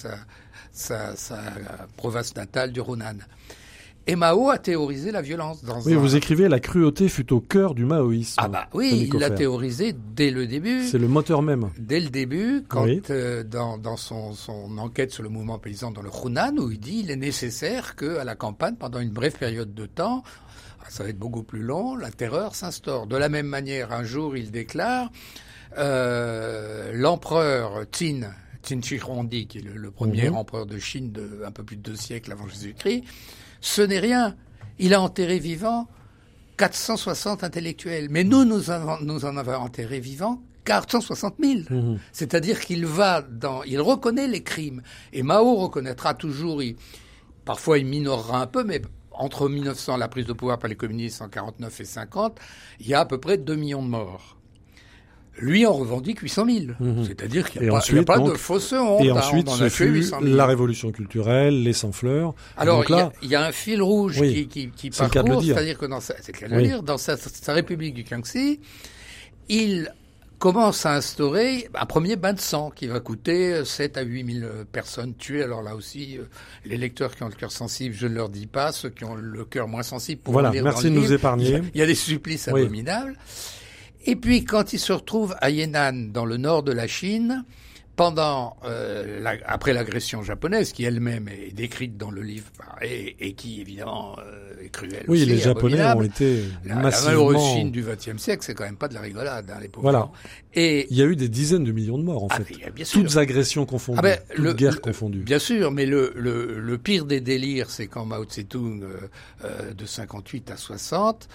sa, 0.72 1.16
sa 1.16 1.44
province 1.96 2.34
natale 2.34 2.72
du 2.72 2.80
Hunan. 2.80 3.18
Et 4.10 4.16
Mao 4.16 4.48
a 4.48 4.56
théorisé 4.56 5.12
la 5.12 5.20
violence. 5.20 5.62
Dans 5.62 5.82
oui, 5.82 5.92
vous 5.92 6.16
écrivez 6.16 6.48
la 6.48 6.60
cruauté 6.60 7.10
fut 7.10 7.30
au 7.30 7.42
cœur 7.42 7.74
du 7.74 7.84
maoïsme. 7.84 8.36
Ah 8.38 8.48
bah 8.48 8.66
oui, 8.72 9.10
il 9.12 9.20
l'a 9.20 9.28
théorisé 9.28 9.94
dès 9.94 10.30
le 10.30 10.46
début. 10.46 10.86
C'est 10.86 10.96
le 10.96 11.08
moteur 11.08 11.42
même. 11.42 11.68
Dès 11.78 12.00
le 12.00 12.08
début, 12.08 12.64
quand 12.66 12.86
euh, 13.10 13.44
dans, 13.44 13.76
dans 13.76 13.98
son, 13.98 14.32
son, 14.32 14.78
enquête 14.78 15.12
sur 15.12 15.22
le 15.22 15.28
mouvement 15.28 15.58
paysan 15.58 15.90
dans 15.90 16.00
le 16.00 16.08
Hunan, 16.08 16.58
où 16.58 16.70
il 16.70 16.80
dit 16.80 17.00
il 17.04 17.10
est 17.10 17.16
nécessaire 17.16 17.96
que 17.96 18.16
à 18.16 18.24
la 18.24 18.34
campagne, 18.34 18.76
pendant 18.76 18.98
une 18.98 19.10
brève 19.10 19.36
période 19.36 19.74
de 19.74 19.84
temps, 19.84 20.22
ah, 20.80 20.86
ça 20.88 21.02
va 21.04 21.10
être 21.10 21.18
beaucoup 21.18 21.42
plus 21.42 21.62
long, 21.62 21.94
la 21.94 22.10
terreur 22.10 22.54
s'instaure. 22.54 23.06
De 23.08 23.16
la 23.18 23.28
même 23.28 23.46
manière, 23.46 23.92
un 23.92 24.04
jour, 24.04 24.38
il 24.38 24.50
déclare 24.50 25.10
euh, 25.76 26.92
l'empereur 26.94 27.84
Qin, 27.90 28.30
Qin 28.62 28.80
Shi 28.80 28.96
Huangdi, 28.96 29.46
qui 29.48 29.58
est 29.58 29.62
le, 29.62 29.90
premier 29.90 30.30
mhm. 30.30 30.36
empereur 30.36 30.64
de 30.64 30.78
Chine 30.78 31.12
de 31.12 31.42
un 31.46 31.50
peu 31.50 31.62
plus 31.62 31.76
de 31.76 31.82
deux 31.82 31.96
siècles 31.96 32.32
avant 32.32 32.48
Jésus-Christ, 32.48 33.04
ce 33.60 33.82
n'est 33.82 33.98
rien. 33.98 34.36
Il 34.78 34.94
a 34.94 35.00
enterré 35.00 35.38
vivant 35.38 35.88
460 36.58 37.44
intellectuels. 37.44 38.08
Mais 38.10 38.24
nous, 38.24 38.44
nous, 38.44 38.70
en 38.70 39.36
avons 39.36 39.54
enterré 39.54 40.00
vivant 40.00 40.42
460 40.64 41.36
000. 41.40 41.60
Mhm. 41.70 41.98
C'est-à-dire 42.12 42.60
qu'il 42.60 42.84
va 42.84 43.22
dans, 43.22 43.62
il 43.62 43.80
reconnaît 43.80 44.28
les 44.28 44.42
crimes. 44.42 44.82
Et 45.12 45.22
Mao 45.22 45.56
reconnaîtra 45.56 46.14
toujours, 46.14 46.60
parfois 47.44 47.78
il 47.78 47.86
minorera 47.86 48.42
un 48.42 48.46
peu, 48.46 48.64
mais 48.64 48.82
entre 49.12 49.48
1900, 49.48 49.96
la 49.96 50.08
prise 50.08 50.26
de 50.26 50.32
pouvoir 50.32 50.58
par 50.58 50.68
les 50.68 50.76
communistes 50.76 51.22
en 51.22 51.28
49 51.28 51.80
et 51.80 51.84
50, 51.84 52.38
il 52.80 52.88
y 52.88 52.94
a 52.94 53.00
à 53.00 53.06
peu 53.06 53.18
près 53.18 53.38
2 53.38 53.56
millions 53.56 53.82
de 53.82 53.88
morts. 53.88 54.37
Lui 55.38 55.66
en 55.66 55.72
revendique 55.72 56.20
800 56.20 56.46
000. 56.46 56.58
Mhm. 56.80 57.04
C'est-à-dire 57.04 57.50
qu'il 57.50 57.62
n'y 57.62 57.68
a, 57.68 58.04
pas 58.04 58.18
de 58.18 58.34
fausse 58.34 58.72
honte. 58.72 59.02
Et 59.02 59.10
hein, 59.10 59.16
ensuite, 59.16 59.48
ce 59.48 59.68
fut 59.68 60.04
la 60.22 60.46
révolution 60.46 60.90
culturelle, 60.90 61.62
les 61.62 61.72
sans-fleurs. 61.72 62.34
Alors, 62.56 62.84
il 63.22 63.28
y, 63.28 63.34
a 63.34 63.46
un 63.46 63.52
fil 63.52 63.82
rouge 63.82 64.20
qui, 64.20 64.48
qui, 64.48 64.70
qui 64.70 64.90
parcourt, 64.90 65.42
c'est-à-dire 65.42 65.78
que 65.78 65.86
dans 65.86 66.00
sa, 66.00 66.14
le 66.48 66.62
dire, 66.62 66.82
dans 66.82 66.98
sa, 66.98 67.16
sa, 67.16 67.52
république 67.52 67.94
du 67.94 68.04
Kiangxi, 68.04 68.60
il 69.48 69.92
commence 70.38 70.86
à 70.86 70.94
instaurer 70.94 71.68
un 71.74 71.86
premier 71.86 72.16
bain 72.16 72.32
de 72.32 72.40
sang 72.40 72.70
qui 72.70 72.86
va 72.86 73.00
coûter 73.00 73.64
7 73.64 73.96
à 73.96 74.02
8 74.02 74.40
000 74.40 74.48
personnes 74.70 75.14
tuées. 75.14 75.42
Alors 75.42 75.62
là 75.62 75.74
aussi, 75.74 76.18
les 76.64 76.76
lecteurs 76.76 77.14
qui 77.16 77.22
ont 77.22 77.28
le 77.28 77.34
cœur 77.34 77.52
sensible, 77.52 77.94
je 77.94 78.06
ne 78.06 78.14
leur 78.14 78.28
dis 78.28 78.46
pas. 78.46 78.72
Ceux 78.72 78.90
qui 78.90 79.04
ont 79.04 79.14
le 79.14 79.44
cœur 79.44 79.68
moins 79.68 79.82
sensible 79.82 80.22
pour 80.22 80.32
voilà, 80.32 80.50
lire 80.50 80.64
merci 80.64 80.84
dans 80.84 80.88
le 80.88 80.90
de 80.90 80.94
nous 80.96 81.02
livre, 81.02 81.14
épargner. 81.14 81.62
Il 81.74 81.80
y 81.80 81.82
a 81.82 81.86
des 81.86 81.94
supplices 81.94 82.48
abominables. 82.48 83.16
Et 84.06 84.16
puis, 84.16 84.44
quand 84.44 84.72
il 84.72 84.78
se 84.78 84.92
retrouve 84.92 85.34
à 85.40 85.50
Yan'an, 85.50 86.10
dans 86.12 86.24
le 86.24 86.36
nord 86.36 86.62
de 86.62 86.72
la 86.72 86.86
Chine, 86.86 87.44
pendant 87.96 88.56
euh, 88.64 89.20
la, 89.20 89.34
après 89.44 89.72
l'agression 89.72 90.22
japonaise, 90.22 90.70
qui 90.72 90.84
elle-même 90.84 91.26
est 91.28 91.52
décrite 91.52 91.96
dans 91.96 92.12
le 92.12 92.22
livre 92.22 92.46
et, 92.80 93.16
et 93.18 93.32
qui 93.32 93.60
évidemment 93.60 94.16
euh, 94.20 94.64
est 94.64 94.68
cruelle. 94.68 95.04
Oui, 95.08 95.22
aussi, 95.22 95.26
les 95.30 95.38
Japonais 95.38 95.84
ont 95.84 96.02
été 96.02 96.44
la, 96.64 96.76
massivement. 96.76 97.10
la 97.10 97.16
malheureuse 97.16 97.42
Chine 97.56 97.70
du 97.72 97.82
XXe 97.82 98.16
siècle, 98.22 98.44
c'est 98.46 98.54
quand 98.54 98.62
même 98.62 98.76
pas 98.76 98.86
de 98.86 98.94
la 98.94 99.00
rigolade, 99.00 99.50
hein, 99.50 99.58
les 99.60 99.66
pauvres. 99.66 99.82
Voilà. 99.82 99.98
gens. 99.98 100.12
Et 100.54 100.86
Il 100.90 100.96
y 100.96 101.02
a 101.02 101.06
eu 101.06 101.16
des 101.16 101.28
dizaines 101.28 101.64
de 101.64 101.72
millions 101.72 101.98
de 101.98 102.04
morts 102.04 102.22
en 102.22 102.28
Ah, 102.30 102.36
fait. 102.40 102.70
bien 102.72 102.84
sûr. 102.84 103.02
Toutes 103.02 103.16
agressions 103.16 103.66
confondues, 103.66 103.98
Ah 103.98 104.02
ben, 104.02 104.18
toutes 104.30 104.44
le- 104.44 104.52
guerres 104.54 104.74
le- 104.74 104.78
confondues. 104.80 105.18
Bien 105.24 105.40
sûr, 105.40 105.72
mais 105.72 105.84
le, 105.84 106.12
le, 106.14 106.60
le 106.60 106.78
pire 106.78 107.04
des 107.04 107.20
délires, 107.20 107.68
c'est 107.68 107.88
quand 107.88 108.04
Mao 108.04 108.24
Tse-tung, 108.24 108.80
euh, 108.84 109.08
euh, 109.44 109.74
de 109.74 109.84
58 109.86 110.52
à 110.52 110.56
60, 110.56 111.22
so- 111.24 111.28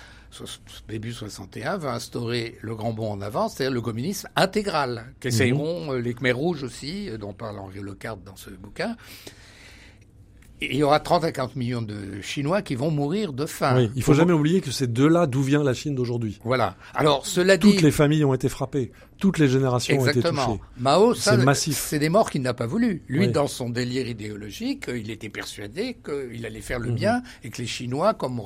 début 0.88 1.14
61, 1.14 1.78
va 1.78 1.94
instaurer 1.94 2.58
le 2.62 2.76
grand 2.76 2.94
bond 2.94 3.12
en 3.12 3.22
avant, 3.22 3.50
c'est-à-dire 3.50 3.74
le 3.74 3.82
communisme 3.82 4.30
intégral, 4.36 5.14
qu'essayeront 5.20 5.94
euh, 5.94 6.00
les 6.00 6.14
Khmers 6.14 6.38
rouges 6.38 6.64
aussi, 6.64 7.10
euh, 7.10 7.18
dont 7.18 7.34
parle 7.34 7.60
Henri 7.60 7.80
Lecarte 7.82 8.24
dans 8.24 8.36
ce 8.36 8.50
bouquin. 8.50 8.96
Il 10.72 10.78
y 10.78 10.84
aura 10.84 11.00
30 11.00 11.24
à 11.26 11.32
40 11.32 11.56
millions 11.56 11.82
de 11.82 12.22
Chinois 12.22 12.62
qui 12.62 12.76
vont 12.76 12.90
mourir 12.92 13.34
de 13.34 13.46
faim. 13.46 13.76
Oui, 13.78 13.92
il 13.96 14.04
faut 14.04 14.14
jamais 14.14 14.34
oublier 14.34 14.62
que 14.62 14.72
c'est 14.72 14.92
de 14.92 15.06
là 15.06 15.28
d'où 15.28 15.42
vient 15.42 15.64
la 15.64 15.74
Chine 15.74 15.96
d'aujourd'hui. 15.96 16.40
Voilà. 16.44 16.76
Alors, 16.96 17.26
cela 17.26 17.58
dit... 17.58 17.72
Toutes 17.72 17.82
les 17.82 17.92
familles 17.92 18.24
ont 18.24 18.34
été 18.34 18.48
frappées, 18.50 18.92
toutes 19.20 19.40
les 19.40 19.48
générations 19.48 20.00
ont 20.00 20.08
été 20.08 20.22
touchées. 20.22 20.60
Mao, 20.78 21.14
ça, 21.16 21.32
C'est 21.38 21.44
massif. 21.44 21.78
c'est 21.78 22.00
des 22.00 22.10
morts 22.10 22.30
qu'il 22.30 22.42
n'a 22.44 22.54
pas 22.54 22.66
voulu. 22.68 23.02
Lui, 23.08 23.20
Oui. 23.26 23.32
dans 23.32 23.48
son 23.48 23.70
délire 23.70 24.08
idéologique, 24.08 24.86
il 24.94 25.10
était 25.12 25.30
persuadé 25.30 25.98
qu'il 26.04 26.46
allait 26.46 26.62
faire 26.62 26.80
le 26.80 26.90
Mhm. 26.90 26.96
bien 26.96 27.24
et 27.44 27.50
que 27.50 27.58
les 27.62 27.68
Chinois, 27.68 28.14
comme 28.14 28.42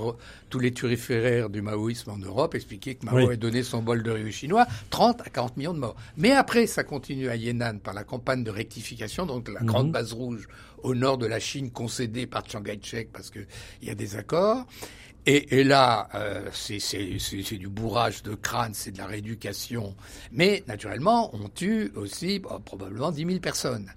tous 0.50 0.60
les 0.60 0.72
turiféraires 0.72 1.50
du 1.50 1.62
maoïsme 1.62 2.12
en 2.12 2.18
Europe, 2.18 2.56
expliquaient 2.56 2.96
que 2.96 3.06
Mao 3.06 3.16
Oui. 3.18 3.24
avait 3.26 3.38
donné 3.38 3.64
son 3.64 3.82
bol 3.84 4.02
de 4.02 4.12
riz 4.12 4.28
aux 4.28 4.32
Chinois, 4.32 4.66
30 4.90 5.22
à 5.22 5.30
40 5.30 5.58
millions 5.58 5.74
de 5.74 5.80
morts. 5.80 5.96
Mais 6.18 6.32
après, 6.32 6.68
ça 6.68 6.84
continue 6.84 7.28
à 7.30 7.36
Yan'an 7.36 7.78
par 7.84 7.94
la 7.94 8.04
campagne 8.04 8.44
de 8.44 8.52
rectification, 8.52 9.26
donc 9.26 9.50
la 9.50 9.60
Mhm. 9.62 9.66
grande 9.68 9.92
base 9.92 10.14
rouge 10.14 10.48
au 10.84 10.96
nord 10.96 11.18
de 11.18 11.26
la 11.26 11.40
Chine 11.40 11.72
concédée 11.72 12.28
par 12.28 12.48
Chiang 12.48 12.64
Kai-shek 12.64 13.10
parce 13.12 13.30
qu'il 13.30 13.48
y 13.82 13.90
a 13.90 13.96
des 13.96 14.16
accords. 14.16 14.66
Et, 15.30 15.66
là, 15.66 16.08
euh, 16.16 16.50
c'est 16.54 17.58
du 17.58 17.68
bourrage 17.68 18.24
de 18.24 18.34
crâne, 18.34 18.74
c'est 18.74 18.92
de 18.92 18.98
la 18.98 19.08
rééducation. 19.08 19.94
Mais 20.32 20.64
naturellement, 20.68 21.36
on 21.36 21.50
tue 21.50 21.92
aussi 21.96 22.40
bah, 22.40 22.62
probablement 22.64 23.12
10 23.12 23.26
000 23.26 23.40
personnes. 23.40 23.92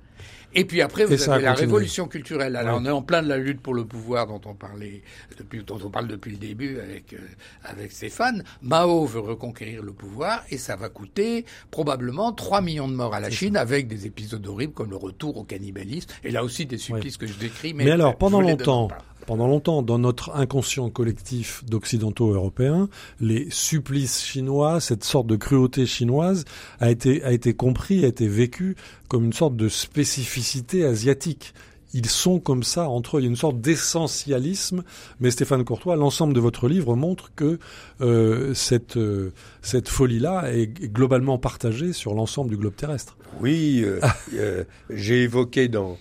Et 0.54 0.64
puis 0.64 0.82
après, 0.82 1.04
vous 1.04 1.30
avez 1.30 1.44
la 1.44 1.54
révolution 1.54 2.08
culturelle. 2.08 2.56
Alors, 2.56 2.76
Ouais. 2.76 2.82
on 2.82 2.86
est 2.86 2.90
en 2.90 3.02
plein 3.02 3.22
de 3.22 3.28
la 3.28 3.36
lutte 3.38 3.60
pour 3.60 3.74
le 3.74 3.84
pouvoir 3.84 4.26
dont 4.26 4.40
on 4.46 4.54
parlait 4.54 5.02
depuis, 5.38 5.62
dont 5.64 5.78
on 5.84 5.90
parle 5.90 6.08
depuis 6.08 6.32
le 6.32 6.38
début 6.38 6.78
avec 6.80 7.12
euh, 7.12 7.18
avec 7.64 7.92
Stéphane. 7.92 8.42
Mao 8.62 9.06
veut 9.06 9.20
reconquérir 9.20 9.82
le 9.82 9.92
pouvoir 9.92 10.42
et 10.50 10.58
ça 10.58 10.76
va 10.76 10.88
coûter 10.88 11.44
probablement 11.70 12.32
3 12.32 12.60
millions 12.62 12.88
de 12.88 12.94
morts 12.94 13.14
à 13.14 13.20
la 13.20 13.30
Chine 13.30 13.56
avec 13.56 13.86
des 13.88 14.06
épisodes 14.06 14.46
horribles 14.46 14.72
comme 14.72 14.90
le 14.90 14.96
retour 14.96 15.36
au 15.36 15.44
cannibalisme 15.44 16.10
et 16.24 16.30
là 16.30 16.42
aussi 16.44 16.66
des 16.66 16.78
supplices 16.78 17.16
que 17.16 17.26
je 17.26 17.34
décris. 17.38 17.74
Mais, 17.74 17.84
Mais, 17.84 17.90
alors, 17.92 18.16
pendant 18.16 18.40
longtemps, 18.40 18.88
pas. 18.88 18.98
Pendant 19.30 19.46
longtemps, 19.46 19.82
dans 19.82 20.00
notre 20.00 20.34
inconscient 20.34 20.90
collectif 20.90 21.64
d'occidentaux 21.64 22.34
européens, 22.34 22.88
les 23.20 23.46
supplices 23.48 24.24
chinois, 24.24 24.80
cette 24.80 25.04
sorte 25.04 25.28
de 25.28 25.36
cruauté 25.36 25.86
chinoise, 25.86 26.44
a 26.80 26.90
été, 26.90 27.22
a 27.22 27.30
été 27.30 27.54
compris, 27.54 28.04
a 28.04 28.08
été 28.08 28.26
vécu 28.26 28.74
comme 29.06 29.24
une 29.24 29.32
sorte 29.32 29.54
de 29.54 29.68
spécificité 29.68 30.84
asiatique. 30.84 31.54
Ils 31.92 32.06
sont 32.08 32.38
comme 32.38 32.62
ça 32.62 32.88
entre 32.88 33.16
eux. 33.16 33.20
Il 33.20 33.24
y 33.24 33.26
a 33.26 33.30
une 33.30 33.36
sorte 33.36 33.60
d'essentialisme. 33.60 34.82
Mais 35.20 35.30
Stéphane 35.30 35.64
Courtois, 35.64 35.96
l'ensemble 35.96 36.34
de 36.34 36.40
votre 36.40 36.68
livre 36.68 36.94
montre 36.96 37.32
que 37.34 37.58
euh, 38.00 38.54
cette, 38.54 38.96
euh, 38.96 39.32
cette 39.62 39.88
folie-là 39.88 40.52
est 40.52 40.66
globalement 40.66 41.38
partagée 41.38 41.92
sur 41.92 42.14
l'ensemble 42.14 42.50
du 42.50 42.56
globe 42.56 42.76
terrestre. 42.76 43.16
Oui, 43.40 43.82
euh, 43.84 44.00
euh, 44.34 44.64
j'ai 44.90 45.22
évoqué 45.22 45.68
dans 45.68 45.96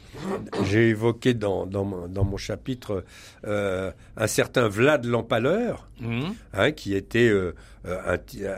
j'ai 0.66 0.90
évoqué 0.90 1.34
dans 1.36 1.66
dans 1.68 1.86
mon, 1.86 2.08
dans 2.08 2.24
mon 2.24 2.38
chapitre 2.38 3.04
euh, 3.46 3.92
un 4.18 4.28
certain 4.28 4.68
Vlad 4.68 5.06
l'Empaleur, 5.06 5.88
Mhm. 6.02 6.34
hein, 6.54 6.72
qui 6.72 6.96
était 6.96 7.30
euh, 7.30 7.54
un, 7.86 8.18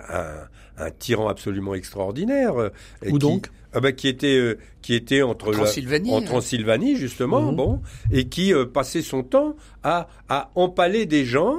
un, 0.09 0.85
un 0.85 0.91
tyran 0.91 1.27
absolument 1.27 1.73
extraordinaire. 1.75 2.53
et 3.03 3.09
Où 3.09 3.13
qui- 3.13 3.19
donc? 3.19 3.49
ah 3.73 3.79
bah, 3.79 3.91
qui 3.91 4.07
était 4.07 4.37
euh, 4.37 4.57
qui 4.81 4.93
était 4.95 5.21
entre 5.21 5.47
En 5.47 5.51
la- 5.51 5.57
Transylvanie, 5.57 6.11
en. 6.11 6.21
Transylvanie 6.21 6.95
justement, 6.95 7.51
Mhm. 7.51 7.55
bon, 7.55 7.81
et 8.11 8.25
qui 8.27 8.53
euh, 8.53 8.65
passait 8.65 9.01
son 9.01 9.23
temps 9.23 9.55
à 9.83 10.07
à 10.29 10.49
empaler 10.55 11.05
des 11.05 11.25
gens 11.25 11.57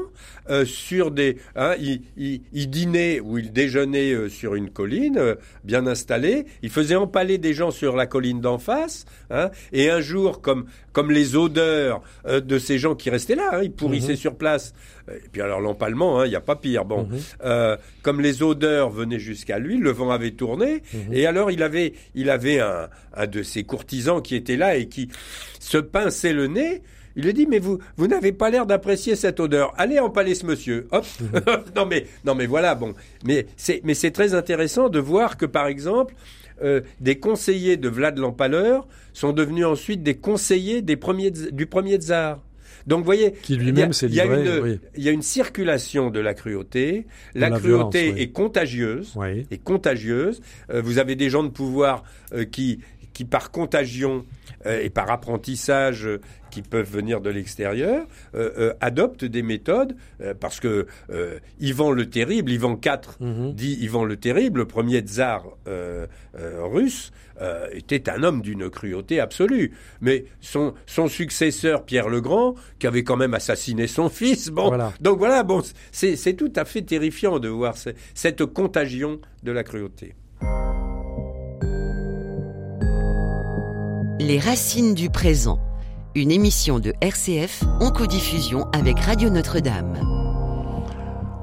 euh, 0.48 0.64
sur 0.64 1.10
des. 1.10 1.36
Hein, 1.56 1.74
il, 1.78 2.02
il, 2.16 2.40
il 2.52 2.70
dînait 2.70 3.20
ou 3.20 3.38
il 3.38 3.52
déjeunait 3.52 4.12
euh, 4.12 4.28
sur 4.28 4.54
une 4.54 4.70
colline 4.70 5.18
euh, 5.18 5.34
bien 5.64 5.86
installée. 5.86 6.46
Il 6.62 6.70
faisait 6.70 6.96
empaler 6.96 7.36
des 7.38 7.52
gens 7.52 7.70
sur 7.70 7.94
la 7.96 8.06
colline 8.06 8.40
d'en 8.40 8.58
face. 8.58 9.04
Hein, 9.30 9.50
et 9.72 9.90
un 9.90 10.00
jour, 10.00 10.40
comme 10.40 10.66
comme 10.92 11.10
les 11.10 11.36
odeurs 11.36 12.02
euh, 12.26 12.40
de 12.40 12.58
ces 12.58 12.78
gens 12.78 12.94
qui 12.94 13.08
restaient 13.10 13.34
là, 13.34 13.50
hein, 13.52 13.60
ils 13.62 13.72
pourrissaient 13.72 14.12
Mhm. 14.12 14.16
sur 14.16 14.34
place. 14.36 14.72
Et 15.08 15.28
puis 15.32 15.42
alors 15.42 15.60
l'empalement, 15.60 16.20
hein, 16.20 16.26
il 16.26 16.30
n'y 16.30 16.36
a 16.36 16.40
pas 16.40 16.56
pire. 16.56 16.84
Bon, 16.84 17.08
euh, 17.44 17.76
comme 18.02 18.20
les 18.20 18.42
odeurs 18.42 18.88
venaient 18.90 19.18
jusqu'à 19.18 19.58
lui, 19.58 19.76
le 19.78 19.90
vent 19.90 20.10
avait 20.10 20.30
tourné, 20.32 20.82
Mhm. 20.94 21.12
et 21.12 21.26
alors 21.26 21.50
il 21.50 21.62
avait, 21.62 21.92
il 22.14 22.30
avait 22.30 22.60
un, 22.60 22.88
un 23.16 23.26
de 23.26 23.42
ses 23.42 23.64
courtisans 23.64 24.20
qui 24.22 24.34
était 24.36 24.56
là 24.56 24.76
et 24.76 24.86
qui 24.88 25.08
se 25.60 25.78
pinçait 25.78 26.32
le 26.32 26.46
nez. 26.46 26.82
Il 27.14 27.24
lui 27.24 27.34
dit 27.34 27.46
mais 27.46 27.58
vous, 27.58 27.78
vous 27.96 28.06
n'avez 28.06 28.32
pas 28.32 28.48
l'air 28.50 28.64
d'apprécier 28.64 29.16
cette 29.16 29.38
odeur. 29.38 29.74
Allez 29.76 29.98
empaler 29.98 30.34
ce 30.34 30.46
monsieur. 30.46 30.86
Hop. 30.92 31.04
non 31.76 31.84
mais, 31.86 32.06
non 32.24 32.34
mais 32.34 32.46
voilà. 32.46 32.74
Bon, 32.74 32.94
mais 33.24 33.46
c'est, 33.56 33.80
mais 33.84 33.94
c'est 33.94 34.12
très 34.12 34.34
intéressant 34.34 34.88
de 34.88 34.98
voir 34.98 35.36
que 35.36 35.46
par 35.46 35.66
exemple. 35.66 36.14
euh, 36.62 36.80
des 37.00 37.18
conseillers 37.18 37.76
de 37.76 37.88
Vlad 37.88 38.18
l'Empaleur 38.18 38.86
sont 39.14 39.32
devenus 39.32 39.64
ensuite 39.66 40.02
des 40.04 40.14
conseillers 40.14 40.80
des 40.80 40.96
premiers, 40.96 41.30
du 41.32 41.66
premier 41.66 41.96
tsar. 41.96 42.40
Donc, 42.86 42.98
vous 43.00 43.04
voyez, 43.04 43.32
Qui 43.32 43.54
il 43.54 43.58
y 43.58 43.60
a- 43.60 43.64
lui-même 43.64 43.92
s'est 43.92 44.06
livré. 44.08 44.60
oui. 44.60 44.80
il 44.96 45.02
y 45.04 45.08
a 45.08 45.12
une 45.12 45.22
circulation 45.22 46.10
de 46.10 46.18
la 46.20 46.34
cruauté. 46.34 47.06
La, 47.34 47.48
la 47.48 47.58
cruauté 47.58 48.02
violence, 48.02 48.16
oui. 48.16 48.22
est 48.22 48.28
contagieuse. 48.32 49.12
Oui. 49.16 49.46
Est 49.50 49.62
contagieuse. 49.62 50.40
Euh, 50.70 50.82
vous 50.82 50.98
avez 50.98 51.14
des 51.16 51.30
gens 51.30 51.42
de 51.44 51.48
pouvoir 51.48 52.02
euh, 52.34 52.44
qui, 52.44 52.80
qui 53.12 53.24
par 53.24 53.50
contagion 53.50 54.24
euh, 54.66 54.80
et 54.82 54.90
par 54.90 55.10
apprentissage 55.10 56.06
euh, 56.06 56.20
qui 56.50 56.62
peuvent 56.62 56.90
venir 56.90 57.20
de 57.20 57.30
l'extérieur, 57.30 58.06
euh, 58.34 58.74
adoptent 58.80 59.24
des 59.24 59.42
méthodes 59.42 59.96
parce 60.38 60.60
que 60.60 60.86
Ivan 61.60 61.92
le 61.92 62.10
Terrible, 62.10 62.50
Ivan 62.52 62.78
IV, 62.84 63.16
Mhm. 63.20 63.52
dit 63.54 63.78
Ivan 63.80 64.04
le 64.04 64.16
Terrible, 64.16 64.60
le 64.60 64.66
premier 64.66 65.00
tsar 65.00 65.46
russe, 66.36 67.10
était 67.72 68.10
un 68.10 68.22
homme 68.22 68.42
d'une 68.42 68.68
cruauté 68.68 69.18
absolue. 69.18 69.72
Mais 70.02 70.26
son, 70.42 70.74
son 70.84 71.08
successeur, 71.08 71.84
Pierre 71.86 72.10
le 72.10 72.20
Grand, 72.20 72.54
qui 72.78 72.86
avait 72.86 73.02
quand 73.02 73.16
même 73.16 73.32
assassiné 73.32 73.86
son 73.86 74.10
fils, 74.10 74.50
bon, 74.50 74.68
Voilà. 74.68 74.92
donc 75.00 75.18
voilà, 75.18 75.42
bon, 75.44 75.62
c'est 75.90 76.34
tout 76.36 76.52
à 76.54 76.66
fait 76.66 76.82
terrifiant 76.82 77.38
de 77.38 77.48
voir 77.48 77.78
ce- 77.78 77.90
cette 78.14 78.44
contagion 78.44 79.20
de 79.42 79.52
la 79.52 79.64
cruauté. 79.64 80.14
Les 84.24 84.38
racines 84.38 84.94
du 84.94 85.10
présent. 85.10 85.58
Une 86.14 86.30
émission 86.30 86.78
de 86.78 86.94
RCF 87.00 87.64
en 87.80 87.90
codiffusion 87.90 88.68
avec 88.72 89.00
Radio 89.00 89.30
Notre-Dame. 89.30 89.98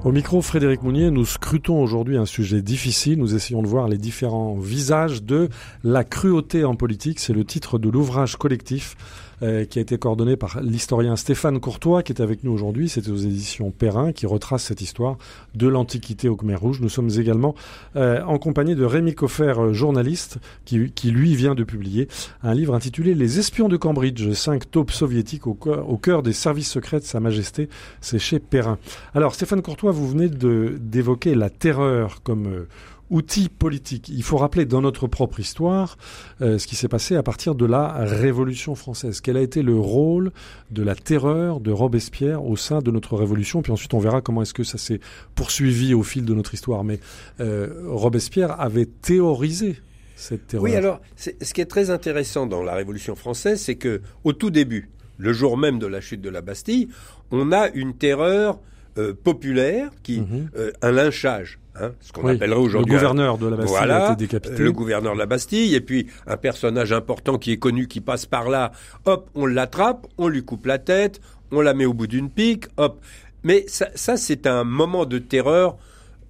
Au 0.05 0.13
micro, 0.13 0.41
Frédéric 0.41 0.81
Mounier, 0.81 1.11
nous 1.11 1.25
scrutons 1.25 1.83
aujourd'hui 1.83 2.15
un 2.15 2.25
sujet 2.25 2.61
difficile. 2.61 3.19
Nous 3.19 3.35
essayons 3.35 3.61
de 3.61 3.67
voir 3.67 3.89
les 3.89 3.97
différents 3.97 4.55
visages 4.55 5.23
de 5.23 5.49
la 5.83 6.05
cruauté 6.05 6.63
en 6.63 6.75
politique. 6.75 7.19
C'est 7.19 7.33
le 7.33 7.43
titre 7.43 7.79
de 7.79 7.89
l'ouvrage 7.89 8.37
collectif 8.37 8.95
euh, 9.43 9.65
qui 9.65 9.79
a 9.79 9.81
été 9.81 9.97
coordonné 9.97 10.35
par 10.35 10.61
l'historien 10.61 11.15
Stéphane 11.15 11.59
Courtois, 11.59 12.03
qui 12.03 12.11
est 12.11 12.21
avec 12.21 12.43
nous 12.43 12.51
aujourd'hui. 12.51 12.89
C'était 12.89 13.11
aux 13.11 13.17
éditions 13.17 13.71
Perrin, 13.71 14.11
qui 14.11 14.25
retrace 14.25 14.63
cette 14.63 14.81
histoire 14.81 15.17
de 15.55 15.67
l'Antiquité 15.67 16.29
au 16.29 16.35
Khmer 16.35 16.55
Rouge. 16.55 16.81
Nous 16.81 16.89
sommes 16.89 17.09
également 17.17 17.55
euh, 17.95 18.23
en 18.23 18.37
compagnie 18.37 18.75
de 18.75 18.83
Rémi 18.83 19.15
Coffer, 19.15 19.53
euh, 19.57 19.73
journaliste, 19.73 20.39
qui, 20.65 20.91
qui 20.91 21.11
lui 21.11 21.35
vient 21.35 21.55
de 21.55 21.63
publier 21.63 22.07
un 22.43 22.53
livre 22.53 22.73
intitulé 22.73 23.13
Les 23.13 23.39
espions 23.39 23.69
de 23.69 23.77
Cambridge, 23.77 24.31
cinq 24.33 24.69
taupes 24.71 24.91
soviétiques 24.91 25.47
au 25.47 25.57
au 25.67 25.97
cœur 25.97 26.23
des 26.23 26.33
services 26.33 26.69
secrets 26.69 26.99
de 26.99 27.05
Sa 27.05 27.19
Majesté. 27.19 27.69
C'est 28.01 28.19
chez 28.19 28.39
Perrin. 28.39 28.77
Alors, 29.13 29.35
Stéphane 29.35 29.61
Courtois, 29.61 29.91
vous 29.91 30.07
venez 30.07 30.29
d'évoquer 30.29 31.35
la 31.35 31.49
terreur 31.49 32.21
comme, 32.23 32.47
euh, 32.47 32.67
outil 33.09 33.49
politique. 33.49 34.09
Il 34.09 34.23
faut 34.23 34.37
rappeler 34.37 34.65
dans 34.65 34.81
notre 34.81 35.07
propre 35.07 35.39
histoire 35.39 35.97
ce 36.39 36.65
qui 36.65 36.75
s'est 36.75 36.87
passé 36.87 37.15
à 37.15 37.23
partir 37.23 37.55
de 37.55 37.65
la 37.65 37.87
Révolution 38.05 38.75
française. 38.75 39.21
Quel 39.21 39.37
a 39.37 39.41
été 39.41 39.61
le 39.61 39.75
rôle 39.75 40.31
de 40.71 40.83
la 40.83 40.95
terreur 40.95 41.59
de 41.59 41.71
Robespierre 41.71 42.45
au 42.45 42.55
sein 42.55 42.79
de 42.79 42.91
notre 42.91 43.15
Révolution? 43.15 43.61
Puis 43.61 43.71
ensuite, 43.71 43.93
on 43.93 43.99
verra 43.99 44.21
comment 44.21 44.41
est-ce 44.41 44.53
que 44.53 44.63
ça 44.63 44.77
s'est 44.77 44.99
poursuivi 45.35 45.93
au 45.93 46.03
fil 46.03 46.25
de 46.25 46.33
notre 46.33 46.53
histoire. 46.53 46.83
Mais 46.83 46.99
Robespierre 47.39 48.59
avait 48.59 48.85
théorisé 48.85 49.79
cette 50.15 50.47
terreur. 50.47 50.63
Oui, 50.63 50.75
alors, 50.75 50.99
ce 51.15 51.53
qui 51.53 51.61
est 51.61 51.65
très 51.65 51.89
intéressant 51.89 52.45
dans 52.45 52.61
la 52.61 52.75
Révolution 52.75 53.15
française, 53.15 53.61
c'est 53.61 53.75
que 53.75 54.01
au 54.23 54.33
tout 54.33 54.49
début, 54.49 54.89
le 55.17 55.33
jour 55.33 55.57
même 55.57 55.79
de 55.79 55.87
la 55.87 56.01
chute 56.01 56.21
de 56.21 56.29
la 56.29 56.41
Bastille, 56.41 56.89
on 57.31 57.51
a 57.51 57.69
une 57.69 57.93
terreur 57.93 58.59
euh, 58.99 59.13
populaire, 59.13 59.91
qui, 60.03 60.19
mhm. 60.19 60.49
euh, 60.57 60.71
un 60.81 60.91
lynchage. 60.91 61.59
Hein, 61.75 61.91
ce 62.01 62.11
qu'on 62.11 62.27
appellerait 62.27 62.59
aujourd'hui. 62.59 62.91
Le 62.91 62.97
gouverneur 62.97 63.37
de 63.37 63.47
la 63.47 63.55
Bastille 63.55 63.91
a 63.91 64.11
été 64.11 64.15
décapité. 64.17 64.61
Le 64.61 64.71
gouverneur 64.73 65.13
de 65.13 65.19
la 65.19 65.25
Bastille, 65.25 65.75
et 65.75 65.81
puis 65.81 66.07
un 66.27 66.35
personnage 66.35 66.91
important 66.91 67.37
qui 67.37 67.53
est 67.53 67.57
connu, 67.57 67.87
qui 67.87 68.01
passe 68.01 68.25
par 68.25 68.49
là, 68.49 68.73
hop, 69.05 69.29
on 69.33 69.45
l'attrape, 69.45 70.07
on 70.17 70.27
lui 70.27 70.43
coupe 70.43 70.65
la 70.65 70.77
tête, 70.77 71.21
on 71.51 71.61
la 71.61 71.73
met 71.73 71.85
au 71.85 71.93
bout 71.93 72.07
d'une 72.07 72.29
pique, 72.29 72.65
hop. 72.75 72.99
Mais 73.43 73.63
ça, 73.67 73.87
ça 73.95 74.17
c'est 74.17 74.45
un 74.45 74.65
moment 74.65 75.05
de 75.05 75.19
terreur 75.19 75.77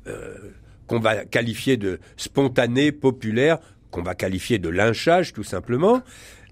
euh, 0.07 0.35
qu'on 0.85 0.99
va 0.99 1.25
qualifier 1.25 1.77
de 1.77 1.99
spontané, 2.17 2.91
populaire, 2.91 3.57
qu'on 3.89 4.03
va 4.03 4.13
qualifier 4.13 4.59
de 4.59 4.69
lynchage, 4.69 5.33
tout 5.33 5.43
simplement. 5.43 6.03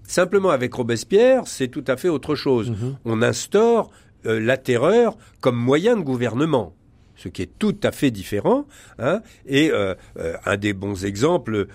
Simplement, 0.02 0.50
avec 0.50 0.72
Robespierre, 0.74 1.42
c'est 1.46 1.68
tout 1.68 1.84
à 1.86 1.96
fait 1.96 2.08
autre 2.08 2.34
chose. 2.34 2.70
Mhm. 2.70 2.96
On 3.04 3.22
instaure 3.22 3.90
euh, 4.28 4.40
la 4.40 4.56
terreur 4.56 5.16
comme 5.40 5.56
moyen 5.56 5.96
de 5.96 6.02
gouvernement 6.02 6.74
ce 7.18 7.28
qui 7.28 7.42
est 7.42 7.58
tout 7.58 7.76
à 7.82 7.90
fait 7.90 8.12
différent. 8.12 8.66
Hein. 9.00 9.22
Et 9.44 9.72
euh, 9.72 9.96
euh, 10.18 10.36
un 10.46 10.56
des 10.56 10.72
bons 10.72 11.04
exemples 11.04 11.66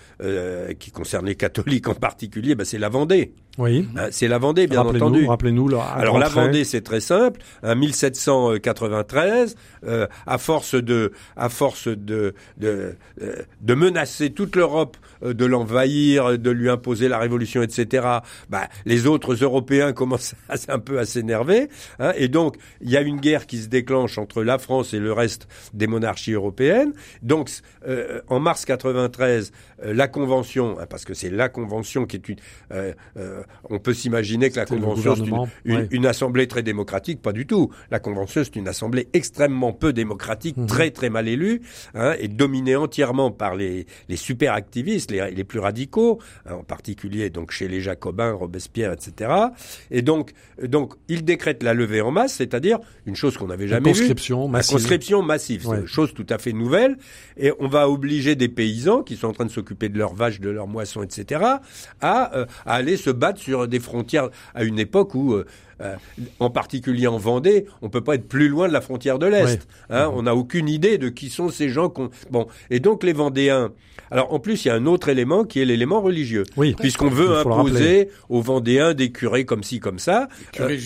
qui 0.78 0.90
concerne 0.90 1.26
les 1.26 1.34
catholiques 1.34 1.86
en 1.86 1.94
particulier, 1.94 2.54
bah, 2.54 2.64
c'est 2.64 2.78
la 2.78 2.88
Vendée. 2.88 3.34
Oui. 3.58 3.88
Hein, 3.96 4.08
c'est 4.10 4.28
la 4.28 4.38
Vendée, 4.38 4.66
bien 4.66 4.80
entendu. 4.80 5.26
Rappelez-nous. 5.26 5.70
Alors 5.96 6.18
la 6.18 6.28
Vendée, 6.28 6.64
c'est 6.64 6.80
très 6.80 7.00
simple. 7.00 7.40
En 7.62 7.76
1793, 7.76 9.56
euh, 9.86 10.06
à 10.26 10.38
force 10.38 10.74
de, 10.74 11.12
à 11.36 11.48
force 11.48 11.88
de, 11.88 12.34
de, 12.56 12.96
euh, 13.22 13.34
de 13.60 13.74
menacer 13.74 14.30
toute 14.30 14.56
l'Europe, 14.56 14.96
euh, 15.22 15.34
de 15.34 15.44
l'envahir, 15.44 16.38
de 16.38 16.50
lui 16.50 16.68
imposer 16.68 17.08
la 17.08 17.18
révolution, 17.18 17.62
etc. 17.62 18.06
Bah, 18.50 18.68
les 18.86 19.06
autres 19.06 19.34
Européens 19.34 19.92
commencent 20.04 20.34
à, 20.48 20.56
un 20.68 20.78
peu 20.78 20.98
à 20.98 21.04
s'énerver, 21.04 21.68
hein, 22.00 22.12
et 22.16 22.28
donc 22.28 22.56
il 22.80 22.90
y 22.90 22.96
a 22.96 23.02
une 23.02 23.20
guerre 23.20 23.46
qui 23.46 23.58
se 23.58 23.68
déclenche 23.68 24.18
entre 24.18 24.42
la 24.42 24.58
France 24.58 24.94
et 24.94 24.98
le 24.98 25.12
reste 25.12 25.46
des 25.72 25.86
monarchies 25.86 26.32
européennes. 26.32 26.92
Donc 27.22 27.50
en 28.28 28.40
mars 28.40 28.64
93, 28.64 29.52
la 29.82 30.08
convention, 30.08 30.76
hein, 30.80 30.86
parce 30.88 31.04
que 31.04 31.14
c'est 31.14 31.30
la 31.30 31.48
convention 31.48 32.06
qui 32.06 32.16
est 32.16 32.28
une 32.28 32.36
on 33.70 33.78
peut 33.78 33.94
s'imaginer 33.94 34.50
que 34.50 34.56
la 34.56 34.66
Convention, 34.66 35.14
c'est 35.16 35.88
une, 35.90 36.06
assemblée 36.06 36.46
très 36.46 36.62
démocratique. 36.62 37.22
Pas 37.22 37.32
du 37.32 37.46
tout. 37.46 37.70
La 37.90 37.98
Convention, 37.98 38.42
c'est 38.44 38.56
une 38.56 38.68
assemblée 38.68 39.08
extrêmement 39.12 39.72
peu 39.72 39.92
démocratique, 39.92 40.56
mhm. 40.56 40.66
très 40.66 40.90
très 40.90 41.10
mal 41.10 41.28
élue, 41.28 41.62
hein, 41.94 42.14
et 42.18 42.28
dominée 42.28 42.76
entièrement 42.76 43.30
par 43.30 43.54
les, 43.54 43.86
super 44.14 44.52
activistes, 44.54 45.10
les, 45.10 45.44
plus 45.44 45.58
radicaux, 45.58 46.20
hein, 46.46 46.54
en 46.54 46.64
particulier 46.64 47.30
donc 47.30 47.50
chez 47.50 47.68
les 47.68 47.80
Jacobins, 47.80 48.32
Robespierre, 48.32 48.92
etc. 48.92 49.30
Et 49.90 50.02
donc, 50.02 50.32
donc, 50.62 50.94
il 51.08 51.24
décrète 51.24 51.62
la 51.62 51.74
levée 51.74 52.00
en 52.00 52.10
masse, 52.10 52.34
c'est-à-dire 52.34 52.78
une 53.06 53.16
chose 53.16 53.36
qu'on 53.36 53.48
n'avait 53.48 53.68
jamais 53.68 53.90
conscription 53.90 54.48
Massive. 54.48 54.74
La 54.74 54.78
conscription 54.78 55.22
massive. 55.22 55.66
une 55.66 55.86
chose 55.86 56.14
tout 56.14 56.26
à 56.30 56.38
fait 56.38 56.52
nouvelle. 56.52 56.96
Et 57.36 57.52
on 57.58 57.68
va 57.68 57.88
obliger 57.88 58.34
des 58.36 58.48
paysans 58.48 59.02
qui 59.02 59.16
sont 59.16 59.28
en 59.28 59.32
train 59.32 59.44
de 59.44 59.50
s'occuper 59.50 59.88
de 59.88 59.98
leurs 59.98 60.14
vaches, 60.14 60.40
de 60.40 60.50
leurs 60.50 60.66
moissons, 60.66 61.02
etc., 61.02 61.42
à, 62.00 62.36
euh, 62.36 62.46
à 62.64 62.74
aller 62.74 62.96
se 62.96 63.10
battre 63.10 63.33
sur 63.38 63.68
des 63.68 63.80
frontières 63.80 64.30
à 64.54 64.64
une 64.64 64.78
époque 64.78 65.14
où 65.14 65.36
euh, 65.80 65.96
en 66.40 66.50
particulier 66.50 67.06
en 67.06 67.18
Vendée, 67.18 67.66
on 67.82 67.88
peut 67.88 68.02
pas 68.02 68.14
être 68.14 68.28
plus 68.28 68.48
loin 68.48 68.68
de 68.68 68.72
la 68.72 68.80
frontière 68.80 69.18
de 69.18 69.26
l'Est. 69.26 69.66
Hein, 69.90 70.10
on 70.12 70.22
n'a 70.22 70.34
aucune 70.34 70.68
idée 70.68 70.98
de 70.98 71.08
qui 71.08 71.30
sont 71.30 71.48
ces 71.48 71.68
gens. 71.68 71.88
qu'on 71.88 72.10
Bon, 72.30 72.46
et 72.70 72.80
donc 72.80 73.02
les 73.02 73.12
Vendéens. 73.12 73.72
Alors 74.10 74.32
en 74.32 74.38
plus, 74.38 74.64
il 74.64 74.68
y 74.68 74.70
a 74.70 74.74
un 74.74 74.86
autre 74.86 75.08
élément 75.08 75.44
qui 75.44 75.60
est 75.60 75.64
l'élément 75.64 76.00
religieux. 76.00 76.44
Oui. 76.56 76.74
Puisqu'on 76.78 77.08
veut 77.08 77.36
imposer 77.36 78.10
aux 78.28 78.42
Vendéens 78.42 78.94
des 78.94 79.10
curés 79.10 79.44
comme 79.44 79.62
ci, 79.62 79.80
comme 79.80 79.98
ça. 79.98 80.28
Curés, 80.52 80.78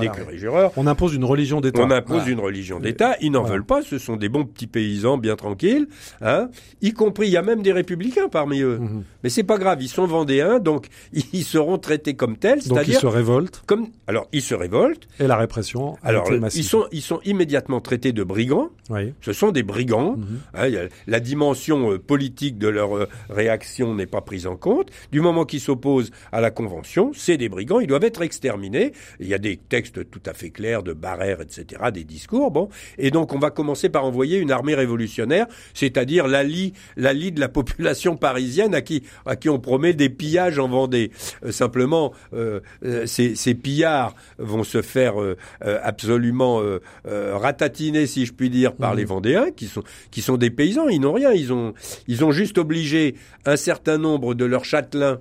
des 0.00 0.10
curés 0.10 0.38
jureurs. 0.38 0.72
On 0.76 0.86
impose 0.86 1.14
une 1.14 1.24
religion 1.24 1.60
d'État. 1.60 1.82
On 1.82 1.90
impose 1.90 2.28
une 2.28 2.40
religion 2.40 2.78
d'État. 2.78 3.16
Ils 3.20 3.32
n'en 3.32 3.42
veulent 3.42 3.64
pas. 3.64 3.82
Ce 3.82 3.98
sont 3.98 4.16
des 4.16 4.28
bons 4.28 4.44
petits 4.44 4.66
paysans 4.66 5.18
bien 5.18 5.36
tranquilles. 5.36 5.88
Hein, 6.20 6.50
y 6.82 6.92
compris, 6.92 7.26
il 7.26 7.32
y 7.32 7.36
a 7.36 7.42
même 7.42 7.62
des 7.62 7.72
républicains 7.72 8.28
parmi 8.28 8.60
eux. 8.60 8.78
Mhm. 8.78 9.04
Mais 9.24 9.30
c'est 9.30 9.42
pas 9.44 9.58
grave. 9.58 9.82
Ils 9.82 9.88
sont 9.88 10.06
Vendéens, 10.06 10.58
donc 10.58 10.86
ils 11.32 11.44
seront 11.44 11.78
traités 11.78 12.14
comme 12.14 12.36
tels. 12.36 12.60
Donc 12.68 12.88
ils 12.88 12.94
se 12.94 13.06
révoltent. 13.06 13.62
Comme 13.66 13.88
alors 14.06 14.28
ils 14.32 14.42
se 14.42 14.54
révoltent. 14.54 15.08
Et 15.20 15.26
la 15.26 15.36
répression. 15.36 15.96
Alors 16.02 16.30
ils 16.32 16.64
sont 16.64 16.86
ils 16.92 17.02
sont 17.02 17.20
immédiatement 17.24 17.80
traités 17.80 18.12
de 18.12 18.22
brigands. 18.22 18.70
Oui. 18.90 19.12
Ce 19.20 19.32
sont 19.32 19.50
des 19.50 19.62
brigands. 19.62 20.16
Mhm. 20.16 20.40
Hein, 20.54 20.88
la 21.06 21.20
dimension 21.20 21.92
euh, 21.92 21.98
politique 21.98 22.58
de 22.58 22.68
leur 22.68 22.96
euh, 22.96 23.08
réaction 23.28 23.94
n'est 23.94 24.06
pas 24.06 24.20
prise 24.20 24.46
en 24.46 24.56
compte. 24.56 24.90
Du 25.12 25.20
moment 25.20 25.44
qu'ils 25.44 25.60
s'opposent 25.60 26.10
à 26.32 26.40
la 26.40 26.50
convention, 26.50 27.12
c'est 27.14 27.36
des 27.36 27.48
brigands. 27.48 27.80
Ils 27.80 27.86
doivent 27.86 28.04
être 28.04 28.22
exterminés. 28.22 28.92
Il 29.20 29.28
y 29.28 29.34
a 29.34 29.38
des 29.38 29.56
textes 29.56 30.10
tout 30.10 30.22
à 30.24 30.32
fait 30.32 30.50
clairs 30.50 30.82
de 30.82 30.92
Barère, 30.92 31.40
etc. 31.40 31.82
Des 31.92 32.04
discours. 32.04 32.50
Bon. 32.50 32.68
Et 32.96 33.10
donc 33.10 33.34
on 33.34 33.38
va 33.38 33.50
commencer 33.50 33.88
par 33.88 34.04
envoyer 34.04 34.38
une 34.38 34.50
armée 34.50 34.74
révolutionnaire, 34.74 35.46
c'est-à-dire 35.74 36.26
la 36.26 36.42
lie 36.42 36.72
la 36.96 37.12
lie 37.12 37.32
de 37.32 37.40
la 37.40 37.48
population 37.48 38.16
parisienne 38.28 38.74
à 38.74 38.80
qui 38.80 39.02
à 39.26 39.36
qui 39.36 39.48
on 39.48 39.58
promet 39.58 39.92
des 39.92 40.08
pillages 40.08 40.58
en 40.58 40.68
Vendée. 40.68 41.10
Euh, 41.44 41.52
simplement. 41.52 42.12
Euh, 42.32 42.57
ces, 43.06 43.54
pillards 43.54 44.14
vont 44.38 44.64
se 44.64 44.82
faire 44.82 45.20
euh, 45.20 45.36
euh, 45.64 45.78
absolument 45.82 46.60
ratatiner, 47.04 48.06
si 48.06 48.26
je 48.26 48.32
puis 48.32 48.50
dire, 48.50 48.74
par 48.74 48.94
mmh. 48.94 48.96
les 48.96 49.04
Vendéens, 49.04 49.50
qui 49.50 49.66
sont 49.66 49.82
qui 50.10 50.22
sont 50.22 50.36
des 50.36 50.50
paysans. 50.50 50.88
Ils 50.88 51.00
n'ont 51.00 51.12
rien. 51.12 51.32
Ils 51.32 51.52
ont 51.52 51.74
ils 52.06 52.24
ont 52.24 52.32
juste 52.32 52.58
obligé 52.58 53.14
un 53.44 53.56
certain 53.56 53.98
nombre 53.98 54.34
de 54.34 54.44
leurs 54.44 54.64
châtelains 54.64 55.20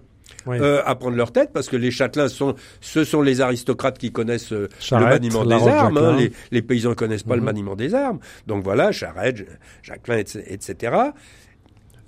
à 0.86 0.96
prendre 0.96 1.18
leur 1.18 1.34
tête 1.34 1.52
parce 1.54 1.68
que 1.68 1.76
les 1.76 1.92
châtelains 1.92 2.30
sont 2.30 2.56
ce 2.80 3.04
sont 3.04 3.22
les 3.22 3.42
aristocrates 3.42 3.98
qui 3.98 4.14
connaissent 4.14 4.52
le 4.52 4.70
maniement 4.92 5.46
des 5.46 5.68
armes 5.68 5.98
hein. 5.98 6.16
les, 6.18 6.32
les, 6.52 6.62
paysans 6.62 6.92
ne 6.92 6.96
connaissent 6.96 7.24
pas 7.24 7.36
le 7.36 7.42
mmh. 7.42 7.46
maniement 7.46 7.76
des 7.76 7.94
armes 7.94 8.20
donc 8.46 8.64
voilà 8.64 8.94
Charette 8.94 9.46
Jacquelin 9.84 10.20
etc 10.20 11.12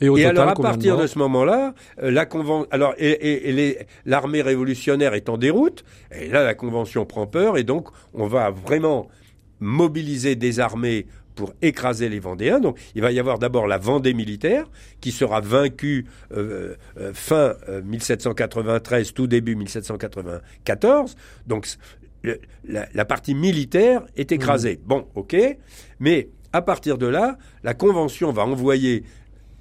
et, 0.02 0.26
alors 0.26 0.48
à 0.48 0.54
partir 0.54 0.98
de, 0.98 1.08
ce 1.08 1.18
moment-là, 1.20 1.74
euh, 2.02 2.12
la 2.12 2.26
convention, 2.26 2.68
alors 2.72 2.94
et, 2.98 3.50
et, 3.50 3.78
l'armée 4.06 4.42
révolutionnaire 4.42 5.14
est 5.14 5.30
en 5.30 5.38
déroute, 5.38 5.84
et 6.12 6.28
là 6.30 6.44
la 6.44 6.54
convention 6.54 7.06
prend 7.06 7.28
peur, 7.28 7.58
et 7.58 7.64
donc 7.64 7.90
on 8.14 8.28
va 8.28 8.50
vraiment 8.50 9.08
mobiliser 9.60 10.36
des 10.36 10.60
armées 10.60 11.06
pour 11.36 11.54
écraser 11.62 12.10
les 12.10 12.20
Vendéens. 12.20 12.60
Donc 12.60 12.78
il 12.96 13.02
va 13.02 13.12
y 13.12 13.20
avoir 13.20 13.40
d'abord 13.40 13.68
la 13.68 13.78
Vendée 13.78 14.14
militaire 14.14 14.66
qui 15.00 15.12
sera 15.12 15.40
vaincue 15.40 16.06
euh, 16.34 16.76
euh, 16.98 17.14
fin 17.14 17.56
1793, 17.84 19.14
tout 19.14 19.28
début 19.28 19.56
1794. 19.56 21.16
Donc 21.48 21.68
la, 22.24 22.88
la, 22.94 23.06
partie 23.06 23.36
militaire 23.36 24.06
est 24.18 24.34
écrasée. 24.34 24.80
Mmh. 24.84 24.88
Bon, 24.88 25.08
ok, 25.16 25.36
mais 26.02 26.30
à 26.52 26.62
partir 26.62 26.98
de 26.98 27.08
là, 27.08 27.38
la 27.64 27.74
Convention 27.74 28.32
va 28.32 28.46
envoyer 28.46 29.04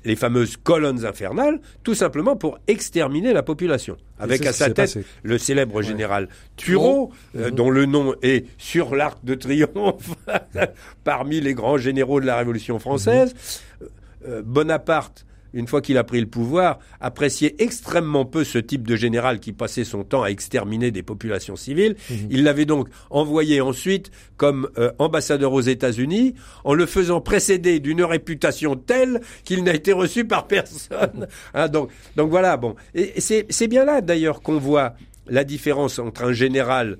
les 0.04 0.16
fameuses 0.16 0.56
colonnes 0.56 1.04
infernales, 1.04 1.60
tout 1.82 1.94
simplement 1.94 2.36
pour 2.36 2.58
exterminer 2.66 3.32
la 3.32 3.42
population. 3.42 3.96
Avec 4.18 4.44
à 4.46 4.52
sa 4.52 4.70
tête 4.70 4.98
le 5.22 5.38
célèbre 5.38 5.82
général 5.82 6.28
Thureau, 6.56 7.12
euh, 7.36 7.50
mhm. 7.50 7.54
dont 7.54 7.70
le 7.70 7.86
nom 7.86 8.14
est 8.22 8.46
sur 8.58 8.94
l'arc 8.94 9.24
de 9.24 9.34
triomphe 9.34 10.10
parmi 11.04 11.40
les 11.40 11.54
grands 11.54 11.78
généraux 11.78 12.20
de 12.20 12.26
la 12.26 12.36
Révolution 12.36 12.78
française. 12.78 13.34
Mhm. 13.80 13.88
Euh, 14.26 14.42
Bonaparte 14.44 15.24
une 15.52 15.66
fois 15.66 15.80
qu'il 15.80 15.98
a 15.98 16.04
pris 16.04 16.20
le 16.20 16.26
pouvoir, 16.26 16.78
appréciait 17.00 17.56
extrêmement 17.58 18.24
peu 18.24 18.44
ce 18.44 18.58
type 18.58 18.86
de 18.86 18.96
général 18.96 19.40
qui 19.40 19.52
passait 19.52 19.84
son 19.84 20.04
temps 20.04 20.22
à 20.22 20.28
exterminer 20.28 20.90
des 20.90 21.02
populations 21.02 21.56
civiles. 21.56 21.96
Mhm. 22.10 22.16
Il 22.30 22.44
l'avait 22.44 22.64
donc 22.64 22.88
envoyé 23.10 23.60
ensuite 23.60 24.10
comme 24.36 24.68
euh, 24.78 24.92
ambassadeur 24.98 25.52
aux 25.52 25.60
États-Unis, 25.60 26.34
en 26.64 26.74
le 26.74 26.86
faisant 26.86 27.20
précéder 27.20 27.80
d'une 27.80 28.02
réputation 28.02 28.76
telle 28.76 29.20
qu'il 29.44 29.64
n'a 29.64 29.74
été 29.74 29.92
reçu 29.92 30.24
par 30.24 30.46
personne. 30.46 31.26
Hein, 31.54 31.68
donc, 31.68 31.90
donc 32.16 32.30
voilà, 32.30 32.56
bon. 32.56 32.74
Et 32.94 33.20
c'est 33.20 33.68
bien 33.68 33.84
là 33.84 34.00
d'ailleurs 34.00 34.42
qu'on 34.42 34.58
voit 34.58 34.94
la 35.26 35.44
différence 35.44 35.98
entre 35.98 36.24
un 36.24 36.32
général, 36.32 36.98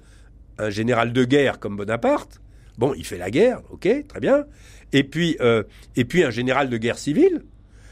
un 0.59 0.71
général 0.71 1.13
de 1.13 1.25
guerre 1.25 1.59
comme 1.59 1.77
Bonaparte. 1.77 2.41
Bon, 2.79 2.95
il 2.97 3.05
fait 3.05 3.19
la 3.19 3.31
guerre, 3.31 3.61
ok, 3.71 3.89
très 4.07 4.21
bien. 4.21 4.45
Et 4.93 5.05
puis, 5.05 5.37
euh, 5.41 5.65
et 5.97 6.05
puis 6.05 6.25
un 6.25 6.31
général 6.31 6.71
de 6.71 6.77
guerre 6.77 6.99
civile 6.99 7.43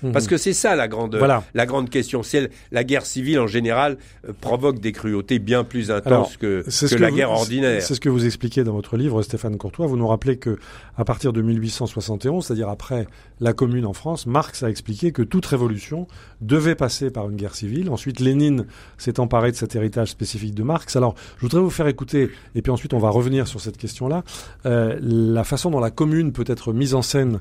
Mhm. 0.03 0.13
Parce 0.13 0.27
que 0.27 0.37
c'est 0.37 0.53
ça 0.53 0.77
la 0.77 0.89
grande, 0.89 1.17
Voilà. 1.17 1.43
la 1.55 1.67
grande 1.67 1.89
question. 1.91 2.23
C'est 2.23 2.51
la 2.73 2.85
guerre 2.85 3.07
civile 3.07 3.41
en 3.41 3.47
général 3.47 3.97
euh, 4.29 4.33
provoque 4.41 4.79
des 4.81 4.93
cruautés 4.93 5.39
bien 5.39 5.65
plus 5.65 5.91
intenses 5.91 6.07
Alors, 6.07 6.39
que, 6.39 6.65
la 6.99 7.11
vous- 7.11 7.17
guerre 7.17 7.31
ordinaire. 7.31 7.83
C'est 7.83 7.95
ce 7.95 8.01
que 8.01 8.09
vous 8.09 8.25
expliquez 8.27 8.63
dans 8.65 8.75
votre 8.75 8.97
livre, 8.97 9.23
Stéphane 9.23 9.57
Courtois. 9.57 9.87
Vous 9.87 9.97
nous 9.97 10.07
rappelez 10.09 10.37
que 10.37 10.59
à 10.97 11.05
partir 11.05 11.33
de 11.33 11.41
1871, 11.43 12.45
c'est-à-dire 12.47 12.69
après 12.69 13.07
la 13.41 13.53
Commune 13.53 13.87
en 13.87 13.93
France, 13.93 14.27
Marx 14.27 14.63
a 14.63 14.71
expliqué 14.71 15.13
que 15.13 15.23
toute 15.23 15.47
révolution 15.47 16.07
devait 16.41 16.75
passer 16.75 17.11
par 17.11 17.29
une 17.29 17.37
guerre 17.37 17.55
civile. 17.55 17.91
Ensuite, 17.91 18.21
Lénine 18.21 18.67
s'est 18.99 19.21
emparé 19.21 19.51
de 19.51 19.57
cet 19.57 19.77
héritage 19.77 20.09
spécifique 20.09 20.55
de 20.55 20.63
Marx. 20.63 20.97
Alors, 20.97 21.15
je 21.37 21.43
voudrais 21.43 21.61
vous 21.61 21.71
faire 21.71 21.87
écouter, 21.87 22.31
et 22.55 22.63
puis 22.63 22.71
ensuite 22.73 22.95
on 22.95 22.99
va 22.99 23.11
revenir 23.11 23.47
sur 23.47 23.61
cette 23.61 23.77
question-là, 23.77 24.25
euh, 24.65 24.99
la 25.01 25.45
façon 25.45 25.71
dont 25.71 25.81
la 25.81 25.91
Commune 25.91 26.33
peut 26.33 26.45
être 26.47 26.73
mise 26.73 26.95
en 26.95 27.03
scène 27.03 27.41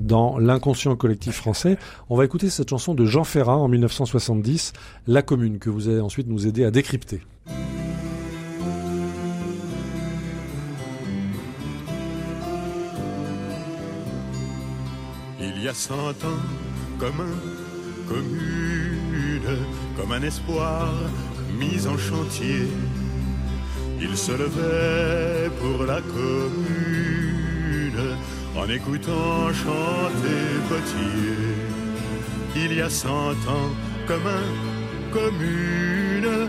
dans 0.00 0.38
l'inconscient 0.38 0.96
collectif 0.96 1.36
français. 1.36 1.78
On 2.08 2.16
va 2.16 2.24
écouter 2.24 2.50
cette 2.50 2.70
chanson 2.70 2.94
de 2.94 3.04
Jean 3.04 3.24
Ferrat 3.24 3.56
en 3.56 3.68
1970, 3.68 4.72
La 5.06 5.22
Commune, 5.22 5.58
que 5.58 5.70
vous 5.70 5.88
allez 5.88 6.00
ensuite 6.00 6.28
nous 6.28 6.46
aider 6.46 6.64
à 6.64 6.70
décrypter. 6.70 7.20
Il 15.40 15.62
y 15.62 15.68
a 15.68 15.74
cent 15.74 15.94
ans, 15.94 16.42
comme 16.98 17.20
un 17.20 18.08
commune, 18.08 19.58
comme 19.96 20.12
un 20.12 20.22
espoir 20.22 20.92
mis 21.58 21.86
en 21.86 21.96
chantier, 21.96 22.68
il 24.00 24.16
se 24.16 24.32
levait 24.32 25.50
pour 25.60 25.84
la 25.86 26.00
commune 26.00 27.04
en 28.56 28.68
écoutant 28.68 29.52
chanter 29.52 30.44
Potier. 30.68 31.54
Il 32.56 32.72
y 32.74 32.80
a 32.80 32.88
cent 32.88 33.32
ans, 33.48 33.70
comme 34.06 34.26
un 34.26 35.12
commune, 35.12 36.48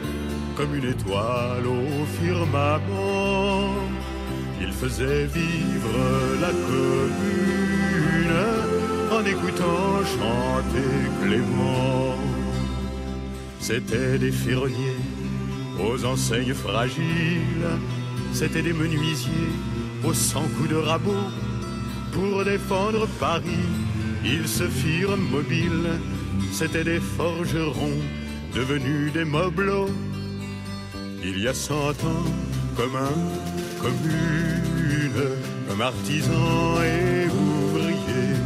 comme 0.55 0.75
une 0.75 0.89
étoile 0.89 1.65
au 1.65 2.05
firmament, 2.21 3.73
il 4.61 4.71
faisait 4.71 5.25
vivre 5.25 5.97
la 6.39 6.51
commune 6.69 8.35
en 9.11 9.25
écoutant 9.25 10.03
chanter 10.03 11.09
Clément. 11.23 12.15
C'étaient 13.59 14.19
des 14.19 14.31
ferronniers 14.31 15.01
aux 15.83 16.05
enseignes 16.05 16.53
fragiles, 16.53 17.67
c'étaient 18.31 18.61
des 18.61 18.73
menuisiers 18.73 19.53
aux 20.03 20.13
cent 20.13 20.43
coups 20.55 20.69
de 20.69 20.75
rabot. 20.75 21.13
Pour 22.15 22.45
défendre 22.45 23.07
Paris, 23.19 23.67
ils 24.23 24.47
se 24.47 24.63
firent 24.63 25.17
mobiles, 25.17 25.99
c'étaient 26.53 26.85
des 26.85 27.01
forgerons 27.01 27.99
devenus 28.53 29.11
des 29.11 29.25
mobelots. 29.25 29.89
Il 31.21 31.37
y 31.43 31.47
a 31.49 31.53
cent 31.53 31.89
ans, 31.89 32.27
comme 32.77 32.95
un 32.95 33.17
commune, 33.81 35.23
comme 35.67 35.81
artisans 35.81 36.77
et 36.85 37.27
ouvriers, 37.27 38.39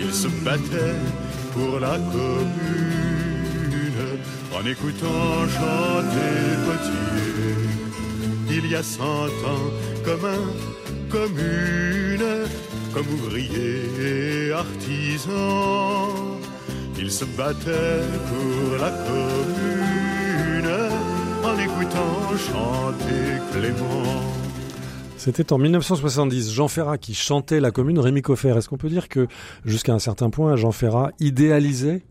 ils 0.00 0.12
se 0.12 0.26
battaient 0.44 0.98
pour 1.52 1.78
la 1.78 1.98
commune 1.98 3.30
en 4.52 4.66
écoutant 4.66 5.46
chanter 5.56 6.34
Potier. 6.66 7.58
Il 8.50 8.66
y 8.68 8.74
a 8.74 8.82
cent 8.82 9.26
ans, 9.26 9.70
comme 10.04 10.24
un 10.24 10.79
commune, 11.10 12.24
comme 12.94 13.06
ouvriers 13.14 13.82
et 14.00 14.52
artisans, 14.52 16.38
ils 16.98 17.10
se 17.10 17.24
battaient 17.24 18.06
pour 18.28 18.78
la 18.78 18.90
commune 18.90 20.70
en 21.44 21.58
écoutant 21.58 22.36
chanter 22.38 23.40
Clément. 23.52 24.22
C'était 25.16 25.52
en 25.52 25.58
1970, 25.58 26.52
Jean 26.52 26.68
Ferrat 26.68 26.96
qui 26.96 27.14
chantait 27.14 27.60
la 27.60 27.70
commune, 27.70 27.98
Rémi 27.98 28.22
Coffert. 28.22 28.56
Est-ce 28.56 28.70
qu'on 28.70 28.78
peut 28.78 28.88
dire 28.88 29.08
que, 29.08 29.26
jusqu'à 29.66 29.92
un 29.92 29.98
certain 29.98 30.30
point, 30.30 30.56
Jean 30.56 30.72
Ferrat 30.72 31.10
idéalisait 31.20 32.02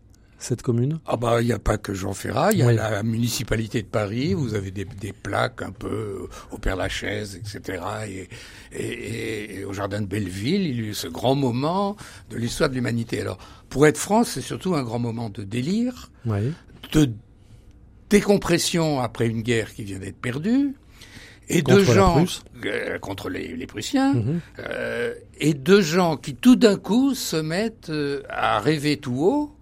cette 0.42 0.62
commune? 0.62 0.98
Ah 1.06 1.16
bah 1.16 1.40
il 1.40 1.46
n'y 1.46 1.52
a 1.52 1.58
pas 1.58 1.78
que 1.78 1.94
Jean 1.94 2.12
Ferrat, 2.14 2.52
il 2.52 2.58
y 2.58 2.62
a 2.62 2.66
Oui. 2.66 2.74
la 2.76 3.02
municipalité 3.02 3.82
de 3.82 3.86
Paris, 3.88 4.34
vous 4.34 4.54
avez 4.54 4.70
des, 4.70 4.84
des 4.84 5.12
plaques 5.12 5.62
un 5.62 5.70
peu 5.72 6.26
au 6.50 6.58
Père 6.58 6.76
Lachaise, 6.76 7.36
etc. 7.36 7.82
Et, 8.08 8.28
et, 8.72 8.84
et- 8.84 9.58
et 9.60 9.64
au 9.64 9.72
Jardin 9.72 10.00
de 10.00 10.06
Belleville, 10.06 10.66
il 10.66 10.76
y 10.80 10.86
a 10.86 10.90
eu 10.90 10.94
ce 10.94 11.06
grand 11.08 11.34
moment 11.34 11.96
de 12.30 12.36
l'histoire 12.36 12.68
de 12.70 12.74
l'humanité. 12.74 13.20
Alors 13.20 13.38
pour 13.68 13.86
être 13.86 13.98
France, 13.98 14.30
c'est 14.30 14.40
surtout 14.40 14.74
un 14.74 14.82
grand 14.82 14.98
moment 14.98 15.30
de 15.30 15.44
délire, 15.44 16.10
Oui. 16.26 16.52
de 16.92 17.10
décompression 18.08 19.00
après 19.00 19.26
une 19.28 19.42
guerre 19.42 19.72
qui 19.74 19.84
vient 19.84 19.98
d'être 19.98 20.20
perdue, 20.20 20.74
et 21.48 21.62
Contre 21.62 21.78
de 21.78 21.84
gens 21.84 22.24
euh, 22.64 22.98
contre 22.98 23.28
les, 23.28 23.56
les 23.56 23.66
Prussiens, 23.66 24.14
Mhm. 24.14 24.40
euh, 24.60 25.14
et 25.38 25.54
de 25.54 25.80
gens 25.80 26.16
qui 26.16 26.34
tout 26.34 26.56
d'un 26.56 26.76
coup 26.76 27.14
se 27.14 27.36
mettent 27.36 27.90
euh, 27.90 28.22
à 28.28 28.60
rêver 28.60 28.96
tout 28.98 29.16
haut, 29.20 29.56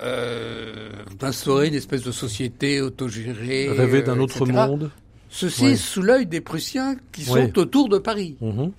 euh, 0.00 0.90
d'instaurer 1.18 1.68
une 1.68 1.74
espèce 1.74 2.02
de 2.02 2.12
société 2.12 2.80
autogérée. 2.80 3.68
Rêver 3.68 3.98
euh, 3.98 4.02
d'un 4.02 4.18
autre 4.18 4.42
etc. 4.42 4.52
monde. 4.52 4.90
Ceci 5.30 5.76
sous 5.76 6.02
l'œil 6.02 6.26
des 6.26 6.40
Prussiens 6.40 6.96
qui 7.12 7.24
sont 7.24 7.58
autour 7.58 7.88
de 7.88 7.98
Paris. 7.98 8.36
Mhm. 8.40 8.72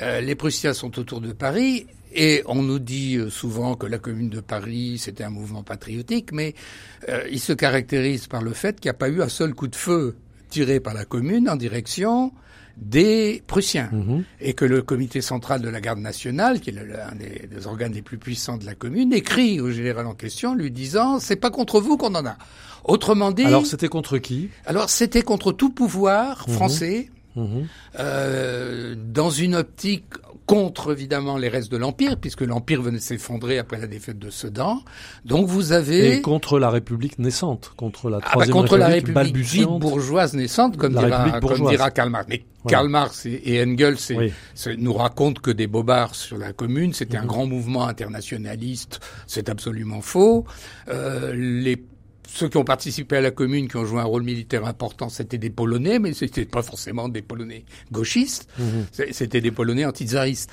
Euh, 0.00 0.20
les 0.20 0.34
Prussiens 0.34 0.74
sont 0.74 0.98
autour 0.98 1.20
de 1.20 1.32
Paris 1.32 1.86
et 2.14 2.42
on 2.46 2.62
nous 2.62 2.78
dit 2.78 3.16
euh, 3.16 3.30
souvent 3.30 3.74
que 3.74 3.86
la 3.86 3.98
Commune 3.98 4.28
de 4.28 4.40
Paris 4.40 4.98
c'était 4.98 5.24
un 5.24 5.30
mouvement 5.30 5.62
patriotique, 5.62 6.30
mais 6.32 6.54
euh, 7.08 7.24
il 7.30 7.40
se 7.40 7.52
caractérise 7.52 8.26
par 8.26 8.42
le 8.42 8.52
fait 8.52 8.78
qu'il 8.78 8.88
n'y 8.88 8.94
a 8.94 8.98
pas 8.98 9.08
eu 9.08 9.22
un 9.22 9.28
seul 9.28 9.54
coup 9.54 9.66
de 9.66 9.76
feu 9.76 10.16
tiré 10.50 10.78
par 10.78 10.94
la 10.94 11.04
Commune 11.04 11.48
en 11.48 11.56
direction 11.56 12.32
des 12.80 13.42
Prussiens 13.46 13.88
Mhm. 13.92 14.24
et 14.40 14.54
que 14.54 14.64
le 14.64 14.82
comité 14.82 15.20
central 15.20 15.60
de 15.62 15.68
la 15.68 15.80
garde 15.80 15.98
nationale, 15.98 16.60
qui 16.60 16.70
est 16.70 16.72
le- 16.72 16.84
le- 16.86 17.00
un 17.02 17.14
des, 17.16 17.48
des 17.50 17.66
organes 17.66 17.92
les 17.92 18.02
plus 18.02 18.18
puissants 18.18 18.56
de 18.56 18.64
la 18.64 18.74
commune, 18.74 19.12
écrit 19.12 19.60
au 19.60 19.70
général 19.70 20.06
en 20.06 20.14
question 20.14 20.54
lui 20.54 20.70
disant 20.70 21.18
c'est 21.18 21.36
pas 21.36 21.50
contre 21.50 21.80
vous 21.80 21.96
qu'on 21.96 22.14
en 22.14 22.24
a. 22.26 22.36
Autrement 22.84 23.32
dit, 23.32 23.44
Alors, 23.44 23.66
c'était 23.66 23.88
contre 23.88 24.18
qui? 24.18 24.48
alors 24.64 24.88
c'était 24.90 25.22
contre 25.22 25.52
tout 25.52 25.70
pouvoir 25.70 26.44
Mhm. 26.48 26.54
français 26.54 27.10
Mhm. 27.36 27.66
euh, 27.98 28.94
dans 28.96 29.30
une 29.30 29.54
optique 29.54 30.04
contre 30.48 30.90
évidemment 30.92 31.36
les 31.36 31.48
restes 31.48 31.70
de 31.70 31.76
l'empire 31.76 32.16
puisque 32.16 32.40
l'empire 32.40 32.80
venait 32.82 32.98
s'effondrer 32.98 33.58
après 33.58 33.78
la 33.78 33.86
défaite 33.86 34.18
de 34.18 34.30
Sedan. 34.30 34.80
Donc 35.24 35.46
vous 35.46 35.72
avez 35.72 36.16
Et 36.16 36.22
contre 36.22 36.58
la 36.58 36.70
République 36.70 37.18
naissante, 37.18 37.72
contre 37.76 38.08
la 38.10 38.16
ah 38.16 38.20
bah, 38.24 38.30
troisième 38.32 38.56
contre 38.56 38.76
la 38.78 38.86
République 38.88 39.16
République 39.16 39.44
dite 39.44 39.54
balbutiante. 39.66 39.80
bourgeoise 39.80 40.34
naissante, 40.34 40.76
comme 40.78 40.94
La 40.94 41.04
dira, 41.04 41.22
République 41.24 41.56
comme 41.58 41.68
dira 41.70 41.90
Karl 41.90 42.10
Marx. 42.10 42.26
Mais. 42.30 42.44
Karl 42.66 42.88
Marx 42.88 43.24
et, 43.26 43.40
et 43.44 43.62
Engels 43.62 43.96
Oui. 44.16 44.32
nous 44.78 44.92
racontent 44.94 45.40
que 45.40 45.50
des 45.50 45.66
bobards 45.66 46.14
sur 46.14 46.38
la 46.38 46.52
commune, 46.52 46.92
c'était 46.94 47.16
un 47.18 47.22
Mhm. 47.22 47.26
grand 47.28 47.46
mouvement 47.46 47.86
internationaliste, 47.86 49.00
c'est 49.26 49.48
absolument 49.48 50.00
faux. 50.00 50.44
Euh, 50.88 51.34
les 51.36 51.76
ceux 52.30 52.48
qui 52.48 52.58
ont 52.58 52.64
participé 52.64 53.16
à 53.16 53.20
la 53.22 53.30
commune, 53.30 53.68
qui 53.68 53.76
ont 53.76 53.86
joué 53.86 54.00
un 54.00 54.04
rôle 54.04 54.22
militaire 54.22 54.66
important, 54.66 55.08
c'était 55.08 55.38
des 55.38 55.48
Polonais, 55.50 55.98
mais 55.98 56.12
c'était 56.12 56.44
pas 56.44 56.62
forcément 56.62 57.08
des 57.08 57.22
Polonais 57.22 57.64
gauchistes. 57.90 58.48
Mhm. 58.58 58.86
C'était 59.12 59.40
des 59.40 59.50
Polonais 59.50 59.86
antitsaristes. 59.86 60.50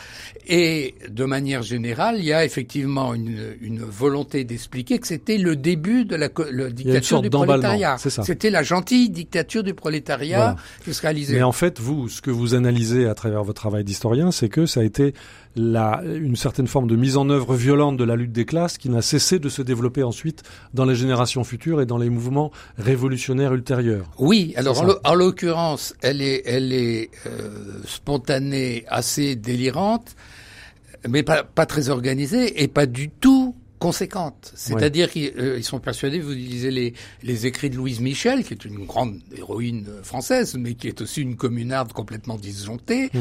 Et 0.47 0.95
de 1.09 1.25
manière 1.25 1.63
générale, 1.63 2.15
il 2.19 2.25
y 2.25 2.33
a 2.33 2.45
effectivement 2.45 3.13
une, 3.13 3.55
une 3.61 3.81
volonté 3.81 4.45
d'expliquer 4.45 4.99
que 4.99 5.07
c'était 5.07 5.37
le 5.37 5.55
début 5.57 6.05
de 6.05 6.15
la 6.15 6.29
dictature 6.69 7.21
du 7.21 7.29
prolétariat. 7.29 7.97
C'était 7.97 8.49
la 8.49 8.63
gentille 8.63 9.09
dictature 9.09 9.63
du 9.63 9.73
prolétariat 9.73 10.37
Voilà. 10.37 10.55
qui 10.83 10.93
se 10.93 11.01
réalisait. 11.01 11.35
Mais 11.35 11.43
en 11.43 11.51
fait, 11.51 11.79
vous, 11.79 12.07
ce 12.07 12.21
que 12.21 12.31
vous 12.31 12.53
analysez 12.55 13.05
à 13.05 13.15
travers 13.15 13.43
votre 13.43 13.59
travail 13.61 13.83
d'historien, 13.83 14.31
c'est 14.31 14.49
que 14.49 14.65
ça 14.65 14.79
a 14.79 14.83
été 14.83 15.13
la, 15.57 16.01
une 16.05 16.35
certaine 16.35 16.67
forme 16.67 16.87
de 16.87 16.95
mise 16.95 17.17
en 17.17 17.29
œuvre 17.29 17.55
violente 17.55 17.97
de 17.97 18.03
la 18.03 18.15
lutte 18.15 18.31
des 18.33 18.45
classes 18.45 18.77
qui 18.77 18.89
n'a 18.89 19.01
cessé 19.01 19.39
de 19.39 19.49
se 19.49 19.61
développer 19.61 20.03
ensuite 20.03 20.43
dans 20.73 20.85
les 20.85 20.95
générations 20.95 21.43
futures 21.43 21.64
et 21.81 21.85
dans 21.85 21.97
les 21.97 22.09
mouvements 22.09 22.51
révolutionnaires 22.77 23.53
ultérieurs. 23.53 24.09
Oui, 24.17 24.53
alors 24.55 24.99
en 25.03 25.15
l'occurrence, 25.15 25.93
elle 26.01 26.21
est, 26.21 26.43
elle 26.45 26.73
est 26.73 27.09
euh, 27.27 27.81
spontanée, 27.85 28.85
assez 28.87 29.35
délirante, 29.35 30.15
mais 31.07 31.23
pas, 31.23 31.43
pas 31.43 31.65
très 31.65 31.89
organisée 31.89 32.63
et 32.63 32.67
pas 32.67 32.85
du 32.85 33.09
tout 33.09 33.55
conséquente. 33.79 34.51
C'est-à-dire 34.55 35.11
qu'ils 35.11 35.33
euh, 35.37 35.61
sont 35.61 35.79
persuadés, 35.79 36.19
vous 36.19 36.31
lisez 36.31 36.71
les, 36.71 36.93
les 37.23 37.45
écrits 37.45 37.69
de 37.69 37.75
Louise 37.75 37.99
Michel, 37.99 38.43
qui 38.43 38.53
est 38.53 38.65
une 38.65 38.85
grande 38.85 39.19
héroïne 39.35 39.85
euh, 39.89 40.03
française, 40.03 40.55
mais 40.57 40.75
qui 40.75 40.87
est 40.87 41.01
aussi 41.01 41.21
une 41.21 41.35
communarde 41.35 41.91
complètement 41.93 42.37
disjonctée, 42.37 43.11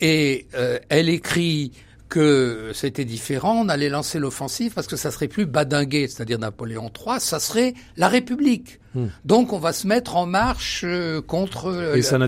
et 0.00 0.46
euh, 0.54 0.78
elle 0.88 1.08
écrit 1.08 1.72
que 2.14 2.70
c'était 2.74 3.04
différent, 3.04 3.64
on 3.64 3.68
allait 3.68 3.88
lancer 3.88 4.20
l'offensive 4.20 4.72
parce 4.72 4.86
que 4.86 4.94
ça 4.94 5.10
serait 5.10 5.26
plus 5.26 5.46
badinguer, 5.46 6.06
c'est-à-dire 6.06 6.38
Napoléon 6.38 6.88
III, 6.96 7.18
ça 7.18 7.40
serait 7.40 7.74
la 7.96 8.06
République. 8.06 8.78
Hmm. 8.94 9.06
Donc 9.24 9.52
on 9.52 9.58
va 9.58 9.72
se 9.72 9.86
mettre 9.86 10.16
en 10.16 10.26
marche 10.26 10.82
euh, 10.84 11.20
contre, 11.20 11.72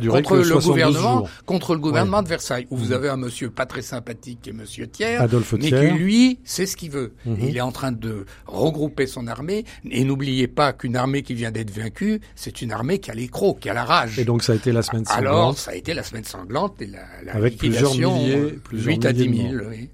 duré 0.01 0.23
contre 0.23 0.37
le 0.37 0.45
72 0.45 0.67
gouvernement, 0.67 1.29
contre 1.45 1.75
le 1.75 1.81
gouvernement 1.81 2.17
Ouais. 2.19 2.23
de 2.25 2.29
Versailles, 2.29 2.67
où 2.71 2.77
vous 2.77 2.87
Mhm. 2.87 2.93
avez 2.93 3.09
un 3.09 3.17
monsieur 3.17 3.51
pas 3.51 3.67
très 3.67 3.83
sympathique 3.83 4.41
qui 4.43 4.51
est 4.51 4.53
monsieur 4.53 4.87
Thiers, 4.87 5.17
Adolphe 5.17 5.53
mais 5.55 5.59
Thiers. 5.69 5.91
qui 5.93 5.99
lui 5.99 6.39
c'est 6.45 6.67
ce 6.67 6.77
qu'il 6.77 6.91
veut. 6.91 7.13
Mhm. 7.25 7.37
Il 7.49 7.57
est 7.57 7.61
en 7.61 7.73
train 7.73 7.93
de 7.93 8.27
regrouper 8.47 9.07
son 9.07 9.27
armée. 9.27 9.65
Et 9.91 10.05
n'oubliez 10.05 10.49
pas 10.49 10.73
qu'une 10.73 10.97
armée 10.97 11.23
qui 11.23 11.35
vient 11.35 11.51
d'être 11.51 11.71
vaincue, 11.71 12.21
c'est 12.35 12.63
une 12.63 12.73
armée 12.73 12.99
qui 12.99 13.11
a 13.11 13.15
les 13.15 13.29
crocs, 13.29 13.61
qui 13.61 13.69
a 13.69 13.75
la 13.75 13.85
rage. 13.85 14.19
Et 14.19 14.25
donc 14.25 14.43
ça 14.43 14.53
a 14.53 14.57
été 14.57 14.73
la 14.73 14.83
semaine 14.83 15.05
Alors, 15.09 15.35
sanglante. 15.35 15.57
ça 15.59 15.71
a 15.71 15.75
été 15.75 15.95
la 15.95 16.03
semaine 16.03 16.25
sanglante 16.25 16.81
et 16.83 16.87
la, 16.87 16.99
la 17.25 17.35
Avec 17.35 17.59
plusieurs 17.59 17.91
liquidation, 17.93 18.17
milliers- 18.19 18.37
euh, 18.37 18.61
plusieurs 18.65 18.89
8 18.97 19.05
à 19.07 19.13
10 19.13 19.29
milliers 19.29 19.43
000. 19.51 19.53
de 19.53 19.59
morts. 19.63 19.71
oui. 19.71 19.89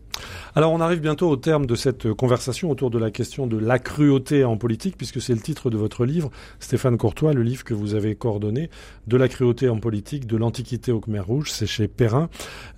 Alors 0.54 0.72
on 0.72 0.80
arrive 0.80 1.00
bientôt 1.00 1.28
au 1.30 1.36
terme 1.36 1.66
de 1.66 1.74
cette 1.74 2.12
conversation 2.12 2.70
autour 2.70 2.90
de 2.90 2.98
la 2.98 3.10
question 3.10 3.46
de 3.46 3.58
la 3.58 3.78
cruauté 3.78 4.44
en 4.44 4.56
politique, 4.56 4.96
puisque 4.96 5.20
c'est 5.20 5.32
le 5.34 5.40
titre 5.40 5.70
de 5.70 5.76
votre 5.76 6.04
livre, 6.04 6.30
Stéphane 6.60 6.98
Courtois, 6.98 7.32
le 7.32 7.42
livre 7.42 7.64
que 7.64 7.74
vous 7.74 7.94
avez 7.94 8.14
coordonné, 8.14 8.70
de 9.06 9.16
la 9.16 9.28
cruauté 9.28 9.68
en 9.68 9.78
politique, 9.78 10.26
de 10.26 10.36
l'Antiquité 10.36 10.92
au 10.92 11.00
Khmer 11.00 11.20
Rouge, 11.20 11.50
c'est 11.50 11.66
chez 11.66 11.88
Perrin. 11.88 12.28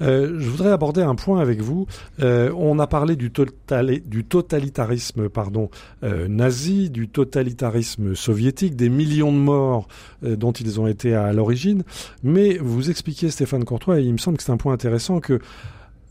Euh, 0.01 0.37
je 0.39 0.49
voudrais 0.49 0.70
aborder 0.70 1.03
un 1.03 1.14
point 1.14 1.41
avec 1.41 1.61
vous. 1.61 1.87
Euh, 2.20 2.53
on 2.57 2.78
a 2.78 2.87
parlé 2.87 3.16
du, 3.16 3.30
totali- 3.30 4.07
du 4.07 4.24
totalitarisme 4.24 5.28
pardon, 5.28 5.70
euh, 6.03 6.28
nazi, 6.28 6.91
du 6.91 7.09
totalitarisme 7.09 8.14
soviétique, 8.14 8.76
des 8.76 8.89
millions 8.89 9.32
de 9.32 9.39
morts 9.39 9.89
euh, 10.24 10.37
dont 10.37 10.53
ils 10.53 10.80
ont 10.80 10.87
été 10.87 11.14
à 11.14 11.32
l'origine, 11.32 11.82
mais 12.22 12.59
vous 12.59 12.91
expliquez, 12.91 13.30
Stéphane 13.30 13.64
Courtois, 13.64 14.01
et 14.01 14.05
il 14.05 14.12
me 14.12 14.18
semble 14.18 14.37
que 14.37 14.43
c'est 14.43 14.53
un 14.53 14.57
point 14.57 14.72
intéressant 14.72 15.20
que 15.20 15.41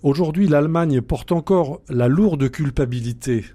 Aujourd'hui, 0.03 0.49
l'Allemagne 0.49 0.99
porte 0.99 1.31
encore 1.31 1.81
la 1.87 2.09
lourde 2.09 2.51
culpabilité 2.51 3.45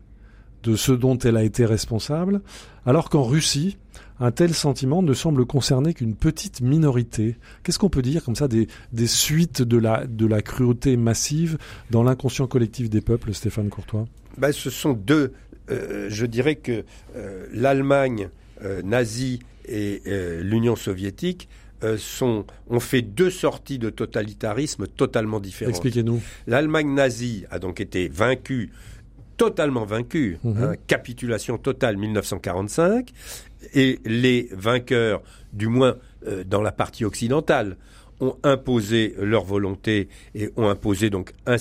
de 0.62 0.76
ce 0.76 0.92
dont 0.92 1.18
elle 1.18 1.36
a 1.36 1.44
été 1.44 1.66
responsable, 1.66 2.40
alors 2.86 3.11
qu'en 3.11 3.22
Russie, 3.22 3.76
un 4.18 4.30
tel 4.30 4.55
sentiment 4.55 5.03
ne 5.03 5.12
semble 5.12 5.44
concerner 5.44 5.92
qu'une 5.92 6.14
petite 6.14 6.62
minorité. 6.62 7.36
Qu'est-ce 7.62 7.78
qu'on 7.78 7.90
peut 7.90 8.01
dire 8.01 8.24
comme 8.24 8.34
ça 8.34 8.49
des, 8.49 8.66
suites 9.07 9.61
de 9.61 9.76
la, 9.76 10.42
cruauté 10.42 10.96
massive 10.96 11.59
dans 11.90 12.03
l'inconscient 12.03 12.46
collectif 12.46 12.88
des 12.88 13.03
peuples, 13.03 13.34
Stéphane 13.34 13.68
Courtois? 13.68 14.07
Ben, 14.38 14.51
ce 14.51 14.70
sont 14.70 14.94
deux. 14.94 15.34
euh, 15.70 16.07
je 16.09 16.24
dirais 16.24 16.57
que 16.57 16.84
euh, 17.14 17.46
l'Allemagne 17.53 18.30
euh, 18.64 18.80
nazie 18.80 19.40
et 19.66 20.01
l'Union 20.40 20.76
soviétique 20.76 21.46
euh, 21.85 21.97
sont, 21.99 22.45
ont 22.68 22.81
fait 22.81 23.03
deux 23.03 23.31
sorties 23.31 23.79
de 23.79 23.91
totalitarisme 23.91 24.87
totalement 24.87 25.41
différentes. 25.41 25.74
Expliquez-nous. 25.74 26.20
L'Allemagne 26.47 26.93
nazie 26.95 27.45
a 27.51 27.59
donc 27.59 27.81
été 27.81 28.09
vaincue, 28.09 28.70
totalement 29.37 29.85
vaincue, 29.85 30.39
Mhm. 30.43 30.62
hein, 30.62 30.72
capitulation 30.87 31.59
totale 31.59 31.97
1945, 31.97 33.11
et 33.74 34.01
les 34.05 34.49
vainqueurs, 34.53 35.22
du 35.53 35.68
moins 35.68 35.97
euh, 36.26 36.43
dans 36.45 36.62
la 36.62 36.72
partie 36.72 37.05
occidentale, 37.05 37.76
ont 38.20 38.37
imposé 38.43 39.14
leur 39.16 39.45
volonté 39.45 40.09
et 40.35 40.51
ont 40.57 40.68
imposé 40.68 41.09
donc 41.09 41.33
un 41.47 41.57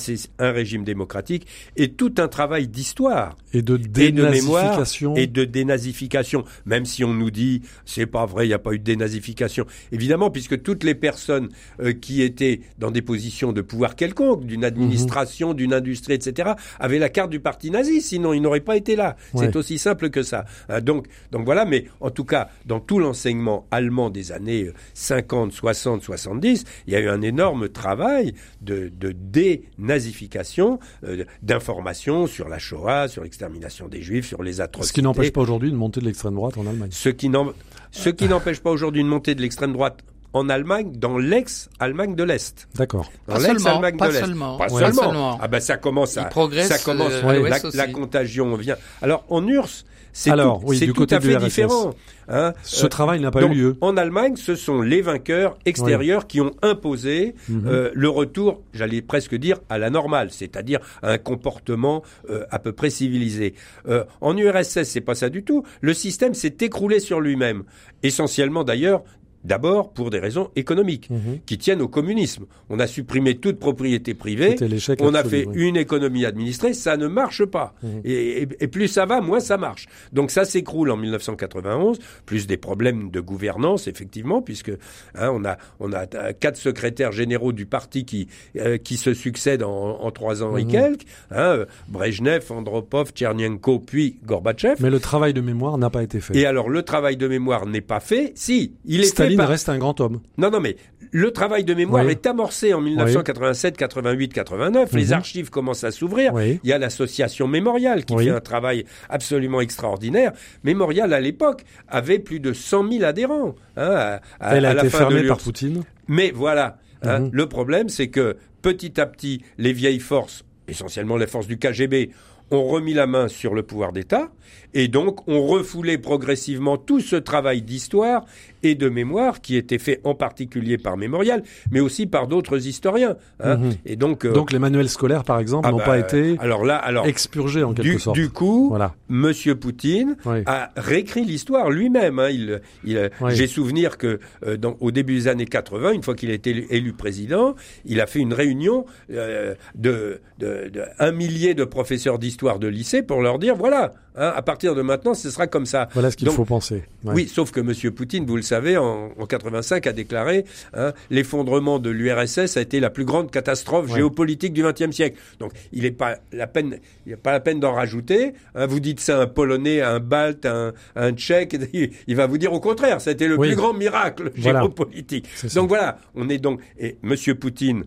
régime 0.52 0.84
démocratique 0.84 1.46
et 1.76 1.92
tout 1.92 2.16
un 2.18 2.28
travail 2.28 2.68
d'histoire 2.68 3.38
Et 3.54 3.62
de 3.62 3.76
et 3.76 4.12
de 4.12 4.28
mémoire 4.28 4.64
dénazification. 4.64 5.16
et 5.16 5.28
de 5.28 5.46
dénazification. 5.46 6.44
Même 6.66 6.86
si 6.86 7.04
on 7.04 7.14
nous 7.14 7.32
dit 7.32 7.62
c'est 7.86 8.06
pas 8.06 8.26
vrai, 8.26 8.46
il 8.46 8.50
n'y 8.50 8.54
a 8.54 8.60
pas 8.60 8.74
eu 8.74 8.80
de 8.80 8.84
dénazification. 8.84 9.66
Évidemment, 9.92 10.30
puisque 10.30 10.62
toutes 10.62 10.84
les 10.84 10.96
personnes 10.96 11.50
euh, 11.80 11.94
qui 11.94 12.22
étaient 12.22 12.62
dans 12.78 12.92
des 12.92 13.02
positions 13.02 13.54
de 13.54 13.62
pouvoir 13.62 13.96
quelconque, 13.96 14.46
d'une 14.46 14.64
administration, 14.64 15.54
d'une 15.54 15.74
industrie, 15.74 16.14
etc., 16.14 16.52
avaient 16.80 17.00
la 17.00 17.10
carte 17.10 17.30
du 17.30 17.40
parti 17.40 17.72
nazi. 17.72 18.02
Sinon, 18.02 18.34
ils 18.34 18.42
n'auraient 18.42 18.60
pas 18.60 18.78
été 18.78 18.96
là. 18.96 19.16
Ouais. 19.34 19.46
C'est 19.46 19.56
aussi 19.56 19.78
simple 19.78 20.10
que 20.10 20.24
ça. 20.24 20.46
Hein, 20.70 20.82
donc, 20.82 21.08
donc 21.32 21.46
voilà. 21.46 21.66
Mais 21.66 21.86
en 22.02 22.10
tout 22.10 22.26
cas, 22.26 22.50
dans 22.66 22.80
tout 22.80 23.00
l'enseignement 23.00 23.68
allemand 23.72 24.10
des 24.10 24.32
années 24.32 24.66
euh, 24.66 24.74
50, 24.94 25.52
60, 25.52 26.04
70, 26.04 26.64
il 26.88 26.94
y 26.94 26.96
a 26.96 27.00
eu 27.00 27.10
un 27.10 27.22
énorme 27.22 27.70
travail 27.70 28.34
de, 28.62 28.92
de 28.98 29.12
dénazification, 29.12 30.80
euh, 31.04 31.24
d'information 31.42 32.28
sur 32.28 32.50
la 32.50 32.60
Shoah, 32.60 33.08
sur 33.08 33.26
l'extermination 33.42 33.88
des 33.88 34.02
Juifs, 34.02 34.28
sur 34.28 34.42
les 34.42 34.62
atrocités. 34.62 34.88
Ce 34.88 34.94
qui 34.94 35.02
n'empêche 35.04 35.32
pas 35.32 35.42
aujourd'hui 35.42 35.70
une 35.70 35.76
montée 35.76 36.00
de 36.00 36.06
l'extrême 36.06 36.34
droite 36.36 36.58
en 36.58 36.66
Allemagne. 36.66 36.90
Ce 36.92 37.10
qui 37.10 37.30
n'en- 37.30 37.54
ce 37.92 38.10
qui 38.10 38.28
n'empêche 38.28 38.60
pas 38.60 38.72
aujourd'hui 38.72 39.02
une 39.02 39.08
montée 39.08 39.36
de 39.36 39.42
l'extrême 39.42 39.74
droite 39.74 40.00
en 40.34 40.50
Allemagne, 40.50 40.92
dans 40.96 41.18
l'ex-Allemagne 41.18 42.16
de 42.16 42.24
l'Est. 42.24 42.68
D'accord. 42.76 43.12
Dans 43.28 43.36
Pas 43.36 43.40
seulement, 43.40 43.54
l'ex-Allemagne 43.54 43.98
pas 43.98 44.08
de 44.08 44.14
l'Est. 44.14 44.20
seulement. 44.22 44.58
Pas 44.58 44.64
Ouais. 44.66 44.70
seulement. 44.82 44.88
Pas 45.02 45.08
seulement. 45.08 45.38
Ah 45.42 45.48
ben 45.48 45.60
ça 45.60 45.78
commence 45.78 46.18
à, 46.18 46.24
Il 46.24 46.30
progresse, 46.30 46.68
ça 46.68 46.78
commence, 46.80 47.12
euh, 47.14 47.28
à 47.28 47.50
la, 47.50 47.60
la 47.74 47.88
contagion 47.88 48.56
vient. 48.56 48.76
Alors 49.02 49.24
en 49.30 49.48
URSS, 49.48 49.86
c'est 50.20 50.32
Alors, 50.32 50.60
tout, 50.62 50.66
oui, 50.70 50.78
c'est 50.80 50.86
du 50.88 50.94
tout 50.94 51.02
côté 51.02 51.14
à 51.16 51.22
fait 51.22 51.36
différent. 51.38 51.92
hein. 52.28 52.54
Ce 52.64 52.86
Euh, 52.86 52.90
travail 52.90 53.20
n'a 53.22 53.30
pas 53.30 53.42
donc, 53.42 53.52
eu 53.54 53.56
lieu. 53.56 53.78
En 53.82 53.96
Allemagne, 53.98 54.36
ce 54.36 54.56
sont 54.56 54.82
les 54.82 55.02
vainqueurs 55.04 55.60
extérieurs 55.66 56.26
qui 56.26 56.42
ont 56.42 56.54
imposé 56.64 57.36
Mhm. 57.50 57.68
euh, 57.68 57.92
le 57.94 58.10
retour, 58.10 58.62
j'allais 58.74 59.04
presque 59.04 59.36
dire, 59.36 59.60
à 59.70 59.78
la 59.78 59.92
normale, 59.92 60.30
c'est-à-dire 60.32 60.80
à 61.04 61.12
un 61.12 61.18
comportement 61.20 62.02
euh, 62.32 62.46
à 62.50 62.58
peu 62.58 62.72
près 62.72 62.90
civilisé. 62.90 63.54
Euh, 63.88 64.06
en 64.20 64.36
URSS, 64.36 64.84
c'est 64.86 65.02
pas 65.02 65.14
ça 65.14 65.30
du 65.30 65.44
tout. 65.44 65.64
Le 65.82 65.94
système 65.94 66.34
s'est 66.34 66.58
écroulé 66.62 67.00
sur 67.00 67.22
lui-même, 67.22 67.62
essentiellement 68.02 68.64
d'ailleurs. 68.64 69.04
D'abord 69.48 69.94
pour 69.94 70.10
des 70.10 70.20
raisons 70.20 70.50
économiques 70.56 71.10
Mhm. 71.10 71.40
qui 71.46 71.58
tiennent 71.58 71.82
au 71.82 71.88
communisme. 71.88 72.46
On 72.70 72.80
a 72.80 72.86
supprimé 72.88 73.38
toute 73.38 73.60
propriété 73.60 74.14
privée. 74.14 74.56
On 75.00 75.14
a 75.14 75.24
fait 75.24 75.46
oui. 75.48 75.54
une 75.70 75.78
économie 75.78 76.26
administrée, 76.26 76.74
ça 76.74 76.98
ne 76.98 77.08
marche 77.08 77.46
pas. 77.46 77.74
Mhm. 77.82 78.02
Et, 78.04 78.42
et- 78.44 78.48
et 78.60 78.68
plus 78.68 78.88
ça 78.90 79.06
va, 79.06 79.22
moins 79.22 79.40
ça 79.40 79.58
marche. 79.58 79.88
Donc 80.12 80.32
ça 80.32 80.44
s'écroule 80.46 80.92
en 80.92 80.98
1991, 80.98 82.00
plus 82.26 82.46
des 82.48 82.58
problèmes 82.58 83.10
de 83.10 83.20
gouvernance, 83.22 83.88
effectivement, 83.88 84.42
puisque 84.42 84.72
hein, 85.16 85.30
on 85.34 85.46
a 85.46 85.58
on 85.80 85.94
a 85.94 86.06
quatre 86.34 86.58
secrétaires 86.58 87.12
généraux 87.14 87.54
du 87.54 87.66
parti 87.66 88.04
qui 88.06 88.28
euh, 88.58 88.78
qui 88.78 88.98
se 88.98 89.14
succèdent 89.14 89.64
en, 89.64 90.00
en 90.02 90.12
trois 90.12 90.44
ans 90.44 90.58
et 90.58 90.66
Mhm. 90.66 90.72
quelques. 90.72 91.06
Hein, 91.32 91.66
Brejnev, 91.88 92.52
Andropov, 92.52 93.12
Tchernenko, 93.12 93.80
puis 93.80 94.18
Gorbatchev. 94.26 94.76
Mais 94.82 94.90
le 94.90 95.00
travail 95.00 95.34
de 95.34 95.42
mémoire 95.42 95.78
n'a 95.78 95.90
pas 95.90 96.04
été 96.04 96.20
fait. 96.20 96.36
Et 96.36 96.46
alors 96.46 96.70
le 96.70 96.84
travail 96.84 97.16
de 97.18 97.28
mémoire 97.28 97.66
n'est 97.66 97.82
pas 97.82 98.00
fait. 98.00 98.34
Si, 98.36 98.74
il 98.86 99.02
est 99.02 99.04
Staline 99.06 99.37
par... 99.38 99.50
reste 99.50 99.70
un 99.70 99.78
grand 99.78 100.00
homme. 100.02 100.20
Non, 100.38 100.50
non, 100.52 100.60
mais 100.60 100.76
le 101.12 101.32
travail 101.32 101.64
de 101.64 101.74
mémoire 101.74 102.06
Oui. 102.06 102.12
est 102.12 102.26
amorcé 102.26 102.74
en 102.74 102.82
1987, 102.82 103.78
88, 103.78 104.34
89. 104.34 104.92
Les 104.94 105.06
Mhm. 105.08 105.14
archives 105.14 105.50
commencent 105.50 105.84
à 105.84 105.92
s'ouvrir. 105.92 106.34
Oui. 106.34 106.60
Il 106.64 106.70
y 106.70 106.74
a 106.74 106.78
l'association 106.78 107.48
Mémorial 107.48 108.06
qui 108.06 108.18
fait 108.18 108.30
un 108.30 108.40
travail 108.40 108.86
absolument 109.10 109.62
extraordinaire. 109.62 110.32
Mémorial, 110.64 111.14
à 111.14 111.20
l'époque, 111.20 111.64
avait 111.88 112.20
plus 112.20 112.40
de 112.40 112.54
100 112.54 112.90
000 112.92 113.04
adhérents. 113.04 113.56
hein, 113.78 114.20
à, 114.40 114.56
Elle 114.56 114.66
à 114.66 114.70
a 114.70 114.74
été 114.74 114.80
fin 114.82 114.86
de 114.86 114.90
fermée 115.04 115.16
par 115.28 115.38
l'URSS. 115.38 115.44
Poutine. 115.44 115.84
Mais 116.08 116.32
voilà, 116.34 116.78
hein, 117.04 117.20
Mhm. 117.20 117.30
le 117.32 117.46
problème, 117.48 117.90
c'est 117.90 118.08
que 118.08 118.38
petit 118.62 119.00
à 119.00 119.06
petit, 119.06 119.44
les 119.58 119.72
vieilles 119.74 120.00
forces, 120.00 120.44
essentiellement 120.68 121.16
les 121.18 121.28
forces 121.28 121.48
du 121.48 121.58
KGB, 121.58 122.10
ont 122.50 122.64
remis 122.64 122.94
la 122.94 123.08
main 123.08 123.28
sur 123.28 123.54
le 123.54 123.62
pouvoir 123.64 123.92
d'État 123.92 124.30
et 124.78 124.88
donc 124.88 125.28
ont 125.28 125.44
refoulé 125.46 125.98
progressivement 125.98 126.78
tout 126.78 127.00
ce 127.00 127.16
travail 127.16 127.64
d'histoire 127.64 128.24
et 128.62 128.76
de 128.76 128.90
mémoire 128.90 129.42
qui 129.42 129.56
était 129.56 129.80
fait 129.80 130.00
en 130.04 130.14
particulier 130.14 130.78
par 130.78 130.98
Mémorial, 130.98 131.42
mais 131.72 131.80
aussi 131.80 132.06
par 132.06 132.28
d'autres 132.28 132.68
historiens. 132.68 133.16
hein. 133.40 133.58
Mhm. 133.58 133.72
Et 133.86 133.96
donc, 133.96 134.24
euh, 134.26 134.34
Donc 134.34 134.52
les 134.52 134.60
manuels 134.60 134.90
scolaires, 134.90 135.24
par 135.24 135.40
exemple, 135.40 135.68
ah 135.68 135.72
n'ont 135.72 135.78
bah, 135.78 135.86
pas 135.86 136.00
été 136.00 136.36
alors 136.40 136.64
là, 136.64 136.76
alors 136.78 137.08
expurgés 137.08 137.64
en 137.64 137.74
quelque 137.74 137.90
du, 137.90 138.00
sorte. 138.00 138.16
du 138.16 138.30
coup, 138.30 138.68
Voilà. 138.70 138.94
Monsieur 139.10 139.56
Poutine 139.56 140.16
Oui. 140.26 140.40
a 140.46 140.72
réécrit 140.78 141.24
l'histoire 141.26 141.70
lui-même. 141.72 142.20
hein. 142.20 142.30
Il, 142.30 142.62
il, 142.84 143.10
Oui. 143.22 143.32
J'ai 143.36 143.48
souvenir 143.48 143.98
que 143.98 144.20
euh, 144.46 144.58
dans, 144.58 144.76
au 144.80 144.92
début 144.92 145.16
des 145.16 145.28
années 145.28 145.46
80, 145.46 145.92
une 145.94 146.04
fois 146.04 146.14
qu'il 146.16 146.30
a 146.30 146.34
été 146.34 146.52
élu, 146.52 146.68
élu 146.70 146.94
président, 146.94 147.56
il 147.86 148.00
a 148.02 148.06
fait 148.06 148.20
une 148.20 148.34
réunion 148.34 148.86
euh, 149.12 149.56
de, 149.76 150.20
de, 150.40 150.70
de 150.72 150.84
un 151.00 151.12
millier 151.12 151.54
de 151.56 151.64
professeurs 151.64 152.20
d'histoire 152.20 152.60
de 152.60 152.68
lycée 152.68 153.02
pour 153.02 153.22
leur 153.22 153.40
dire 153.40 153.56
voilà, 153.56 153.94
hein, 154.16 154.34
à 154.36 154.42
partir 154.42 154.67
de 154.76 154.82
maintenant, 154.82 155.14
ce 155.14 155.30
sera 155.30 155.48
comme 155.48 155.66
ça. 155.66 155.88
Voilà 155.94 156.12
ce 156.12 156.18
qu'il 156.18 156.30
faut 156.30 156.46
penser. 156.46 156.84
Ouais. 157.04 157.14
Oui, 157.14 157.28
sauf 157.28 157.52
que 157.52 157.60
Monsieur 157.62 157.92
Poutine, 157.92 158.26
vous 158.26 158.36
le 158.36 158.42
savez, 158.42 158.78
en, 158.78 159.12
en 159.18 159.26
85 159.26 159.88
a 159.88 159.94
déclaré 159.94 160.46
hein, 160.74 160.94
l'effondrement 161.10 161.80
de 161.80 161.90
l'URSS 161.90 162.58
a 162.58 162.62
été 162.62 162.80
la 162.80 162.90
plus 162.90 163.06
grande 163.06 163.32
catastrophe 163.32 163.90
Ouais. 163.90 163.96
géopolitique 163.98 164.54
du 164.54 164.64
XXe 164.64 164.92
siècle. 164.96 165.18
Donc, 165.40 165.52
il 165.74 165.84
n'est 165.84 165.92
pas 165.92 166.18
la 166.34 166.48
peine, 166.48 166.80
il 167.06 167.12
n'est 167.12 167.16
pas 167.18 167.32
la 167.32 167.40
peine 167.40 167.60
d'en 167.60 167.74
rajouter. 167.74 168.34
hein. 168.56 168.66
vous 168.66 168.80
dites 168.80 169.00
ça 169.00 169.18
à 169.20 169.22
un 169.24 169.28
Polonais, 169.28 169.82
à 169.82 169.92
un 169.92 170.00
Balte, 170.00 170.46
à 170.46 170.54
un, 170.56 170.74
à 170.96 171.06
un 171.06 171.12
Tchèque, 171.14 171.58
il, 171.74 171.92
il 172.08 172.16
va 172.16 172.28
vous 172.28 172.38
dire 172.38 172.54
au 172.54 172.60
contraire, 172.60 173.02
c'était 173.02 173.28
le 173.28 173.38
Oui. 173.38 173.48
plus 173.50 173.56
grand 173.56 173.74
miracle 173.74 174.32
Voilà. 174.38 174.62
géopolitique. 174.62 175.28
Donc 175.56 175.70
voilà, 175.70 175.98
on 176.16 176.30
est 176.30 176.38
donc 176.38 176.62
et 176.80 176.98
Monsieur 177.02 177.36
Poutine 177.36 177.84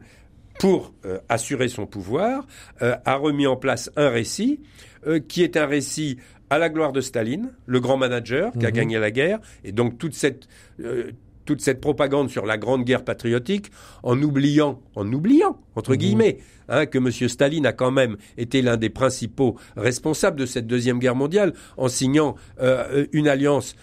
pour 0.58 0.92
euh, 1.06 1.18
assurer 1.28 1.68
son 1.68 1.86
pouvoir, 1.86 2.46
euh, 2.82 2.94
a 3.06 3.14
remis 3.14 3.46
en 3.46 3.56
place 3.56 3.90
un 3.96 4.10
récit 4.10 4.60
euh, 5.06 5.18
qui 5.18 5.42
est 5.42 5.56
un 5.56 5.64
récit 5.66 6.18
à 6.50 6.58
la 6.58 6.68
gloire 6.68 6.92
de 6.92 7.00
Staline, 7.00 7.50
le 7.66 7.80
grand 7.80 7.96
manager 7.96 8.52
qui 8.52 8.66
a 8.66 8.70
Mhm. 8.70 8.74
gagné 8.74 8.98
la 8.98 9.10
guerre, 9.10 9.38
et 9.64 9.72
donc 9.72 9.98
toute 9.98 10.14
cette 10.14 10.48
euh, 10.84 11.12
toute 11.46 11.62
cette 11.62 11.80
propagande 11.80 12.30
sur 12.30 12.46
la 12.46 12.58
grande 12.58 12.84
guerre 12.84 13.02
patriotique, 13.04 13.72
en 14.04 14.22
oubliant, 14.22 14.80
en 14.94 15.10
oubliant 15.12 15.58
entre 15.74 15.92
Mhm. 15.92 15.96
guillemets, 15.98 16.38
hein, 16.68 16.86
que 16.86 16.98
M. 16.98 17.10
Staline 17.28 17.66
a 17.66 17.72
quand 17.72 17.90
même 17.90 18.16
été 18.38 18.62
l'un 18.62 18.76
des 18.76 18.90
principaux 18.90 19.56
responsables 19.76 20.38
de 20.38 20.46
cette 20.46 20.68
deuxième 20.68 21.00
guerre 21.00 21.16
mondiale, 21.16 21.54
en 21.76 21.88
signant 21.88 22.36
euh, 22.60 23.06
une 23.12 23.26
alliance 23.26 23.74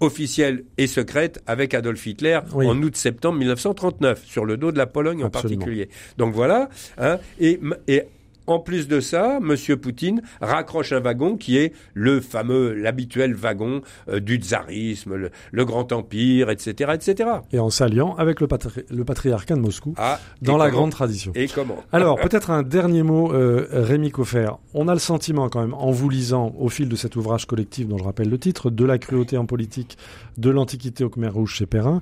officielle 0.00 0.64
et 0.78 0.86
secrète 0.86 1.42
avec 1.46 1.74
Adolf 1.74 2.06
Hitler 2.06 2.38
Oui. 2.54 2.66
en 2.68 2.80
août-septembre 2.82 3.38
1939, 3.38 4.22
sur 4.24 4.44
le 4.44 4.56
dos 4.56 4.70
de 4.70 4.78
la 4.78 4.86
Pologne 4.86 5.24
en 5.24 5.30
particulier. 5.30 5.88
Donc 6.18 6.34
voilà. 6.34 6.68
hein, 6.98 7.18
et, 7.40 7.58
et 7.88 8.02
en 8.46 8.58
plus 8.60 8.88
de 8.88 9.00
ça, 9.00 9.38
Monsieur 9.40 9.76
Poutine 9.76 10.22
raccroche 10.40 10.92
un 10.92 11.00
wagon 11.00 11.36
qui 11.36 11.56
est 11.58 11.72
le 11.94 12.20
fameux, 12.20 12.74
l'habituel 12.74 13.34
wagon 13.34 13.82
euh, 14.08 14.20
du 14.20 14.36
tsarisme, 14.36 15.14
le, 15.16 15.30
le 15.52 15.64
grand 15.64 15.92
empire, 15.92 16.50
etc., 16.50 16.92
etc. 16.94 17.30
Et 17.52 17.58
en 17.58 17.70
s'alliant 17.70 18.14
avec 18.16 18.40
le, 18.40 18.46
patri- 18.46 18.84
le 18.90 19.04
patriarcat 19.04 19.54
de 19.56 19.60
Moscou, 19.60 19.94
Ah, 19.96 20.20
dans 20.42 20.56
la 20.56 20.66
comment 20.66 20.76
grande 20.78 20.90
tradition. 20.92 21.32
Et 21.34 21.46
comment 21.48 21.82
Alors, 21.92 22.16
peut-être 22.20 22.50
un 22.50 22.62
dernier 22.62 23.02
mot, 23.02 23.32
euh, 23.32 23.66
Rémi 23.70 24.10
Coffer. 24.10 24.50
On 24.74 24.88
a 24.88 24.92
le 24.92 25.00
sentiment 25.00 25.48
quand 25.48 25.60
même, 25.60 25.74
en 25.74 25.90
vous 25.90 26.08
lisant 26.08 26.54
au 26.58 26.68
fil 26.68 26.88
de 26.88 26.96
cet 26.96 27.16
ouvrage 27.16 27.46
collectif 27.46 27.86
dont 27.88 27.98
je 27.98 28.04
rappelle 28.04 28.28
le 28.28 28.38
titre, 28.38 28.70
De 28.70 28.84
la 28.84 28.98
cruauté 28.98 29.36
en 29.36 29.46
politique, 29.46 29.96
de 30.38 30.50
l'Antiquité 30.50 31.04
au 31.04 31.08
Khmer 31.10 31.28
Rouge 31.28 31.54
chez 31.54 31.66
Perrin, 31.66 32.00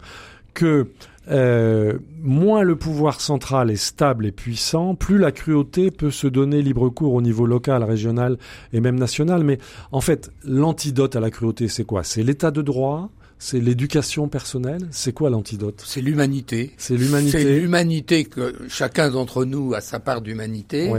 que 0.53 0.89
euh, 1.31 1.99
moins 2.23 2.63
le 2.63 2.77
pouvoir 2.77 3.21
central 3.21 3.71
est 3.71 3.77
stable 3.77 4.27
et 4.27 4.33
puissant, 4.33 4.95
plus 4.95 5.19
la 5.19 5.33
cruauté 5.33 5.91
peut 5.91 6.11
se 6.11 6.27
donner 6.27 6.63
libre 6.63 6.89
cours 6.89 7.15
au 7.15 7.23
niveau 7.23 7.47
local, 7.47 7.83
régional 7.83 8.37
et 8.73 8.81
même 8.81 8.99
national. 8.99 9.45
Mais 9.45 9.59
en 9.93 10.01
fait, 10.01 10.31
l'antidote 10.45 11.17
à 11.17 11.21
la 11.21 11.31
cruauté, 11.31 11.69
c'est 11.69 11.85
quoi? 11.85 12.05
C'est 12.05 12.23
l'état 12.23 12.51
de 12.51 12.63
droit 12.63 13.11
C'est 13.39 13.61
l'éducation 13.61 14.29
personnelle 14.29 14.87
C'est 14.91 15.13
quoi 15.13 15.29
l'antidote? 15.29 15.83
C'est 15.85 16.01
l'humanité. 16.01 16.73
C'est 16.77 16.97
l'humanité. 16.97 17.39
C'est 17.43 17.61
l'humanité 17.61 18.25
que 18.25 18.55
chacun 18.69 19.11
d'entre 19.11 19.45
nous 19.45 19.75
a 19.75 19.81
sa 19.81 20.01
part 20.01 20.23
d'humanité. 20.23 20.91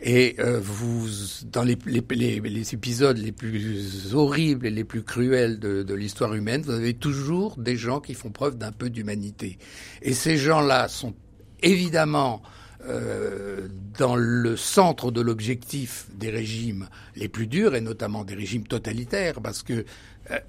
Et 0.00 0.36
euh, 0.38 0.60
vous, 0.62 1.08
dans 1.52 1.62
les, 1.62 1.76
les, 1.86 2.02
les, 2.10 2.40
les 2.40 2.74
épisodes 2.74 3.18
les 3.18 3.32
plus 3.32 4.14
horribles 4.14 4.66
et 4.66 4.70
les 4.70 4.84
plus 4.84 5.02
cruels 5.02 5.58
de, 5.58 5.82
de 5.82 5.94
l'histoire 5.94 6.34
humaine, 6.34 6.62
vous 6.62 6.70
avez 6.70 6.94
toujours 6.94 7.56
des 7.58 7.76
gens 7.76 8.00
qui 8.00 8.14
font 8.14 8.30
preuve 8.30 8.56
d'un 8.56 8.72
peu 8.72 8.88
d'humanité. 8.88 9.58
Et 10.00 10.14
ces 10.14 10.36
gens-là 10.38 10.88
sont 10.88 11.14
évidemment 11.62 12.40
euh, 12.88 13.68
dans 13.98 14.16
le 14.16 14.56
centre 14.56 15.10
de 15.10 15.20
l'objectif 15.20 16.06
des 16.14 16.30
régimes 16.30 16.88
les 17.14 17.28
plus 17.28 17.46
durs, 17.46 17.74
et 17.74 17.82
notamment 17.82 18.24
des 18.24 18.34
régimes 18.34 18.66
totalitaires, 18.66 19.42
parce 19.42 19.62
que 19.62 19.84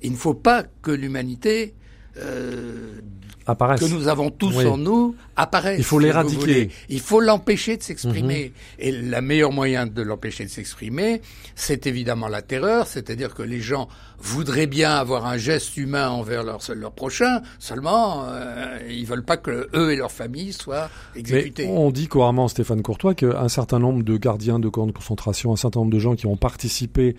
il 0.01 0.11
ne 0.11 0.17
faut 0.17 0.33
pas 0.33 0.63
que 0.81 0.91
l'humanité 0.91 1.75
euh, 2.17 2.99
Apparaissent. 3.47 3.79
que 3.79 3.85
nous 3.85 4.07
avons 4.07 4.29
tous 4.29 4.55
Oui. 4.57 4.65
en 4.65 4.77
nous 4.77 5.15
apparaisse. 5.35 5.77
Il 5.79 5.83
faut 5.83 5.99
si 5.99 6.05
l'éradiquer. 6.05 6.65
Mhm. 6.65 6.71
Il 6.89 6.99
faut 6.99 7.19
l'empêcher 7.19 7.77
de 7.77 7.83
s'exprimer. 7.83 8.53
Et 8.79 8.91
le 8.91 9.19
meilleur 9.21 9.51
moyen 9.51 9.87
de 9.87 10.01
l'empêcher 10.01 10.45
de 10.45 10.49
s'exprimer, 10.49 11.21
c'est 11.55 11.87
évidemment 11.87 12.27
la 12.27 12.41
terreur, 12.41 12.87
c'est-à-dire 12.87 13.33
que 13.33 13.41
les 13.43 13.59
gens 13.59 13.87
voudraient 14.19 14.67
bien 14.67 14.91
avoir 14.91 15.25
un 15.25 15.37
geste 15.37 15.75
humain 15.77 16.09
envers 16.09 16.43
leur, 16.43 16.59
leur 16.75 16.91
prochain, 16.91 17.41
seulement 17.57 18.25
euh, 18.27 18.77
ils 18.89 19.05
veulent 19.05 19.23
pas 19.25 19.37
que 19.37 19.67
eux 19.73 19.91
et 19.91 19.95
leurs 19.95 20.11
familles 20.11 20.53
soient 20.53 20.89
Mais 21.15 21.21
exécutés. 21.21 21.67
on 21.67 21.89
dit 21.89 22.07
couramment, 22.07 22.47
Stéphane 22.47 22.83
Courtois, 22.83 23.15
qu'un 23.15 23.49
certain 23.49 23.79
nombre 23.79 24.03
de 24.03 24.17
gardiens 24.17 24.59
de 24.59 24.69
camps 24.69 24.85
de 24.85 24.91
concentration, 24.91 25.51
un 25.51 25.55
certain 25.55 25.79
nombre 25.79 25.91
de 25.91 25.99
gens 25.99 26.15
qui 26.15 26.27
ont 26.27 26.37
participé 26.37 27.15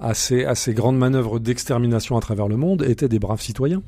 à 0.00 0.12
ces, 0.14 0.44
à 0.44 0.54
ces 0.54 0.74
grandes 0.74 0.98
manœuvres 0.98 1.38
d'extermination 1.38 2.16
à 2.16 2.20
travers 2.20 2.48
le 2.48 2.56
monde 2.56 2.82
étaient 2.82 3.08
des 3.08 3.18
braves 3.20 3.40
citoyens. 3.40 3.82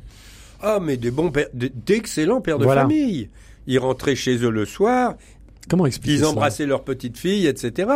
Ah, 0.61 0.79
mais 0.81 0.97
des 0.97 1.11
bons 1.11 1.31
pères, 1.31 1.49
d'excellents 1.53 2.41
pères 2.41 2.59
de 2.59 2.65
Voilà. 2.65 2.83
famille. 2.83 3.29
Ils 3.67 3.79
rentraient 3.79 4.15
chez 4.17 4.37
eux 4.45 4.51
le 4.51 4.67
soir, 4.67 5.15
Comment 5.69 5.87
expliquer 5.87 6.19
ils 6.19 6.25
embrassaient 6.25 6.67
leur 6.67 6.85
petite 6.85 7.17
fille, 7.19 7.47
etc. 7.47 7.89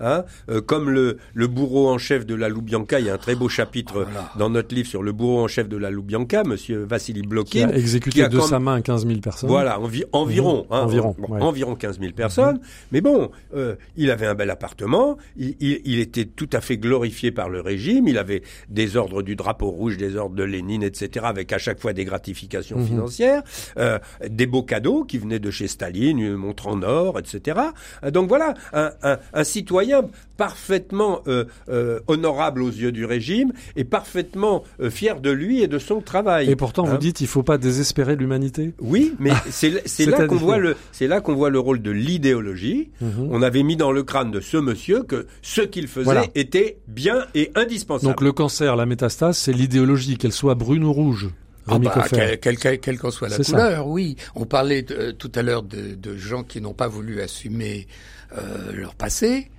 Hein 0.00 0.24
Euh, 0.48 0.60
comme 0.60 0.90
le, 0.90 1.16
le 1.34 1.46
bourreau 1.46 1.88
en 1.88 1.98
chef 1.98 2.24
de 2.26 2.34
la 2.34 2.48
Loubianka, 2.48 3.00
il 3.00 3.06
y 3.06 3.10
a 3.10 3.14
un 3.14 3.18
très 3.18 3.34
beau 3.34 3.48
chapitre 3.48 4.04
Voilà. 4.04 4.30
dans 4.38 4.48
notre 4.50 4.74
livre 4.74 4.88
sur 4.88 5.02
le 5.02 5.12
bourreau 5.12 5.42
en 5.42 5.48
chef 5.48 5.68
de 5.68 5.76
la 5.76 5.90
Loubianka, 5.90 6.44
Monsieur 6.44 6.84
Vassili 6.84 7.22
qui 7.22 7.26
Blokin. 7.26 7.68
a 7.68 7.72
exécuté 7.76 8.14
qui 8.16 8.22
a 8.22 8.28
de 8.28 8.38
quand- 8.38 8.46
sa 8.46 8.58
main 8.58 8.80
15 8.80 9.06
000 9.06 9.20
personnes. 9.20 9.48
Voilà, 9.50 9.80
envi- 9.80 10.04
environ, 10.12 10.66
Mhm. 10.70 10.76
hein, 10.76 10.80
Environ, 10.82 11.16
bon, 11.18 11.28
ouais. 11.34 11.40
Mhm. 11.40 11.46
environ 11.46 11.74
15 11.74 11.98
000 11.98 12.12
personnes. 12.12 12.60
Mais 12.92 13.00
bon, 13.00 13.30
euh, 13.54 13.74
il 13.96 14.10
avait 14.10 14.26
un 14.26 14.34
bel 14.34 14.50
appartement, 14.50 15.16
il, 15.36 15.56
il- 15.60 15.80
il 15.84 15.98
était 15.98 16.24
tout 16.26 16.48
à 16.52 16.60
fait 16.60 16.76
glorifié 16.78 17.32
par 17.32 17.48
le 17.48 17.60
régime, 17.60 18.06
il 18.08 18.18
avait 18.18 18.42
des 18.68 18.96
ordres 18.96 19.22
du 19.22 19.34
drapeau 19.36 19.68
rouge, 19.70 19.96
des 19.96 20.16
ordres 20.16 20.36
de 20.36 20.42
Lénine, 20.44 20.82
etc., 20.82 21.26
avec 21.28 21.52
à 21.52 21.58
chaque 21.58 21.80
fois 21.80 21.92
des 21.92 22.04
gratifications 22.04 22.78
Mhm. 22.78 22.86
financières, 22.86 23.42
euh, 23.78 23.98
des 24.28 24.46
beaux 24.46 24.62
cadeaux 24.62 25.04
qui 25.04 25.18
venaient 25.18 25.38
de 25.40 25.50
chez 25.50 25.66
Staline, 25.66 26.18
une 26.18 26.36
montre 26.36 26.68
en 26.68 26.82
or, 26.82 27.15
etc. 27.18 27.58
Euh, 28.04 28.10
Donc 28.10 28.28
voilà, 28.28 28.54
un, 28.72 28.90
un- 29.02 29.18
un 29.32 29.44
citoyen 29.44 30.02
parfaitement 30.36 31.20
euh, 31.28 31.44
euh, 31.68 32.00
honorable 32.08 32.62
aux 32.62 32.68
yeux 32.70 32.92
du 32.92 33.04
régime 33.04 33.52
et 33.74 33.84
parfaitement 33.84 34.64
euh, 34.80 34.90
fier 34.90 35.20
de 35.20 35.30
lui 35.30 35.62
et 35.62 35.68
de 35.68 35.78
son 35.78 36.00
travail. 36.00 36.50
Et 36.50 36.56
pourtant, 36.56 36.84
vous 36.84 36.94
Hein. 36.94 36.98
dites, 36.98 37.20
il 37.20 37.26
faut 37.26 37.42
pas 37.42 37.58
désespérer 37.58 38.16
l'humanité? 38.16 38.74
Oui, 38.80 39.14
mais 39.18 39.32
c'est 39.50 39.68
l- 39.68 39.82
c'est 39.86 40.06
là 40.06 40.26
qu'on 40.26 40.36
voit 40.36 40.58
le 40.58 40.76
c'est 40.92 41.06
là 41.08 41.20
qu'on 41.20 41.34
voit 41.34 41.50
le 41.50 41.58
rôle 41.58 41.80
de 41.82 41.90
l'idéologie. 41.90 42.90
Mhm. 43.00 43.28
On 43.30 43.42
avait 43.42 43.62
mis 43.62 43.76
dans 43.76 43.92
le 43.92 44.02
crâne 44.02 44.30
de 44.30 44.40
ce 44.40 44.56
monsieur 44.58 45.02
que 45.02 45.26
ce 45.42 45.62
qu'il 45.62 45.88
faisait 45.88 46.04
Voilà. 46.04 46.24
était 46.34 46.78
bien 46.86 47.24
et 47.34 47.50
indispensable. 47.54 48.12
Donc 48.12 48.20
le 48.20 48.32
cancer, 48.32 48.76
la 48.76 48.86
métastase, 48.86 49.36
c'est 49.38 49.52
l'idéologie, 49.52 50.16
qu'elle 50.18 50.32
soit 50.32 50.54
brune 50.54 50.84
ou 50.84 50.92
rouge. 50.92 51.28
Ah 51.68 51.78
bah, 51.78 52.04
quelle, 52.10 52.38
quelle, 52.40 52.58
quelle- 52.58 52.80
quelle 52.80 52.98
qu'en 52.98 53.10
soit 53.10 53.28
la 53.28 53.36
ça. 53.36 53.44
couleur, 53.44 53.86
oui. 53.88 54.16
On 54.34 54.44
parlait 54.46 54.82
de- 54.82 54.94
euh, 54.94 55.12
tout 55.12 55.32
à 55.34 55.42
l'heure 55.42 55.62
de, 55.62 55.94
de 55.94 56.16
gens 56.16 56.42
qui 56.44 56.60
n'ont 56.60 56.74
pas 56.74 56.88
voulu 56.88 57.20
assumer 57.20 57.86
euh, 58.36 58.72
leur 58.72 58.94
passé. 58.94 59.50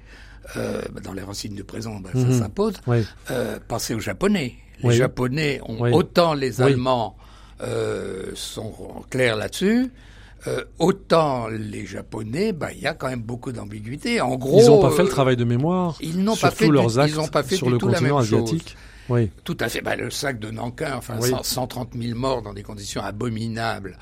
Euh, 0.56 0.82
bah, 0.94 1.02
dans 1.04 1.14
les 1.14 1.22
racines 1.24 1.54
du 1.56 1.64
présent, 1.66 1.96
bah, 2.00 2.10
Mhm. 2.14 2.32
ça 2.32 2.40
s'impose. 2.40 2.76
Oui. 2.88 3.00
Euh, 3.32 3.60
pensez 3.68 3.94
aux 3.94 4.00
Japonais. 4.00 4.56
Les 4.82 4.90
Oui. 4.90 4.96
Japonais 4.96 5.60
ont 5.66 5.82
Oui. 5.82 5.92
autant 5.92 6.34
les. 6.34 6.62
Allemands 6.62 7.18
euh, 7.62 8.32
sont 8.36 8.74
clairs 9.10 9.36
là-dessus. 9.36 9.90
Euh, 10.46 10.64
autant 10.80 11.48
les 11.48 11.86
Japonais, 11.86 12.54
bah, 12.54 12.72
il 12.72 12.80
y 12.82 12.86
a 12.88 12.94
quand 12.94 13.08
même 13.10 13.22
beaucoup 13.24 13.52
d'ambiguïté. 13.52 14.22
En 14.22 14.36
gros, 14.36 14.62
Ils 14.62 14.68
n'ont 14.68 14.82
pas 14.82 14.92
fait 14.92 15.02
le 15.04 15.10
travail 15.10 15.36
de 15.36 15.44
mémoire 15.44 15.98
Ils 16.00 16.24
n'ont 16.24 16.36
pas 16.38 16.52
fait 16.52 16.68
du- 16.68 16.72
leurs 16.72 17.00
actes 17.00 17.12
ils 17.14 17.20
ont 17.20 17.28
pas 17.28 17.42
fait 17.44 17.56
sur 17.56 17.68
du 17.68 17.74
le 17.74 17.78
tout 17.80 17.88
la 17.88 17.96
continent 18.00 18.24
chose. 18.24 18.62
Oui. 19.10 19.30
Tout 19.44 19.58
à 19.60 19.70
fait. 19.70 19.82
Bah, 19.82 19.96
le 19.96 20.10
sac 20.10 20.40
de 20.40 20.52
Nankin, 20.52 20.96
enfin, 20.98 21.16
Oui. 21.22 21.30
100 21.30 21.44
130 21.44 21.90
000 22.00 22.18
morts 22.18 22.42
dans 22.42 22.54
des 22.54 22.64
conditions 22.64 23.02
abominables, 23.02 23.98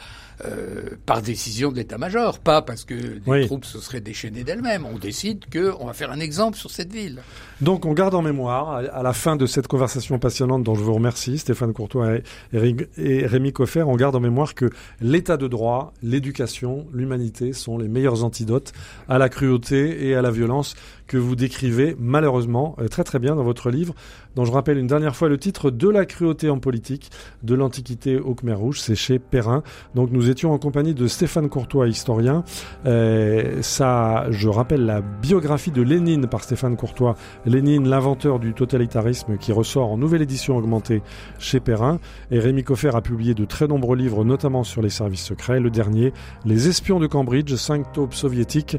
euh, 0.45 0.89
par 1.05 1.21
décision 1.21 1.71
de 1.71 1.77
l'état-major, 1.77 2.39
pas 2.39 2.61
parce 2.61 2.83
que 2.83 2.93
les 2.93 3.21
Oui. 3.25 3.45
troupes 3.45 3.63
se 3.63 3.79
seraient 3.79 4.01
déchaînées 4.01 4.43
d'elles-mêmes. 4.43 4.85
On 4.85 4.97
décide 4.97 5.45
qu'on 5.51 5.85
va 5.85 5.93
faire 5.93 6.11
un 6.11 6.19
exemple 6.19 6.57
sur 6.57 6.69
cette 6.71 6.91
ville. 6.91 7.21
Donc 7.61 7.85
on 7.85 7.93
garde 7.93 8.13
en 8.15 8.21
mémoire, 8.21 8.71
à- 8.93 9.01
la 9.01 9.13
fin 9.13 9.37
de 9.37 9.45
cette 9.45 9.67
conversation 9.67 10.19
passionnante 10.19 10.63
dont 10.63 10.75
je 10.75 10.81
vous 10.81 10.93
remercie, 10.93 11.37
Stéphane 11.37 11.71
Courtois 11.71 12.15
et, 12.15 12.23
et 12.51 12.57
Ré- 12.59 12.89
et 12.97 13.25
Rémi 13.25 13.53
Coffer, 13.53 13.83
on 13.83 13.95
garde 13.95 14.15
en 14.15 14.19
mémoire 14.19 14.55
que 14.55 14.69
l'état 14.99 15.37
de 15.37 15.47
droit, 15.47 15.93
l'éducation, 16.03 16.85
l'humanité 16.91 17.53
sont 17.53 17.77
les 17.77 17.87
meilleurs 17.87 18.25
antidotes 18.25 18.73
à 19.07 19.17
la 19.17 19.29
cruauté 19.29 20.05
et 20.07 20.15
à 20.15 20.21
la 20.21 20.31
violence 20.31 20.75
que 21.07 21.17
vous 21.17 21.35
décrivez 21.35 21.95
malheureusement 21.99 22.75
euh, 22.79 22.87
très 22.87 23.03
très 23.03 23.19
bien 23.19 23.35
dans 23.35 23.43
votre 23.43 23.69
livre, 23.69 23.93
dont 24.35 24.45
je 24.45 24.51
rappelle 24.51 24.77
une 24.77 24.87
dernière 24.87 25.15
fois 25.15 25.29
le 25.29 25.37
titre 25.37 25.71
De 25.71 25.89
la 25.89 26.05
cruauté 26.05 26.49
en 26.49 26.59
politique, 26.59 27.11
de 27.43 27.55
l'Antiquité 27.55 28.17
au 28.17 28.35
Khmer 28.35 28.53
Rouge, 28.53 28.79
c'est 28.79 28.95
chez 28.95 29.19
Perrin. 29.19 29.63
Donc 29.93 30.11
nous 30.11 30.29
étions 30.29 30.51
en 30.51 30.57
compagnie 30.57 30.93
de 30.93 31.07
Stéphane 31.07 31.49
Courtois, 31.49 31.87
historien. 31.87 32.43
Euh, 32.85 33.61
ça, 33.61 34.25
je 34.29 34.49
rappelle 34.49 34.85
la 34.85 35.01
biographie 35.01 35.71
de 35.71 35.81
Lénine 35.81 36.27
par 36.27 36.43
Stéphane 36.43 36.75
Courtois, 36.75 37.15
Lénine, 37.45 37.87
l'inventeur 37.87 38.39
du 38.39 38.53
totalitarisme, 38.53 39.37
qui 39.37 39.51
ressort 39.51 39.91
en 39.91 39.97
nouvelle 39.97 40.21
édition 40.21 40.57
augmentée 40.57 41.01
chez 41.39 41.59
Perrin. 41.59 41.99
Et 42.31 42.39
Rémi 42.39 42.63
Coffer 42.63 42.95
a 42.95 43.01
publié 43.01 43.33
de 43.33 43.45
très 43.45 43.67
nombreux 43.67 43.95
livres, 43.95 44.23
notamment 44.23 44.63
sur 44.63 44.81
les 44.81 44.89
services 44.89 45.23
secrets. 45.23 45.59
Le 45.59 45.69
dernier, 45.69 46.13
Les 46.45 46.67
espions 46.67 46.99
de 46.99 47.07
Cambridge, 47.07 47.53
cinq 47.55 47.91
taupes 47.93 48.13
soviétiques, 48.13 48.77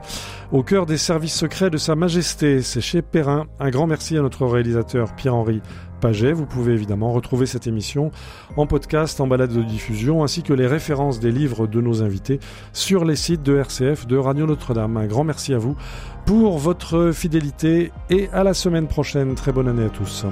au 0.53 0.63
cœur 0.63 0.87
des 0.87 0.99
services 0.99 1.35
secrets 1.35 1.71
de 1.71 1.77
Sa 1.77 1.95
C'est 2.23 2.81
chez 2.81 3.03
Perrin. 3.03 3.47
Un 3.61 3.69
grand 3.69 3.87
merci 3.87 4.17
à 4.17 4.23
notre 4.23 4.47
réalisateur 4.47 5.15
Pierre-Henri 5.15 5.61
Paget. 6.01 6.33
Vous 6.33 6.47
pouvez 6.47 6.73
évidemment 6.73 7.13
retrouver 7.13 7.45
cette 7.45 7.67
émission 7.67 8.11
en 8.57 8.67
podcast, 8.67 9.21
en 9.21 9.27
balade 9.27 9.53
de 9.53 9.63
diffusion, 9.63 10.25
ainsi 10.25 10.43
que 10.43 10.55
les 10.55 10.67
références 10.67 11.21
des 11.21 11.31
livres 11.31 11.67
de 11.67 11.81
nos 11.81 12.03
invités 12.03 12.41
sur 12.73 13.05
les 13.05 13.17
sites 13.17 13.43
de 13.43 13.59
RCF, 13.59 14.07
de 14.07 14.17
Radio 14.17 14.47
Notre-Dame. 14.47 14.97
Un 14.97 15.07
grand 15.07 15.25
merci 15.25 15.53
à 15.53 15.59
vous 15.59 15.77
pour 16.25 16.59
votre 16.59 17.11
fidélité 17.13 17.93
et 18.09 18.31
à 18.33 18.45
la 18.45 18.55
semaine 18.55 18.87
prochaine. 18.87 19.35
Très 19.35 19.53
bonne 19.53 19.69
année 19.69 19.85
à 19.85 19.91
tous. 19.91 20.25